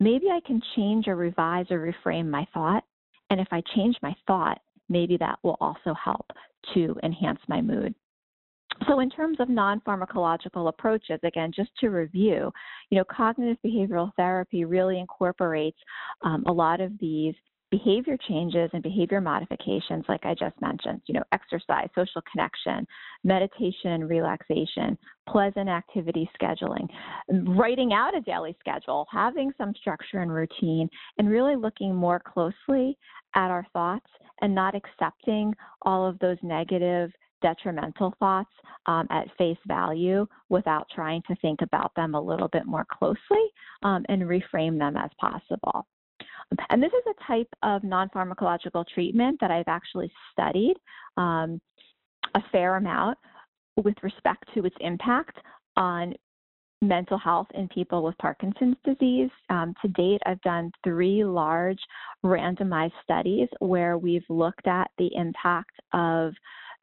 maybe 0.00 0.26
I 0.30 0.40
can 0.46 0.60
change 0.76 1.08
or 1.08 1.16
revise 1.16 1.66
or 1.70 1.92
reframe 1.92 2.28
my 2.28 2.46
thought. 2.52 2.84
And 3.30 3.40
if 3.40 3.48
I 3.50 3.62
change 3.74 3.96
my 4.02 4.14
thought, 4.26 4.60
maybe 4.88 5.16
that 5.18 5.38
will 5.42 5.56
also 5.60 5.94
help 5.94 6.26
to 6.74 6.96
enhance 7.02 7.40
my 7.48 7.60
mood. 7.60 7.94
So, 8.88 9.00
in 9.00 9.08
terms 9.08 9.38
of 9.40 9.48
non 9.48 9.80
pharmacological 9.80 10.68
approaches, 10.68 11.20
again, 11.22 11.52
just 11.54 11.70
to 11.78 11.90
review, 11.90 12.52
you 12.90 12.98
know, 12.98 13.04
cognitive 13.04 13.56
behavioral 13.64 14.10
therapy 14.16 14.64
really 14.64 14.98
incorporates 14.98 15.78
um, 16.22 16.42
a 16.46 16.52
lot 16.52 16.80
of 16.80 16.92
these 16.98 17.34
behavior 17.78 18.16
changes 18.28 18.70
and 18.72 18.82
behavior 18.84 19.20
modifications, 19.20 20.04
like 20.08 20.24
I 20.24 20.34
just 20.34 20.54
mentioned, 20.60 21.00
you 21.06 21.14
know, 21.14 21.24
exercise, 21.32 21.88
social 21.94 22.22
connection, 22.30 22.86
meditation 23.24 23.90
and 23.90 24.08
relaxation, 24.08 24.96
pleasant 25.28 25.68
activity 25.68 26.30
scheduling, 26.40 26.86
writing 27.56 27.92
out 27.92 28.16
a 28.16 28.20
daily 28.20 28.56
schedule, 28.60 29.06
having 29.10 29.50
some 29.58 29.72
structure 29.80 30.20
and 30.20 30.32
routine, 30.32 30.88
and 31.18 31.28
really 31.28 31.56
looking 31.56 31.92
more 31.94 32.20
closely 32.20 32.96
at 33.34 33.50
our 33.50 33.66
thoughts 33.72 34.06
and 34.40 34.54
not 34.54 34.74
accepting 34.76 35.52
all 35.82 36.06
of 36.06 36.16
those 36.20 36.38
negative 36.42 37.10
detrimental 37.42 38.14
thoughts 38.20 38.52
um, 38.86 39.06
at 39.10 39.26
face 39.36 39.58
value 39.66 40.26
without 40.48 40.86
trying 40.94 41.22
to 41.26 41.34
think 41.36 41.60
about 41.60 41.92
them 41.96 42.14
a 42.14 42.20
little 42.20 42.48
bit 42.48 42.66
more 42.66 42.86
closely 42.98 43.50
um, 43.82 44.04
and 44.08 44.22
reframe 44.22 44.78
them 44.78 44.96
as 44.96 45.10
possible. 45.20 45.86
And 46.70 46.82
this 46.82 46.92
is 46.92 47.02
a 47.08 47.26
type 47.26 47.48
of 47.62 47.84
non 47.84 48.08
pharmacological 48.10 48.84
treatment 48.92 49.38
that 49.40 49.50
I've 49.50 49.68
actually 49.68 50.10
studied 50.32 50.74
um, 51.16 51.60
a 52.34 52.42
fair 52.52 52.76
amount 52.76 53.18
with 53.76 53.94
respect 54.02 54.44
to 54.54 54.64
its 54.64 54.76
impact 54.80 55.38
on 55.76 56.14
mental 56.82 57.18
health 57.18 57.46
in 57.54 57.68
people 57.68 58.02
with 58.02 58.16
Parkinson's 58.18 58.76
disease. 58.84 59.30
Um, 59.50 59.74
to 59.82 59.88
date, 59.88 60.20
I've 60.26 60.40
done 60.42 60.70
three 60.84 61.24
large 61.24 61.78
randomized 62.24 62.92
studies 63.02 63.48
where 63.60 63.98
we've 63.98 64.24
looked 64.28 64.66
at 64.66 64.90
the 64.98 65.10
impact 65.14 65.72
of 65.92 66.32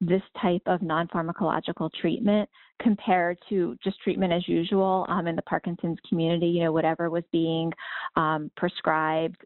this 0.02 0.22
type 0.42 0.64
of 0.66 0.82
non 0.82 1.08
pharmacological 1.08 1.90
treatment 2.02 2.50
compared 2.82 3.38
to 3.48 3.78
just 3.84 4.02
treatment 4.02 4.34
as 4.34 4.48
usual 4.48 5.06
um, 5.08 5.28
in 5.28 5.36
the 5.36 5.42
Parkinson's 5.44 6.00
community, 6.10 6.48
you 6.48 6.64
know, 6.64 6.72
whatever 6.72 7.10
was 7.10 7.24
being 7.32 7.72
um, 8.16 8.50
prescribed 8.58 9.38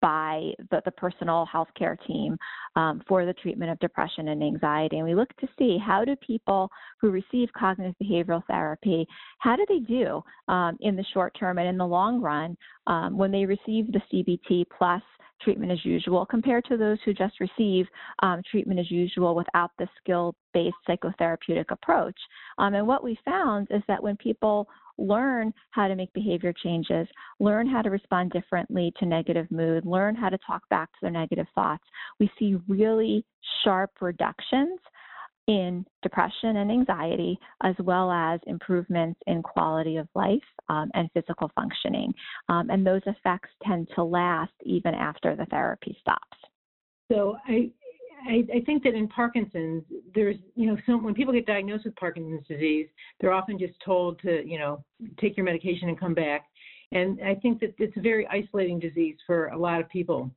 by 0.00 0.50
the, 0.70 0.80
the 0.86 0.90
personal 0.92 1.44
health 1.46 1.68
care 1.76 1.96
team 2.06 2.36
um, 2.74 3.02
for 3.06 3.26
the 3.26 3.34
treatment 3.34 3.70
of 3.70 3.78
depression 3.80 4.28
and 4.28 4.42
anxiety. 4.42 4.96
And 4.96 5.06
we 5.06 5.14
look 5.14 5.28
to 5.36 5.48
see 5.58 5.78
how 5.84 6.04
do 6.04 6.16
people 6.16 6.70
who 7.00 7.10
receive 7.10 7.48
cognitive 7.56 7.94
behavioral 8.02 8.42
therapy, 8.46 9.06
how 9.38 9.56
do 9.56 9.66
they 9.68 9.80
do 9.80 10.22
um, 10.48 10.76
in 10.80 10.96
the 10.96 11.04
short 11.12 11.36
term 11.38 11.58
and 11.58 11.68
in 11.68 11.76
the 11.76 11.86
long 11.86 12.20
run 12.20 12.56
um, 12.86 13.16
when 13.16 13.30
they 13.30 13.44
receive 13.44 13.92
the 13.92 14.00
CBT 14.10 14.64
plus 14.76 15.02
treatment 15.42 15.72
as 15.72 15.84
usual 15.84 16.26
compared 16.26 16.64
to 16.66 16.76
those 16.76 16.98
who 17.04 17.12
just 17.12 17.40
receive 17.40 17.86
um, 18.22 18.42
treatment 18.50 18.80
as 18.80 18.90
usual 18.90 19.34
without 19.34 19.70
the 19.78 19.88
skill 20.00 20.34
based 20.52 20.76
psychotherapeutic 20.88 21.66
approach. 21.70 22.18
Um, 22.58 22.74
and 22.74 22.86
what 22.86 23.04
we 23.04 23.18
found 23.24 23.68
is 23.70 23.82
that 23.88 24.02
when 24.02 24.16
people 24.16 24.68
learn 24.98 25.52
how 25.70 25.88
to 25.88 25.96
make 25.96 26.12
behavior 26.12 26.52
changes, 26.52 27.08
learn 27.38 27.66
how 27.66 27.82
to 27.82 27.90
respond 27.90 28.30
differently 28.32 28.92
to 28.98 29.06
negative 29.06 29.50
mood, 29.50 29.86
learn 29.86 30.14
how 30.14 30.28
to 30.28 30.38
talk 30.46 30.68
back 30.68 30.90
to 30.92 30.98
their 31.02 31.10
negative 31.10 31.46
thoughts, 31.54 31.84
we 32.18 32.30
see 32.38 32.56
really 32.68 33.24
sharp 33.64 33.90
reductions 34.00 34.78
in 35.50 35.84
depression 36.02 36.58
and 36.58 36.70
anxiety, 36.70 37.36
as 37.64 37.74
well 37.80 38.12
as 38.12 38.38
improvements 38.46 39.20
in 39.26 39.42
quality 39.42 39.96
of 39.96 40.06
life 40.14 40.38
um, 40.68 40.90
and 40.94 41.10
physical 41.12 41.50
functioning. 41.56 42.14
Um, 42.48 42.70
and 42.70 42.86
those 42.86 43.02
effects 43.06 43.48
tend 43.66 43.88
to 43.96 44.04
last 44.04 44.52
even 44.62 44.94
after 44.94 45.34
the 45.34 45.46
therapy 45.46 45.96
stops. 46.00 46.38
So 47.10 47.36
I, 47.48 47.72
I, 48.28 48.44
I, 48.54 48.60
think 48.64 48.84
that 48.84 48.94
in 48.94 49.08
Parkinson's, 49.08 49.82
there's, 50.14 50.36
you 50.54 50.68
know, 50.68 50.76
so 50.86 50.96
when 50.96 51.14
people 51.14 51.34
get 51.34 51.46
diagnosed 51.46 51.84
with 51.84 51.96
Parkinson's 51.96 52.46
disease, 52.46 52.86
they're 53.20 53.32
often 53.32 53.58
just 53.58 53.74
told 53.84 54.20
to, 54.20 54.48
you 54.48 54.58
know, 54.58 54.84
take 55.20 55.36
your 55.36 55.44
medication 55.44 55.88
and 55.88 55.98
come 55.98 56.14
back. 56.14 56.44
And 56.92 57.18
I 57.24 57.34
think 57.34 57.58
that 57.60 57.74
it's 57.78 57.96
a 57.96 58.00
very 58.00 58.28
isolating 58.28 58.78
disease 58.78 59.16
for 59.26 59.48
a 59.48 59.58
lot 59.58 59.80
of 59.80 59.88
people. 59.88 60.30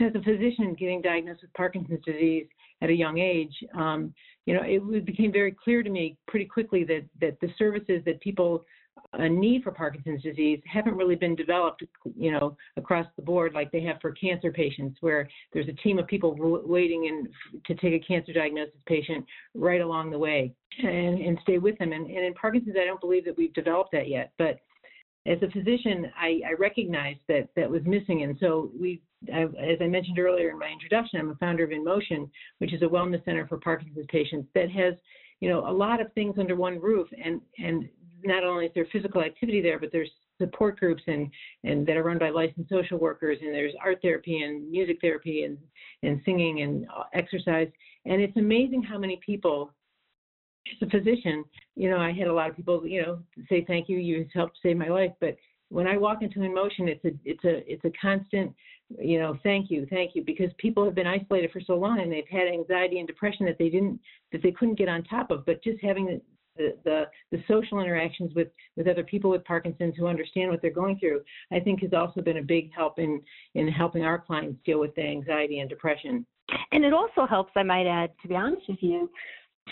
As 0.00 0.12
a 0.14 0.22
physician 0.22 0.76
getting 0.78 1.02
diagnosed 1.02 1.42
with 1.42 1.52
Parkinson's 1.54 2.04
disease, 2.04 2.46
at 2.82 2.90
a 2.90 2.94
young 2.94 3.18
age, 3.18 3.54
um, 3.74 4.14
you 4.46 4.54
know, 4.54 4.62
it 4.64 5.04
became 5.04 5.32
very 5.32 5.52
clear 5.52 5.82
to 5.82 5.90
me 5.90 6.16
pretty 6.26 6.44
quickly 6.46 6.84
that 6.84 7.04
that 7.20 7.38
the 7.40 7.48
services 7.58 8.02
that 8.06 8.20
people 8.20 8.64
uh, 9.12 9.28
need 9.28 9.62
for 9.62 9.70
Parkinson's 9.70 10.22
disease 10.22 10.60
haven't 10.70 10.96
really 10.96 11.14
been 11.14 11.34
developed, 11.34 11.82
you 12.16 12.30
know, 12.30 12.56
across 12.76 13.06
the 13.16 13.22
board 13.22 13.54
like 13.54 13.70
they 13.70 13.80
have 13.80 13.96
for 14.00 14.12
cancer 14.12 14.52
patients, 14.52 14.98
where 15.00 15.28
there's 15.52 15.68
a 15.68 15.72
team 15.72 15.98
of 15.98 16.06
people 16.06 16.36
waiting 16.64 17.06
in, 17.06 17.28
to 17.66 17.74
take 17.80 17.94
a 17.94 18.04
cancer 18.04 18.32
diagnosis 18.32 18.74
patient 18.86 19.24
right 19.54 19.80
along 19.80 20.10
the 20.10 20.18
way 20.18 20.52
and, 20.82 21.20
and 21.20 21.38
stay 21.42 21.58
with 21.58 21.78
them. 21.78 21.92
And, 21.92 22.06
and 22.06 22.24
in 22.24 22.34
Parkinson's, 22.34 22.76
I 22.80 22.84
don't 22.84 23.00
believe 23.00 23.24
that 23.24 23.36
we've 23.36 23.54
developed 23.54 23.92
that 23.92 24.08
yet. 24.08 24.32
But 24.36 24.58
as 25.26 25.38
a 25.42 25.50
physician, 25.50 26.10
I, 26.18 26.40
I 26.46 26.52
recognized 26.58 27.20
that 27.28 27.48
that 27.56 27.70
was 27.70 27.82
missing, 27.84 28.22
and 28.22 28.36
so 28.40 28.70
we, 28.78 29.00
I, 29.32 29.42
as 29.42 29.78
I 29.80 29.86
mentioned 29.86 30.18
earlier 30.18 30.50
in 30.50 30.58
my 30.58 30.68
introduction, 30.68 31.20
I'm 31.20 31.30
a 31.30 31.34
founder 31.36 31.64
of 31.64 31.70
InMotion, 31.70 32.30
which 32.58 32.72
is 32.72 32.82
a 32.82 32.86
wellness 32.86 33.24
center 33.24 33.46
for 33.46 33.58
Parkinson's 33.58 34.06
patients 34.08 34.48
that 34.54 34.70
has, 34.70 34.94
you 35.40 35.48
know, 35.48 35.68
a 35.68 35.72
lot 35.72 36.00
of 36.00 36.12
things 36.12 36.36
under 36.38 36.56
one 36.56 36.80
roof, 36.80 37.08
and 37.22 37.40
and 37.58 37.88
not 38.24 38.44
only 38.44 38.66
is 38.66 38.72
there 38.74 38.86
physical 38.92 39.22
activity 39.22 39.60
there, 39.60 39.78
but 39.78 39.90
there's 39.92 40.10
support 40.40 40.78
groups 40.78 41.02
and 41.06 41.30
and 41.64 41.86
that 41.86 41.96
are 41.96 42.04
run 42.04 42.18
by 42.18 42.30
licensed 42.30 42.70
social 42.70 42.98
workers, 42.98 43.38
and 43.40 43.52
there's 43.54 43.74
art 43.82 43.98
therapy 44.02 44.42
and 44.42 44.70
music 44.70 44.98
therapy 45.00 45.42
and 45.42 45.58
and 46.02 46.20
singing 46.24 46.62
and 46.62 46.86
exercise, 47.12 47.68
and 48.06 48.20
it's 48.22 48.36
amazing 48.36 48.82
how 48.82 48.98
many 48.98 49.20
people 49.24 49.72
as 50.70 50.86
a 50.86 50.90
physician, 50.90 51.44
you 51.76 51.90
know, 51.90 51.98
I 51.98 52.12
had 52.12 52.28
a 52.28 52.32
lot 52.32 52.50
of 52.50 52.56
people, 52.56 52.86
you 52.86 53.02
know, 53.02 53.20
say 53.48 53.64
thank 53.66 53.88
you, 53.88 53.98
you 53.98 54.26
helped 54.34 54.58
save 54.62 54.76
my 54.76 54.88
life. 54.88 55.12
But 55.20 55.36
when 55.70 55.86
I 55.86 55.96
walk 55.96 56.22
into 56.22 56.40
InMotion, 56.40 56.88
it's 56.88 57.04
a 57.04 57.10
it's 57.24 57.44
a 57.44 57.72
it's 57.72 57.84
a 57.84 57.92
constant, 58.00 58.54
you 58.98 59.18
know, 59.18 59.38
thank 59.42 59.70
you, 59.70 59.86
thank 59.90 60.14
you, 60.14 60.22
because 60.24 60.50
people 60.58 60.84
have 60.84 60.94
been 60.94 61.06
isolated 61.06 61.50
for 61.52 61.60
so 61.60 61.74
long 61.74 62.00
and 62.00 62.10
they've 62.10 62.24
had 62.30 62.48
anxiety 62.48 62.98
and 62.98 63.06
depression 63.06 63.44
that 63.46 63.58
they 63.58 63.68
didn't 63.68 64.00
that 64.32 64.42
they 64.42 64.52
couldn't 64.52 64.78
get 64.78 64.88
on 64.88 65.02
top 65.04 65.30
of. 65.30 65.44
But 65.44 65.62
just 65.62 65.80
having 65.82 66.06
the 66.06 66.20
the, 66.56 66.76
the, 66.84 67.04
the 67.30 67.44
social 67.46 67.78
interactions 67.78 68.34
with, 68.34 68.48
with 68.76 68.88
other 68.88 69.04
people 69.04 69.30
with 69.30 69.44
Parkinson's 69.44 69.94
who 69.96 70.08
understand 70.08 70.50
what 70.50 70.60
they're 70.60 70.72
going 70.72 70.98
through, 70.98 71.20
I 71.52 71.60
think 71.60 71.82
has 71.82 71.92
also 71.92 72.20
been 72.20 72.38
a 72.38 72.42
big 72.42 72.72
help 72.74 72.98
in, 72.98 73.22
in 73.54 73.68
helping 73.68 74.02
our 74.02 74.18
clients 74.18 74.58
deal 74.66 74.80
with 74.80 74.92
the 74.96 75.02
anxiety 75.02 75.60
and 75.60 75.70
depression. 75.70 76.26
And 76.72 76.84
it 76.84 76.92
also 76.92 77.26
helps, 77.28 77.52
I 77.54 77.62
might 77.62 77.86
add, 77.86 78.10
to 78.22 78.28
be 78.28 78.34
honest 78.34 78.62
with 78.68 78.78
you, 78.80 79.08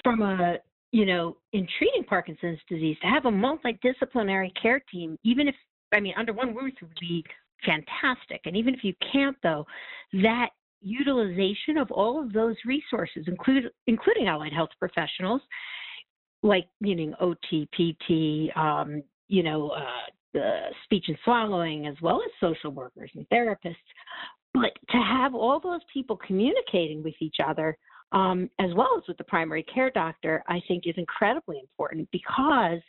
from 0.05 0.23
a 0.23 0.59
you 0.93 1.05
know, 1.05 1.37
in 1.53 1.67
treating 1.79 2.05
Parkinson's 2.05 2.61
disease, 2.69 2.97
to 3.03 3.09
have 3.09 3.27
a 3.27 3.31
multidisciplinary 3.31 4.51
care 4.61 4.81
team, 4.91 5.19
even 5.25 5.49
if, 5.49 5.55
I 5.93 6.01
mean, 6.01 6.15
under 6.17 6.33
one 6.33 6.55
roof 6.55 6.75
would 6.81 6.91
be 7.01 7.25
fantastic. 7.65 8.43
And 8.45 8.57
even 8.57 8.75
if 8.75 8.85
you 8.85 8.95
can't, 9.13 9.37
though, 9.43 9.67
that 10.13 10.51
utilization 10.81 11.79
of 11.79 11.91
all 11.91 12.23
of 12.23 12.33
those 12.33 12.57
resources, 12.65 13.25
include, 13.27 13.71
including 13.87 14.29
allied 14.29 14.53
health 14.53 14.71
professionals, 14.79 15.41
like 16.43 16.69
meaning 16.81 17.15
OT, 17.21 17.69
PT, 17.73 18.57
um, 18.57 19.03
you 19.29 19.43
know, 19.43 19.71
uh, 19.71 20.41
speech 20.85 21.07
and 21.09 21.17
swallowing, 21.25 21.87
as 21.87 21.97
well 22.03 22.21
as 22.25 22.31
social 22.41 22.71
workers 22.71 23.11
and 23.15 23.27
therapists, 23.31 23.75
but 24.55 24.73
to 24.91 24.99
have 24.99 25.35
all 25.35 25.61
those 25.61 25.81
people 25.93 26.17
communicating 26.27 27.03
with 27.03 27.15
each 27.21 27.37
other, 27.47 27.77
um, 28.13 28.49
as 28.59 28.73
well 28.75 28.91
as 28.97 29.03
with 29.09 29.19
the 29.19 29.25
primary 29.25 29.63
care 29.65 29.91
doctor, 29.91 30.43
I 30.49 30.61
think 30.69 30.85
is 30.87 30.95
incredibly 30.97 31.59
important 31.59 32.09
because 32.13 32.81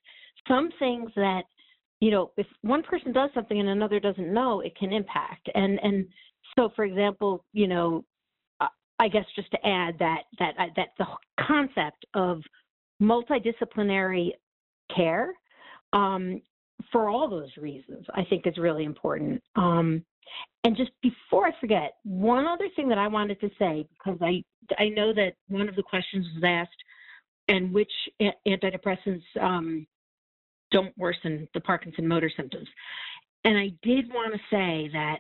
some 0.47 0.69
things 0.79 1.11
that 1.15 1.43
you 1.99 2.11
know, 2.11 2.31
if 2.37 2.47
one 2.61 2.83
person 2.83 3.11
does 3.11 3.29
something 3.33 3.59
and 3.59 3.69
another 3.69 3.99
doesn't 3.99 4.33
know, 4.33 4.61
it 4.61 4.75
can 4.77 4.93
impact. 4.93 5.49
And 5.55 5.79
and 5.81 6.07
so, 6.55 6.69
for 6.75 6.85
example, 6.85 7.43
you 7.53 7.67
know, 7.67 8.03
I 8.99 9.07
guess 9.07 9.25
just 9.35 9.51
to 9.51 9.65
add 9.65 9.97
that 9.99 10.23
that 10.39 10.53
that 10.75 10.89
the 10.97 11.05
concept 11.45 12.05
of 12.13 12.41
multidisciplinary 13.01 14.31
care 14.95 15.33
um, 15.93 16.41
for 16.91 17.09
all 17.09 17.29
those 17.29 17.55
reasons, 17.57 18.05
I 18.13 18.23
think 18.23 18.47
is 18.47 18.57
really 18.57 18.85
important. 18.85 19.41
Um, 19.55 20.03
and 20.63 20.75
just 20.75 20.91
before 21.01 21.45
I 21.45 21.51
forget, 21.59 21.95
one 22.03 22.45
other 22.45 22.67
thing 22.75 22.89
that 22.89 22.97
I 22.97 23.07
wanted 23.07 23.39
to 23.41 23.49
say 23.59 23.87
because 23.97 24.19
I 24.21 24.43
I 24.79 24.89
know 24.89 25.13
that 25.13 25.33
one 25.47 25.69
of 25.69 25.75
the 25.75 25.83
questions 25.83 26.25
was 26.33 26.43
asked, 26.43 26.83
and 27.47 27.71
which 27.71 27.91
antidepressants 28.47 29.23
um, 29.39 29.85
don't 30.71 30.95
worsen 30.97 31.47
the 31.53 31.61
Parkinson 31.61 32.07
motor 32.07 32.31
symptoms. 32.35 32.67
And 33.43 33.57
I 33.57 33.71
did 33.81 34.09
want 34.09 34.33
to 34.33 34.39
say 34.49 34.89
that 34.93 35.19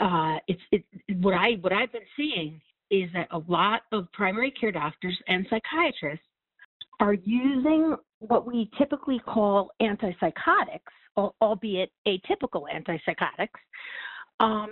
uh, 0.00 0.38
it's 0.48 0.62
it, 0.70 0.84
what 1.20 1.34
I 1.34 1.52
what 1.60 1.72
I've 1.72 1.92
been 1.92 2.02
seeing 2.16 2.60
is 2.90 3.10
that 3.14 3.28
a 3.30 3.38
lot 3.48 3.82
of 3.92 4.10
primary 4.12 4.50
care 4.50 4.72
doctors 4.72 5.16
and 5.28 5.46
psychiatrists 5.48 6.24
are 7.00 7.14
using 7.14 7.96
what 8.20 8.46
we 8.46 8.70
typically 8.78 9.18
call 9.20 9.70
antipsychotics, 9.80 11.32
albeit 11.40 11.90
atypical 12.06 12.64
antipsychotics, 12.72 13.48
um, 14.40 14.68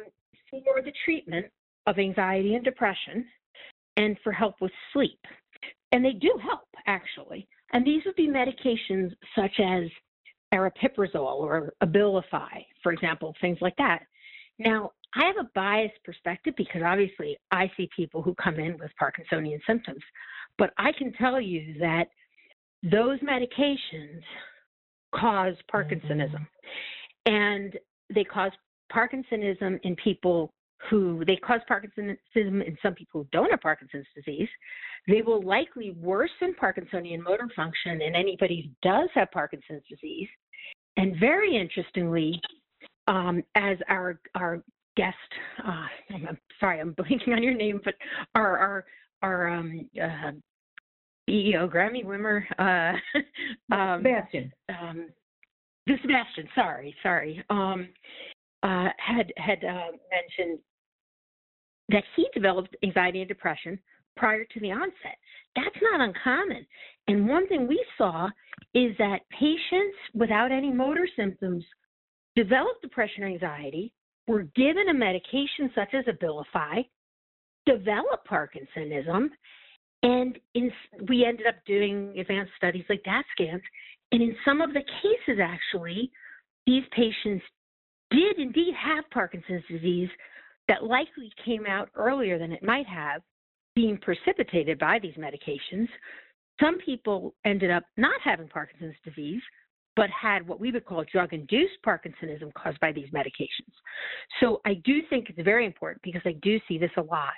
for 0.51 0.83
the 0.83 0.93
treatment 1.05 1.47
of 1.87 1.99
anxiety 1.99 2.55
and 2.55 2.65
depression 2.65 3.27
and 3.97 4.17
for 4.23 4.33
help 4.33 4.55
with 4.61 4.73
sleep. 4.93 5.19
And 5.93 6.05
they 6.05 6.13
do 6.13 6.39
help, 6.43 6.69
actually. 6.87 7.49
And 7.73 7.87
these 7.87 8.03
would 8.05 8.17
be 8.17 8.29
medications 8.29 9.15
such 9.37 9.61
as 9.61 9.85
aripiprazole 10.53 11.41
or 11.41 11.73
Abilify, 11.83 12.67
for 12.83 12.93
example, 12.93 13.35
things 13.41 13.59
like 13.61 13.77
that. 13.77 14.01
Now, 14.59 14.93
I 15.15 15.25
have 15.25 15.37
a 15.39 15.49
biased 15.55 16.03
perspective 16.05 16.55
because 16.57 16.83
obviously 16.85 17.37
I 17.51 17.71
see 17.77 17.89
people 17.95 18.23
who 18.23 18.35
come 18.35 18.57
in 18.57 18.79
with 18.79 18.91
Parkinsonian 19.01 19.61
symptoms, 19.67 20.03
but 20.59 20.73
I 20.79 20.93
can 20.93 21.13
tell 21.15 21.41
you 21.41 21.75
that 21.81 22.07
those 22.83 23.19
medications 23.21 24.23
cause 25.15 25.55
Parkinsonism. 25.73 26.35
Mm-hmm. 26.35 27.33
And 27.33 27.79
they 28.15 28.25
cause 28.25 28.53
Parkinsonism 28.93 29.81
in 29.83 29.97
people 29.97 30.53
who 30.89 31.25
they 31.27 31.37
cause 31.37 31.61
Parkinsonism 31.69 32.17
in 32.37 32.77
some 32.83 32.95
people 32.95 33.23
who 33.23 33.29
don't 33.33 33.51
have 33.51 33.61
Parkinson's 33.61 34.07
disease. 34.15 34.49
They 35.07 35.23
will 35.23 35.43
likely 35.43 35.93
worsen 35.93 36.55
Parkinsonian 36.61 37.23
motor 37.23 37.49
function 37.55 38.01
in 38.01 38.15
anybody 38.15 38.73
who 38.83 38.89
does 38.89 39.09
have 39.15 39.31
Parkinson's 39.31 39.83
disease. 39.89 40.29
And 40.97 41.17
very 41.19 41.57
interestingly, 41.57 42.41
um, 43.09 43.43
as 43.55 43.79
our 43.89 44.21
our 44.35 44.63
guest, 44.97 45.17
uh, 45.67 45.87
I'm, 46.11 46.39
sorry, 46.59 46.81
I'm 46.81 46.95
blanking 46.99 47.35
on 47.35 47.43
your 47.43 47.55
name, 47.55 47.81
but 47.85 47.95
our 48.35 48.59
our 48.59 48.85
our 49.23 49.49
um, 49.49 49.89
uh, 50.03 50.33
CEO 51.29 51.71
Grammy 51.71 52.05
Wimmer, 52.05 52.43
uh, 52.59 53.75
um, 53.75 54.03
Sebastian. 54.03 54.53
Um, 54.69 55.09
Sebastian, 55.89 56.49
sorry, 56.55 56.95
sorry, 57.03 57.45
um, 57.51 57.89
uh, 58.63 58.89
had 58.99 59.33
had 59.37 59.65
uh, 59.65 59.93
mentioned 60.11 60.59
that 61.91 62.05
he 62.17 62.29
developed 62.35 62.77
anxiety 62.83 63.21
and 63.21 63.29
depression 63.29 63.79
prior 64.17 64.45
to 64.45 64.61
the 64.61 64.71
onset. 64.71 65.17
That's 65.57 65.77
not 65.83 66.01
uncommon. 66.01 66.67
And 67.09 67.29
one 67.29 67.49
thing 67.49 67.67
we 67.67 67.85
saw 67.99 68.29
is 68.75 68.97
that 68.99 69.21
patients 69.39 69.97
without 70.15 70.53
any 70.53 70.73
motor 70.73 71.09
symptoms 71.17 71.65
developed 72.37 72.83
depression 72.83 73.25
or 73.25 73.27
anxiety, 73.27 73.93
were 74.27 74.43
given 74.55 74.89
a 74.89 74.95
medication 74.95 75.71
such 75.75 75.93
as 75.95 76.05
Abilify, 76.05 76.85
developed 77.67 78.27
Parkinsonism, 78.29 79.29
and 80.03 80.39
in, 80.55 80.71
we 81.09 81.25
ended 81.25 81.47
up 81.47 81.57
doing 81.67 82.15
advanced 82.19 82.53
studies 82.57 82.85
like 82.89 83.03
DAT 83.05 83.25
scans. 83.33 83.63
And 84.13 84.23
in 84.23 84.35
some 84.45 84.61
of 84.61 84.73
the 84.73 84.83
cases, 85.03 85.41
actually, 85.43 86.11
these 86.67 86.85
patients 86.93 87.45
did 88.11 88.39
indeed 88.39 88.75
have 88.75 89.05
Parkinson's 89.11 89.65
disease 89.69 90.09
that 90.71 90.85
likely 90.85 91.33
came 91.45 91.67
out 91.67 91.89
earlier 91.97 92.39
than 92.39 92.53
it 92.53 92.63
might 92.63 92.87
have, 92.87 93.23
being 93.75 93.99
precipitated 93.99 94.79
by 94.79 95.01
these 95.01 95.15
medications. 95.15 95.89
Some 96.61 96.79
people 96.79 97.35
ended 97.45 97.73
up 97.73 97.83
not 97.97 98.21
having 98.23 98.47
Parkinson's 98.47 98.95
disease, 99.05 99.43
but 99.97 100.09
had 100.11 100.47
what 100.47 100.61
we 100.61 100.71
would 100.71 100.85
call 100.85 101.05
drug 101.11 101.33
induced 101.33 101.75
Parkinsonism 101.85 102.55
caused 102.55 102.79
by 102.79 102.93
these 102.93 103.11
medications. 103.11 103.73
So 104.39 104.61
I 104.65 104.75
do 104.85 105.01
think 105.11 105.29
it's 105.29 105.43
very 105.43 105.67
important 105.67 106.03
because 106.03 106.23
I 106.25 106.37
do 106.41 106.61
see 106.69 106.79
this 106.79 106.93
a 106.97 107.03
lot 107.03 107.35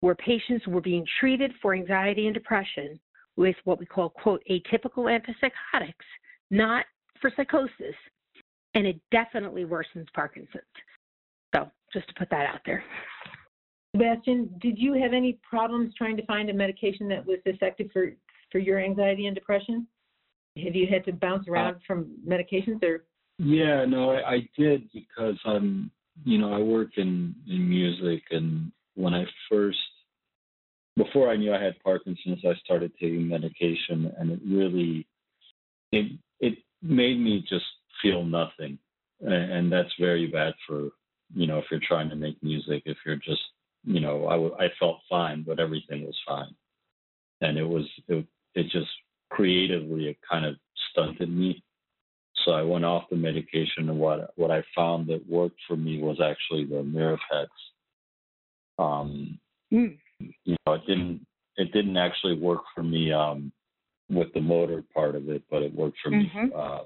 where 0.00 0.14
patients 0.14 0.66
were 0.66 0.82
being 0.82 1.06
treated 1.18 1.52
for 1.62 1.72
anxiety 1.72 2.26
and 2.26 2.34
depression 2.34 3.00
with 3.36 3.56
what 3.64 3.78
we 3.78 3.86
call, 3.86 4.10
quote, 4.10 4.42
atypical 4.50 5.08
antipsychotics, 5.10 5.94
not 6.50 6.84
for 7.22 7.32
psychosis. 7.36 7.96
And 8.74 8.86
it 8.86 9.00
definitely 9.10 9.64
worsens 9.64 10.12
Parkinson's. 10.14 10.62
So 11.54 11.70
just 11.96 12.08
to 12.08 12.14
put 12.14 12.28
that 12.30 12.46
out 12.46 12.60
there. 12.66 12.84
Sebastian, 13.94 14.50
did 14.60 14.78
you 14.78 14.92
have 14.92 15.14
any 15.14 15.38
problems 15.48 15.94
trying 15.96 16.16
to 16.18 16.26
find 16.26 16.50
a 16.50 16.52
medication 16.52 17.08
that 17.08 17.24
was 17.24 17.38
effective 17.46 17.88
for, 17.92 18.12
for 18.52 18.58
your 18.58 18.78
anxiety 18.78 19.26
and 19.26 19.34
depression? 19.34 19.86
Have 20.62 20.74
you 20.74 20.86
had 20.86 21.04
to 21.06 21.12
bounce 21.12 21.48
around 21.48 21.76
uh, 21.76 21.78
from 21.86 22.10
medications 22.26 22.82
or? 22.84 23.06
Yeah, 23.38 23.86
no, 23.86 24.10
I, 24.10 24.34
I 24.34 24.48
did 24.58 24.90
because 24.92 25.38
I'm, 25.46 25.90
you 26.24 26.38
know, 26.38 26.52
I 26.52 26.58
work 26.58 26.90
in, 26.98 27.34
in 27.48 27.68
music 27.68 28.24
and 28.30 28.70
when 28.94 29.14
I 29.14 29.24
first, 29.50 29.78
before 30.96 31.30
I 31.30 31.36
knew 31.36 31.54
I 31.54 31.62
had 31.62 31.82
Parkinson's, 31.82 32.40
I 32.44 32.54
started 32.64 32.92
taking 33.00 33.28
medication 33.28 34.12
and 34.18 34.30
it 34.30 34.40
really, 34.46 35.06
it, 35.92 36.12
it 36.40 36.58
made 36.82 37.18
me 37.18 37.44
just 37.48 37.64
feel 38.02 38.24
nothing. 38.24 38.78
And 39.20 39.72
that's 39.72 39.92
very 39.98 40.26
bad 40.26 40.52
for 40.66 40.90
you 41.34 41.46
know, 41.46 41.58
if 41.58 41.64
you're 41.70 41.80
trying 41.86 42.08
to 42.10 42.16
make 42.16 42.42
music, 42.42 42.82
if 42.86 42.96
you're 43.04 43.16
just, 43.16 43.42
you 43.84 44.00
know, 44.00 44.26
I, 44.28 44.32
w- 44.32 44.56
I 44.58 44.68
felt 44.78 44.98
fine, 45.08 45.44
but 45.46 45.60
everything 45.60 46.04
was 46.04 46.18
fine. 46.26 46.54
And 47.40 47.58
it 47.58 47.64
was, 47.64 47.84
it, 48.08 48.26
it 48.54 48.64
just 48.64 48.90
creatively, 49.30 50.08
it 50.08 50.16
kind 50.28 50.44
of 50.44 50.54
stunted 50.90 51.30
me. 51.30 51.62
So 52.44 52.52
I 52.52 52.62
went 52.62 52.84
off 52.84 53.04
the 53.10 53.16
medication, 53.16 53.88
and 53.88 53.98
what 53.98 54.30
what 54.36 54.52
I 54.52 54.62
found 54.74 55.08
that 55.08 55.28
worked 55.28 55.58
for 55.66 55.76
me 55.76 56.00
was 56.00 56.20
actually 56.20 56.64
the 56.64 56.82
Mirapex. 56.82 57.48
Um, 58.78 59.40
mm. 59.72 59.96
You 60.44 60.56
know, 60.64 60.74
it 60.74 60.86
didn't 60.86 61.26
it 61.56 61.72
didn't 61.72 61.96
actually 61.96 62.38
work 62.38 62.60
for 62.74 62.84
me 62.84 63.12
um, 63.12 63.50
with 64.08 64.32
the 64.32 64.40
motor 64.40 64.84
part 64.94 65.16
of 65.16 65.28
it, 65.28 65.42
but 65.50 65.62
it 65.62 65.74
worked 65.74 65.96
for 66.02 66.10
mm-hmm. 66.10 66.44
me 66.44 66.52
uh, 66.54 66.80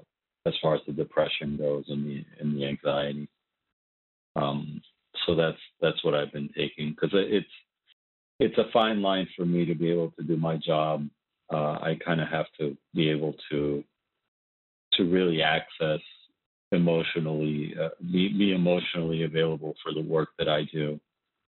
as 0.47 0.53
far 0.61 0.75
as 0.75 0.81
the 0.87 0.93
depression 0.93 1.57
goes 1.57 1.85
and 1.89 2.05
the 2.05 2.25
and 2.39 2.55
the 2.55 2.65
anxiety. 2.65 3.29
Um, 4.35 4.81
so 5.25 5.35
that's 5.35 5.57
that's 5.81 6.03
what 6.03 6.15
I've 6.15 6.31
been 6.31 6.49
taking 6.57 6.91
because 6.91 7.11
it's 7.13 7.47
it's 8.39 8.57
a 8.57 8.71
fine 8.73 9.01
line 9.01 9.27
for 9.35 9.45
me 9.45 9.65
to 9.65 9.75
be 9.75 9.91
able 9.91 10.11
to 10.11 10.23
do 10.23 10.37
my 10.37 10.57
job. 10.57 11.07
Uh, 11.53 11.73
I 11.81 11.97
kind 12.03 12.21
of 12.21 12.27
have 12.29 12.47
to 12.59 12.75
be 12.93 13.09
able 13.09 13.35
to 13.51 13.83
to 14.93 15.03
really 15.03 15.41
access 15.41 15.99
emotionally, 16.71 17.75
uh, 17.81 17.89
be, 18.11 18.29
be 18.29 18.53
emotionally 18.53 19.23
available 19.23 19.75
for 19.83 19.93
the 19.93 20.01
work 20.01 20.29
that 20.37 20.47
I 20.47 20.63
do, 20.71 20.99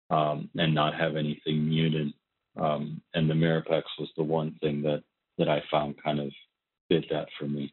um, 0.09 0.49
and 0.55 0.73
not 0.73 0.93
have 0.93 1.15
anything 1.15 1.67
muted. 1.67 2.13
Um, 2.59 3.01
and 3.13 3.29
the 3.29 3.33
Mirapex 3.33 3.83
was 3.99 4.09
the 4.17 4.23
one 4.23 4.55
thing 4.61 4.81
that 4.83 5.03
that 5.37 5.47
I 5.47 5.61
found 5.69 5.95
kind 6.03 6.19
of 6.19 6.31
did 6.89 7.05
that 7.11 7.27
for 7.37 7.45
me. 7.45 7.71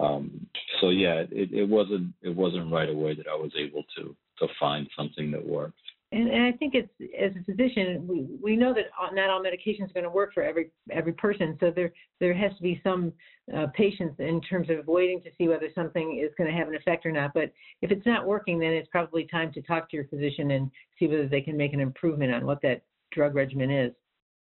Um, 0.00 0.46
so 0.80 0.90
yeah, 0.90 1.22
it, 1.30 1.52
it 1.52 1.68
wasn't 1.68 2.12
it 2.22 2.34
wasn't 2.34 2.72
right 2.72 2.88
away 2.88 3.14
that 3.14 3.26
I 3.28 3.34
was 3.34 3.52
able 3.58 3.84
to 3.96 4.16
to 4.38 4.48
find 4.58 4.88
something 4.96 5.30
that 5.30 5.46
worked. 5.46 5.78
And, 6.12 6.30
and 6.30 6.44
I 6.44 6.52
think 6.52 6.74
it's 6.74 6.90
as 7.18 7.32
a 7.40 7.44
physician, 7.44 8.06
we, 8.06 8.26
we 8.40 8.56
know 8.56 8.72
that 8.72 8.84
not 9.14 9.30
all 9.30 9.42
medication 9.42 9.84
is 9.84 9.92
going 9.92 10.04
to 10.04 10.10
work 10.10 10.32
for 10.32 10.42
every 10.42 10.70
every 10.90 11.12
person. 11.12 11.56
So 11.60 11.72
there 11.74 11.92
there 12.20 12.34
has 12.34 12.54
to 12.56 12.62
be 12.62 12.80
some 12.84 13.12
uh, 13.56 13.66
patience 13.74 14.14
in 14.18 14.40
terms 14.40 14.68
of 14.70 14.86
waiting 14.86 15.20
to 15.22 15.30
see 15.36 15.48
whether 15.48 15.68
something 15.74 16.22
is 16.24 16.32
going 16.38 16.50
to 16.50 16.56
have 16.56 16.68
an 16.68 16.76
effect 16.76 17.04
or 17.04 17.12
not. 17.12 17.32
But 17.34 17.52
if 17.82 17.90
it's 17.90 18.06
not 18.06 18.26
working, 18.26 18.58
then 18.58 18.70
it's 18.72 18.88
probably 18.90 19.26
time 19.26 19.52
to 19.54 19.62
talk 19.62 19.90
to 19.90 19.96
your 19.96 20.06
physician 20.06 20.52
and 20.52 20.70
see 20.98 21.06
whether 21.06 21.28
they 21.28 21.40
can 21.40 21.56
make 21.56 21.72
an 21.72 21.80
improvement 21.80 22.32
on 22.32 22.46
what 22.46 22.62
that 22.62 22.82
drug 23.12 23.34
regimen 23.34 23.70
is. 23.70 23.92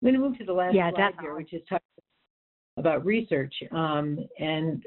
I'm 0.02 0.08
going 0.08 0.16
to 0.16 0.20
move 0.20 0.38
to 0.40 0.46
the 0.46 0.54
last 0.54 0.76
yeah, 0.76 0.90
slide 0.90 1.12
definitely. 1.12 1.24
here, 1.24 1.36
which 1.36 1.54
is 1.54 1.62
talking 1.70 1.86
about 2.78 3.06
research. 3.06 3.54
Um, 3.72 4.20
and 4.38 4.84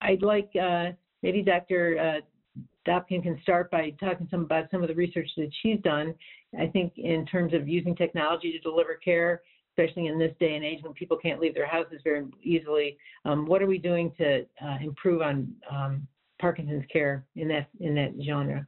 I'd 0.00 0.22
like 0.22 0.50
uh, 0.60 0.90
maybe 1.22 1.42
Dr. 1.42 1.98
Uh, 1.98 2.60
Dobkin 2.88 3.22
can 3.22 3.38
start 3.42 3.70
by 3.70 3.90
talking 4.00 4.28
some 4.30 4.42
about 4.42 4.70
some 4.70 4.82
of 4.82 4.88
the 4.88 4.94
research 4.94 5.28
that 5.36 5.50
she's 5.62 5.80
done. 5.80 6.14
I 6.58 6.66
think 6.66 6.94
in 6.96 7.26
terms 7.26 7.52
of 7.52 7.68
using 7.68 7.94
technology 7.94 8.52
to 8.52 8.58
deliver 8.58 8.94
care, 8.94 9.42
especially 9.78 10.06
in 10.06 10.18
this 10.18 10.32
day 10.40 10.54
and 10.56 10.64
age 10.64 10.82
when 10.82 10.92
people 10.92 11.16
can't 11.16 11.40
leave 11.40 11.54
their 11.54 11.66
houses 11.66 12.00
very 12.02 12.24
easily. 12.42 12.96
Um, 13.24 13.46
what 13.46 13.62
are 13.62 13.66
we 13.66 13.78
doing 13.78 14.12
to 14.18 14.46
uh, 14.64 14.76
improve 14.82 15.22
on 15.22 15.52
um, 15.70 16.06
Parkinson's 16.40 16.84
care 16.92 17.24
in 17.36 17.48
that 17.48 17.68
in 17.80 17.94
that 17.94 18.14
genre? 18.24 18.66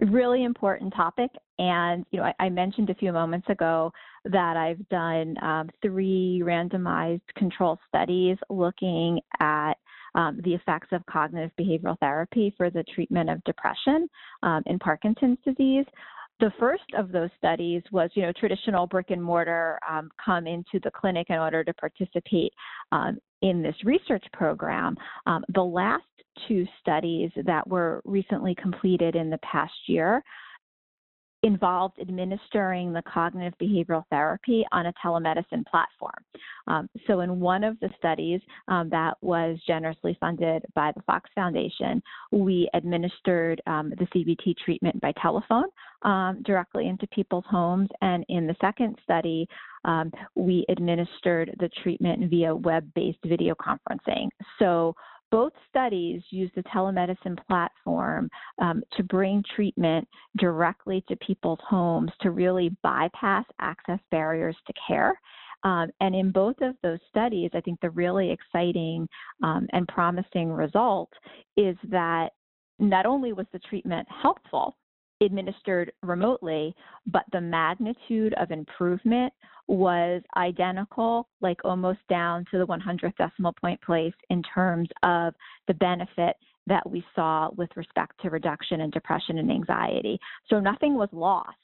Really 0.00 0.44
important 0.44 0.92
topic, 0.94 1.30
and 1.58 2.04
you 2.10 2.18
know 2.18 2.26
I, 2.26 2.46
I 2.46 2.48
mentioned 2.48 2.90
a 2.90 2.94
few 2.94 3.12
moments 3.12 3.48
ago 3.48 3.92
that 4.24 4.56
I've 4.56 4.86
done 4.88 5.36
um, 5.42 5.70
three 5.80 6.42
randomized 6.44 7.20
control 7.36 7.78
studies 7.88 8.36
looking 8.50 9.20
at 9.40 9.74
um, 10.14 10.40
the 10.44 10.54
effects 10.54 10.88
of 10.92 11.04
cognitive 11.06 11.50
behavioral 11.58 11.98
therapy 12.00 12.54
for 12.56 12.70
the 12.70 12.84
treatment 12.94 13.30
of 13.30 13.42
depression 13.44 14.08
um, 14.42 14.62
in 14.66 14.78
Parkinson's 14.78 15.38
disease. 15.44 15.86
The 16.40 16.52
first 16.58 16.82
of 16.96 17.12
those 17.12 17.30
studies 17.38 17.82
was, 17.92 18.10
you 18.14 18.22
know, 18.22 18.32
traditional 18.32 18.86
brick 18.86 19.10
and 19.10 19.22
mortar 19.22 19.78
um, 19.88 20.10
come 20.24 20.46
into 20.46 20.80
the 20.82 20.90
clinic 20.90 21.28
in 21.30 21.36
order 21.36 21.62
to 21.62 21.74
participate 21.74 22.52
um, 22.90 23.18
in 23.42 23.62
this 23.62 23.76
research 23.84 24.24
program. 24.32 24.96
Um, 25.26 25.44
the 25.54 25.62
last 25.62 26.02
two 26.48 26.66
studies 26.80 27.30
that 27.44 27.66
were 27.68 28.00
recently 28.04 28.54
completed 28.54 29.14
in 29.14 29.30
the 29.30 29.38
past 29.38 29.74
year 29.86 30.22
involved 31.42 31.98
administering 32.00 32.92
the 32.92 33.02
cognitive 33.02 33.54
behavioral 33.60 34.04
therapy 34.10 34.64
on 34.72 34.86
a 34.86 34.92
telemedicine 35.04 35.66
platform. 35.66 36.14
Um, 36.68 36.88
so, 37.06 37.20
in 37.20 37.40
one 37.40 37.64
of 37.64 37.78
the 37.80 37.90
studies 37.98 38.40
um, 38.68 38.88
that 38.90 39.14
was 39.20 39.58
generously 39.66 40.16
funded 40.20 40.64
by 40.74 40.92
the 40.94 41.02
Fox 41.02 41.28
Foundation, 41.34 42.02
we 42.30 42.68
administered 42.74 43.60
um, 43.66 43.90
the 43.90 44.06
CBT 44.14 44.56
treatment 44.64 45.00
by 45.00 45.12
telephone 45.20 45.64
um, 46.02 46.42
directly 46.44 46.88
into 46.88 47.06
people's 47.08 47.44
homes. 47.48 47.88
And 48.00 48.24
in 48.28 48.46
the 48.46 48.56
second 48.60 48.96
study, 49.02 49.48
um, 49.84 50.12
we 50.36 50.64
administered 50.68 51.56
the 51.58 51.70
treatment 51.82 52.30
via 52.30 52.54
web 52.54 52.88
based 52.94 53.18
video 53.26 53.54
conferencing. 53.54 54.28
So, 54.58 54.94
both 55.32 55.52
studies 55.68 56.20
use 56.28 56.50
the 56.54 56.62
telemedicine 56.64 57.38
platform 57.48 58.28
um, 58.60 58.82
to 58.96 59.02
bring 59.02 59.42
treatment 59.56 60.06
directly 60.36 61.02
to 61.08 61.16
people's 61.16 61.58
homes 61.66 62.12
to 62.20 62.30
really 62.30 62.70
bypass 62.82 63.46
access 63.58 63.98
barriers 64.10 64.56
to 64.66 64.72
care. 64.86 65.18
Um, 65.64 65.88
and 66.00 66.14
in 66.14 66.32
both 66.32 66.56
of 66.60 66.74
those 66.82 66.98
studies, 67.08 67.50
I 67.54 67.62
think 67.62 67.80
the 67.80 67.90
really 67.90 68.30
exciting 68.30 69.08
um, 69.42 69.66
and 69.72 69.88
promising 69.88 70.52
result 70.52 71.08
is 71.56 71.76
that 71.90 72.30
not 72.78 73.06
only 73.06 73.32
was 73.32 73.46
the 73.52 73.58
treatment 73.60 74.06
helpful, 74.22 74.76
administered 75.24 75.92
remotely, 76.02 76.74
but 77.06 77.24
the 77.32 77.40
magnitude 77.40 78.34
of 78.34 78.50
improvement 78.50 79.32
was 79.68 80.22
identical, 80.36 81.28
like 81.40 81.58
almost 81.64 82.00
down 82.08 82.44
to 82.50 82.58
the 82.58 82.66
100th 82.66 83.16
decimal 83.16 83.52
point 83.60 83.80
place 83.82 84.14
in 84.30 84.42
terms 84.42 84.88
of 85.02 85.34
the 85.68 85.74
benefit 85.74 86.36
that 86.66 86.88
we 86.88 87.04
saw 87.14 87.50
with 87.56 87.70
respect 87.76 88.12
to 88.20 88.30
reduction 88.30 88.80
in 88.80 88.90
depression 88.90 89.38
and 89.38 89.50
anxiety. 89.50 90.18
So 90.48 90.60
nothing 90.60 90.94
was 90.94 91.08
lost 91.12 91.56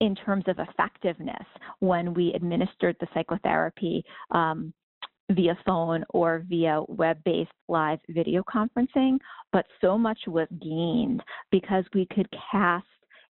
in 0.00 0.14
terms 0.14 0.44
of 0.46 0.58
effectiveness 0.58 1.46
when 1.80 2.12
we 2.12 2.32
administered 2.34 2.96
the 3.00 3.06
psychotherapy 3.14 4.04
um, 4.30 4.74
via 5.30 5.56
phone 5.66 6.04
or 6.10 6.44
via 6.48 6.82
web 6.88 7.18
based 7.24 7.50
live 7.68 7.98
video 8.08 8.42
conferencing, 8.42 9.18
but 9.52 9.66
so 9.80 9.98
much 9.98 10.18
was 10.26 10.48
gained 10.62 11.22
because 11.50 11.84
we 11.94 12.06
could 12.06 12.28
cast 12.50 12.86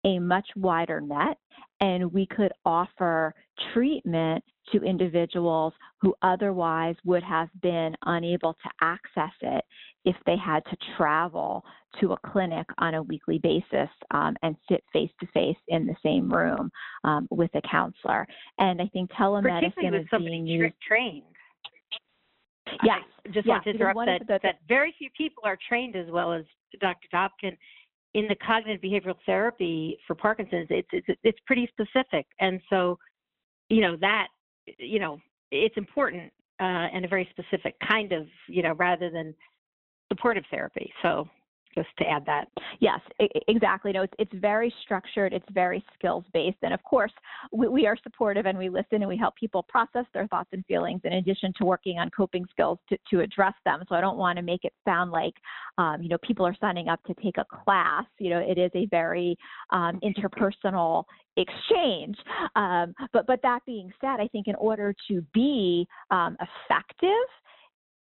a 0.04 0.18
much 0.20 0.48
wider 0.56 1.00
net 1.00 1.38
and 1.80 2.12
we 2.12 2.26
could 2.26 2.52
offer 2.66 3.34
treatment 3.74 4.44
to 4.72 4.84
individuals 4.84 5.74
who 6.00 6.14
otherwise 6.22 6.96
would 7.04 7.24
have 7.24 7.50
been 7.62 7.96
unable 8.06 8.54
to 8.54 8.70
access 8.82 9.34
it 9.42 9.64
if 10.06 10.16
they 10.26 10.38
had 10.38 10.64
to 10.66 10.78
travel 10.98 11.64
to 12.00 12.14
a 12.14 12.18
clinic 12.32 12.66
on 12.78 12.96
a 12.96 13.04
weekly 13.04 13.40
basis 13.40 13.90
um, 14.12 14.36
and 14.44 14.56
sit 14.70 14.84
face 14.94 15.12
to 15.20 15.28
face 15.28 15.58
in 15.68 15.86
the 15.86 15.96
same 16.04 16.32
room 16.32 16.72
um, 17.04 17.28
with 17.30 17.52
a 17.56 17.62
counselor. 17.70 18.26
And 18.60 18.82
I 18.82 18.88
think 18.88 19.12
telemedicine 19.12 20.00
is 20.00 20.08
being 20.18 20.48
used. 20.48 20.74
trained. 20.88 21.24
Yes. 22.84 23.00
I 23.26 23.30
just 23.30 23.46
yes. 23.46 23.54
want 23.54 23.64
to 23.66 23.70
interrupt 23.72 24.06
that, 24.06 24.28
the, 24.28 24.40
that 24.44 24.56
very 24.68 24.94
few 24.98 25.10
people 25.18 25.44
are 25.46 25.58
trained 25.68 25.96
as 25.96 26.08
well 26.10 26.34
as 26.34 26.44
Dr. 26.80 27.08
Dobkin 27.14 27.58
in 28.14 28.28
the 28.28 28.36
cognitive 28.36 28.82
behavioral 28.82 29.16
therapy 29.26 29.98
for 30.06 30.16
Parkinson's. 30.16 30.68
It's 30.70 30.88
it's 30.92 31.20
it's 31.24 31.40
pretty 31.46 31.70
specific, 31.72 32.26
and 32.40 32.60
so 32.70 32.98
you 33.70 33.82
know 33.82 33.96
that 34.02 34.28
you 34.78 35.00
know 35.00 35.20
it's 35.52 35.78
important 35.78 36.32
uh, 36.60 36.88
and 36.94 37.06
a 37.06 37.08
very 37.08 37.28
specific 37.32 37.76
kind 37.88 38.12
of 38.12 38.28
you 38.48 38.64
know 38.64 38.74
rather 38.74 39.10
than 39.10 39.34
supportive 40.12 40.44
therapy. 40.52 40.92
So 41.02 41.28
just 41.76 41.90
to 42.00 42.06
add 42.08 42.26
that. 42.26 42.48
Yes, 42.80 43.00
exactly. 43.48 43.92
No, 43.92 44.04
it's, 44.04 44.14
it's 44.20 44.34
very 44.36 44.74
structured, 44.84 45.34
it's 45.34 45.46
very 45.52 45.84
skills 45.98 46.24
based. 46.34 46.58
And 46.64 46.74
of 46.74 46.84
course, 46.84 47.12
we, 47.52 47.68
we, 47.68 47.88
are 47.88 47.98
supportive 48.04 48.46
and 48.46 48.58
we 48.58 48.70
listen 48.70 49.02
and 49.02 49.08
we 49.08 49.18
help 49.18 49.36
people 49.36 49.64
process 49.64 50.06
their 50.14 50.28
thoughts 50.28 50.50
and 50.54 50.66
feelings 50.66 51.02
in 51.04 51.14
addition 51.14 51.54
to 51.58 51.66
working 51.66 52.00
on 52.00 52.10
coping 52.10 52.46
skills 52.52 52.80
to, 52.90 52.98
to 53.10 53.22
address 53.22 53.54
them. 53.66 53.84
So 53.90 53.96
I 53.96 54.02
don't 54.02 54.18
want 54.18 54.38
to 54.38 54.44
make 54.44 54.64
it 54.64 54.74
sound 54.86 55.12
like, 55.12 55.34
um, 55.78 56.02
you 56.02 56.10
know, 56.10 56.18
people 56.26 56.46
are 56.46 56.56
signing 56.60 56.88
up 56.88 57.04
to 57.06 57.14
take 57.16 57.38
a 57.38 57.46
class. 57.46 58.06
You 58.20 58.32
know, 58.32 58.40
it 58.40 58.58
is 58.58 58.72
a 58.76 58.86
very 58.88 59.38
um, 59.72 60.00
interpersonal 60.04 61.06
exchange. 61.38 62.18
Um, 62.56 62.94
but, 63.14 63.26
but 63.28 63.42
that 63.44 63.60
being 63.66 63.92
said, 64.02 64.20
I 64.20 64.28
think 64.32 64.48
in 64.48 64.56
order 64.56 64.94
to 65.08 65.22
be 65.34 65.88
um, 66.10 66.38
effective, 66.40 67.10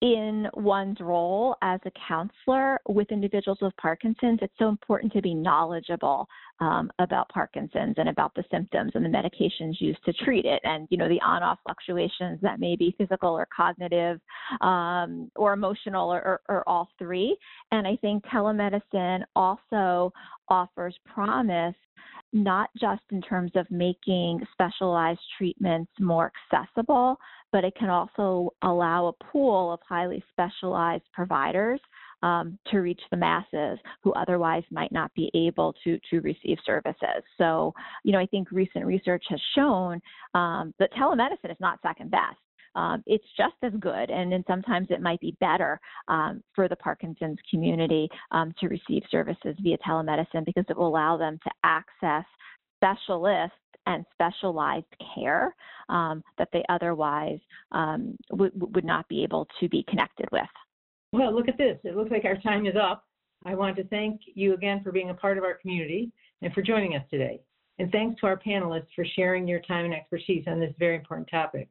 in 0.01 0.47
one's 0.55 0.99
role 0.99 1.55
as 1.61 1.79
a 1.85 1.91
counselor 2.07 2.79
with 2.87 3.11
individuals 3.11 3.59
with 3.61 3.75
Parkinson's, 3.77 4.39
it's 4.41 4.53
so 4.57 4.67
important 4.67 5.13
to 5.13 5.21
be 5.21 5.35
knowledgeable 5.35 6.27
um, 6.59 6.91
about 6.99 7.29
Parkinson's 7.29 7.95
and 7.97 8.09
about 8.09 8.33
the 8.35 8.43
symptoms 8.51 8.91
and 8.95 9.05
the 9.05 9.09
medications 9.09 9.79
used 9.79 10.03
to 10.05 10.13
treat 10.13 10.45
it, 10.45 10.59
and 10.63 10.87
you 10.89 10.97
know 10.97 11.07
the 11.07 11.21
on-off 11.21 11.59
fluctuations 11.63 12.39
that 12.41 12.59
may 12.59 12.75
be 12.75 12.95
physical 12.97 13.29
or 13.29 13.47
cognitive 13.55 14.19
um, 14.61 15.29
or 15.35 15.53
emotional 15.53 16.11
or, 16.11 16.19
or, 16.19 16.41
or 16.49 16.69
all 16.69 16.89
three. 16.97 17.37
And 17.71 17.87
I 17.87 17.95
think 17.97 18.23
telemedicine 18.25 19.23
also 19.35 20.11
offers 20.51 20.95
promise 21.05 21.75
not 22.33 22.69
just 22.79 23.01
in 23.11 23.21
terms 23.21 23.51
of 23.55 23.69
making 23.69 24.39
specialized 24.53 25.19
treatments 25.37 25.91
more 25.99 26.31
accessible, 26.53 27.17
but 27.51 27.63
it 27.63 27.73
can 27.75 27.89
also 27.89 28.53
allow 28.61 29.07
a 29.07 29.23
pool 29.23 29.73
of 29.73 29.79
highly 29.87 30.23
specialized 30.31 31.03
providers 31.13 31.79
um, 32.23 32.57
to 32.67 32.79
reach 32.79 33.01
the 33.09 33.17
masses 33.17 33.79
who 34.03 34.13
otherwise 34.13 34.63
might 34.71 34.91
not 34.91 35.13
be 35.13 35.31
able 35.33 35.73
to 35.83 35.99
to 36.09 36.21
receive 36.21 36.57
services. 36.65 37.23
So, 37.37 37.73
you 38.03 38.11
know, 38.11 38.19
I 38.19 38.27
think 38.27 38.51
recent 38.51 38.85
research 38.85 39.23
has 39.29 39.41
shown 39.55 39.99
um, 40.33 40.73
that 40.79 40.93
telemedicine 40.93 41.51
is 41.51 41.57
not 41.59 41.79
second 41.81 42.11
best. 42.11 42.37
Um, 42.75 43.03
it's 43.05 43.25
just 43.37 43.55
as 43.63 43.73
good, 43.79 44.09
and 44.09 44.31
then 44.31 44.43
sometimes 44.47 44.87
it 44.89 45.01
might 45.01 45.19
be 45.19 45.35
better 45.39 45.79
um, 46.07 46.41
for 46.55 46.67
the 46.67 46.75
Parkinson's 46.75 47.39
community 47.49 48.09
um, 48.31 48.53
to 48.59 48.67
receive 48.67 49.03
services 49.09 49.55
via 49.61 49.77
telemedicine 49.79 50.45
because 50.45 50.65
it 50.69 50.77
will 50.77 50.87
allow 50.87 51.17
them 51.17 51.37
to 51.43 51.51
access 51.63 52.25
specialists 52.77 53.55
and 53.87 54.05
specialized 54.13 54.85
care 55.15 55.55
um, 55.89 56.23
that 56.37 56.49
they 56.53 56.63
otherwise 56.69 57.39
um, 57.71 58.15
w- 58.29 58.51
would 58.55 58.85
not 58.85 59.07
be 59.09 59.23
able 59.23 59.47
to 59.59 59.67
be 59.69 59.83
connected 59.89 60.27
with. 60.31 60.43
Well, 61.11 61.33
look 61.33 61.49
at 61.49 61.57
this. 61.57 61.77
It 61.83 61.95
looks 61.95 62.11
like 62.11 62.25
our 62.25 62.37
time 62.37 62.65
is 62.65 62.75
up. 62.81 63.03
I 63.45 63.55
want 63.55 63.75
to 63.77 63.83
thank 63.85 64.21
you 64.33 64.53
again 64.53 64.81
for 64.83 64.91
being 64.91 65.09
a 65.09 65.15
part 65.15 65.37
of 65.37 65.43
our 65.43 65.55
community 65.55 66.11
and 66.41 66.53
for 66.53 66.61
joining 66.61 66.95
us 66.95 67.03
today. 67.09 67.41
And 67.79 67.91
thanks 67.91 68.19
to 68.21 68.27
our 68.27 68.37
panelists 68.37 68.93
for 68.95 69.05
sharing 69.15 69.47
your 69.47 69.61
time 69.61 69.85
and 69.85 69.93
expertise 69.93 70.43
on 70.47 70.59
this 70.59 70.73
very 70.77 70.95
important 70.95 71.29
topic. 71.29 71.67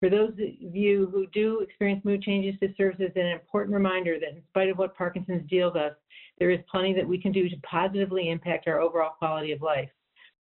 For 0.00 0.08
those 0.08 0.30
of 0.30 0.38
you 0.38 1.08
who 1.12 1.26
do 1.28 1.60
experience 1.60 2.04
mood 2.04 2.22
changes, 2.22 2.54
this 2.60 2.76
serves 2.76 3.00
as 3.00 3.10
an 3.16 3.26
important 3.26 3.74
reminder 3.74 4.18
that 4.20 4.36
in 4.36 4.42
spite 4.48 4.68
of 4.68 4.78
what 4.78 4.96
Parkinson's 4.96 5.48
deals 5.50 5.74
us, 5.74 5.92
there 6.38 6.50
is 6.50 6.60
plenty 6.70 6.94
that 6.94 7.08
we 7.08 7.20
can 7.20 7.32
do 7.32 7.48
to 7.48 7.56
positively 7.68 8.30
impact 8.30 8.68
our 8.68 8.80
overall 8.80 9.14
quality 9.18 9.50
of 9.50 9.60
life. 9.60 9.90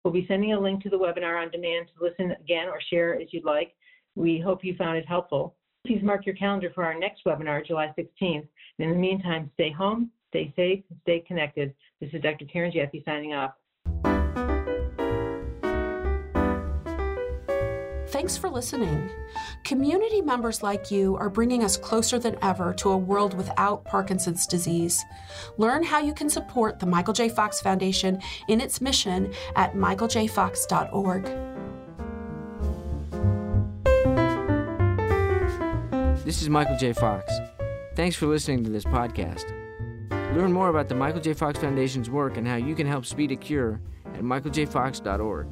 We'll 0.05 0.14
be 0.14 0.26
sending 0.26 0.55
a 0.55 0.61
link 0.61 0.82
to 0.82 0.90
the 0.90 0.98
webinar 0.98 1.40
on 1.40 1.50
demand 1.50 1.88
to 1.88 2.05
listen 2.05 2.32
again 2.40 2.68
or 2.68 2.80
share 2.90 3.20
as 3.20 3.28
you'd 3.32 3.44
like. 3.44 3.74
We 4.14 4.40
hope 4.40 4.64
you 4.64 4.74
found 4.76 4.96
it 4.96 5.07
helpful. 5.07 5.55
Please 5.86 6.03
mark 6.03 6.24
your 6.24 6.34
calendar 6.34 6.70
for 6.74 6.84
our 6.84 6.98
next 6.98 7.24
webinar, 7.24 7.66
July 7.66 7.92
16th. 7.98 8.48
And 8.48 8.48
in 8.78 8.90
the 8.90 8.96
meantime, 8.96 9.50
stay 9.55 9.70
home, 9.70 10.11
stay 10.30 10.53
safe, 10.57 10.82
and 10.88 10.98
stay 11.03 11.20
connected. 11.20 11.74
This 12.00 12.11
is 12.14 12.22
Dr. 12.22 12.46
Karen 12.46 12.72
Jaffe 12.72 13.03
signing 13.05 13.34
off. 13.34 13.53
Thanks 18.13 18.37
for 18.37 18.51
listening. 18.51 19.09
Community 19.65 20.21
members 20.21 20.63
like 20.63 20.91
you 20.91 21.17
are 21.17 21.31
bringing 21.31 21.65
us 21.65 21.79
closer 21.79 22.19
than 22.19 22.37
ever 22.43 22.75
to 22.75 22.91
a 22.91 22.97
world 22.97 23.33
without 23.33 23.87
Parkinson's 23.87 24.47
disease. 24.47 25.03
Learn 25.57 25.83
how 25.83 25.99
you 25.99 26.13
can 26.13 26.29
support 26.29 26.79
the 26.79 26.85
Michael 26.85 27.15
J. 27.15 27.31
Fox 27.31 27.63
Foundation 27.63 28.21
in 28.49 28.61
its 28.61 28.83
mission 28.83 29.33
at 29.57 29.73
michaeljfox.org. 29.73 31.25
This 36.23 36.43
is 36.43 36.51
Michael 36.51 36.77
J. 36.77 36.93
Fox. 36.93 37.33
Thanks 37.97 38.15
for 38.15 38.27
listening 38.27 38.63
to 38.65 38.71
this 38.71 38.85
podcast. 38.85 39.49
Learn 40.37 40.53
more 40.53 40.69
about 40.69 40.91
the 40.91 40.95
Michael 40.95 41.23
J. 41.23 41.33
Fox 41.33 41.59
Foundation's 41.59 42.11
work 42.11 42.37
and 42.37 42.47
how 42.47 42.57
you 42.57 42.75
can 42.75 42.87
help 42.87 43.07
speed 43.07 43.33
a 43.33 43.37
cure 43.37 43.81
at 44.05 44.21
michaeljfox.org. 44.21 45.47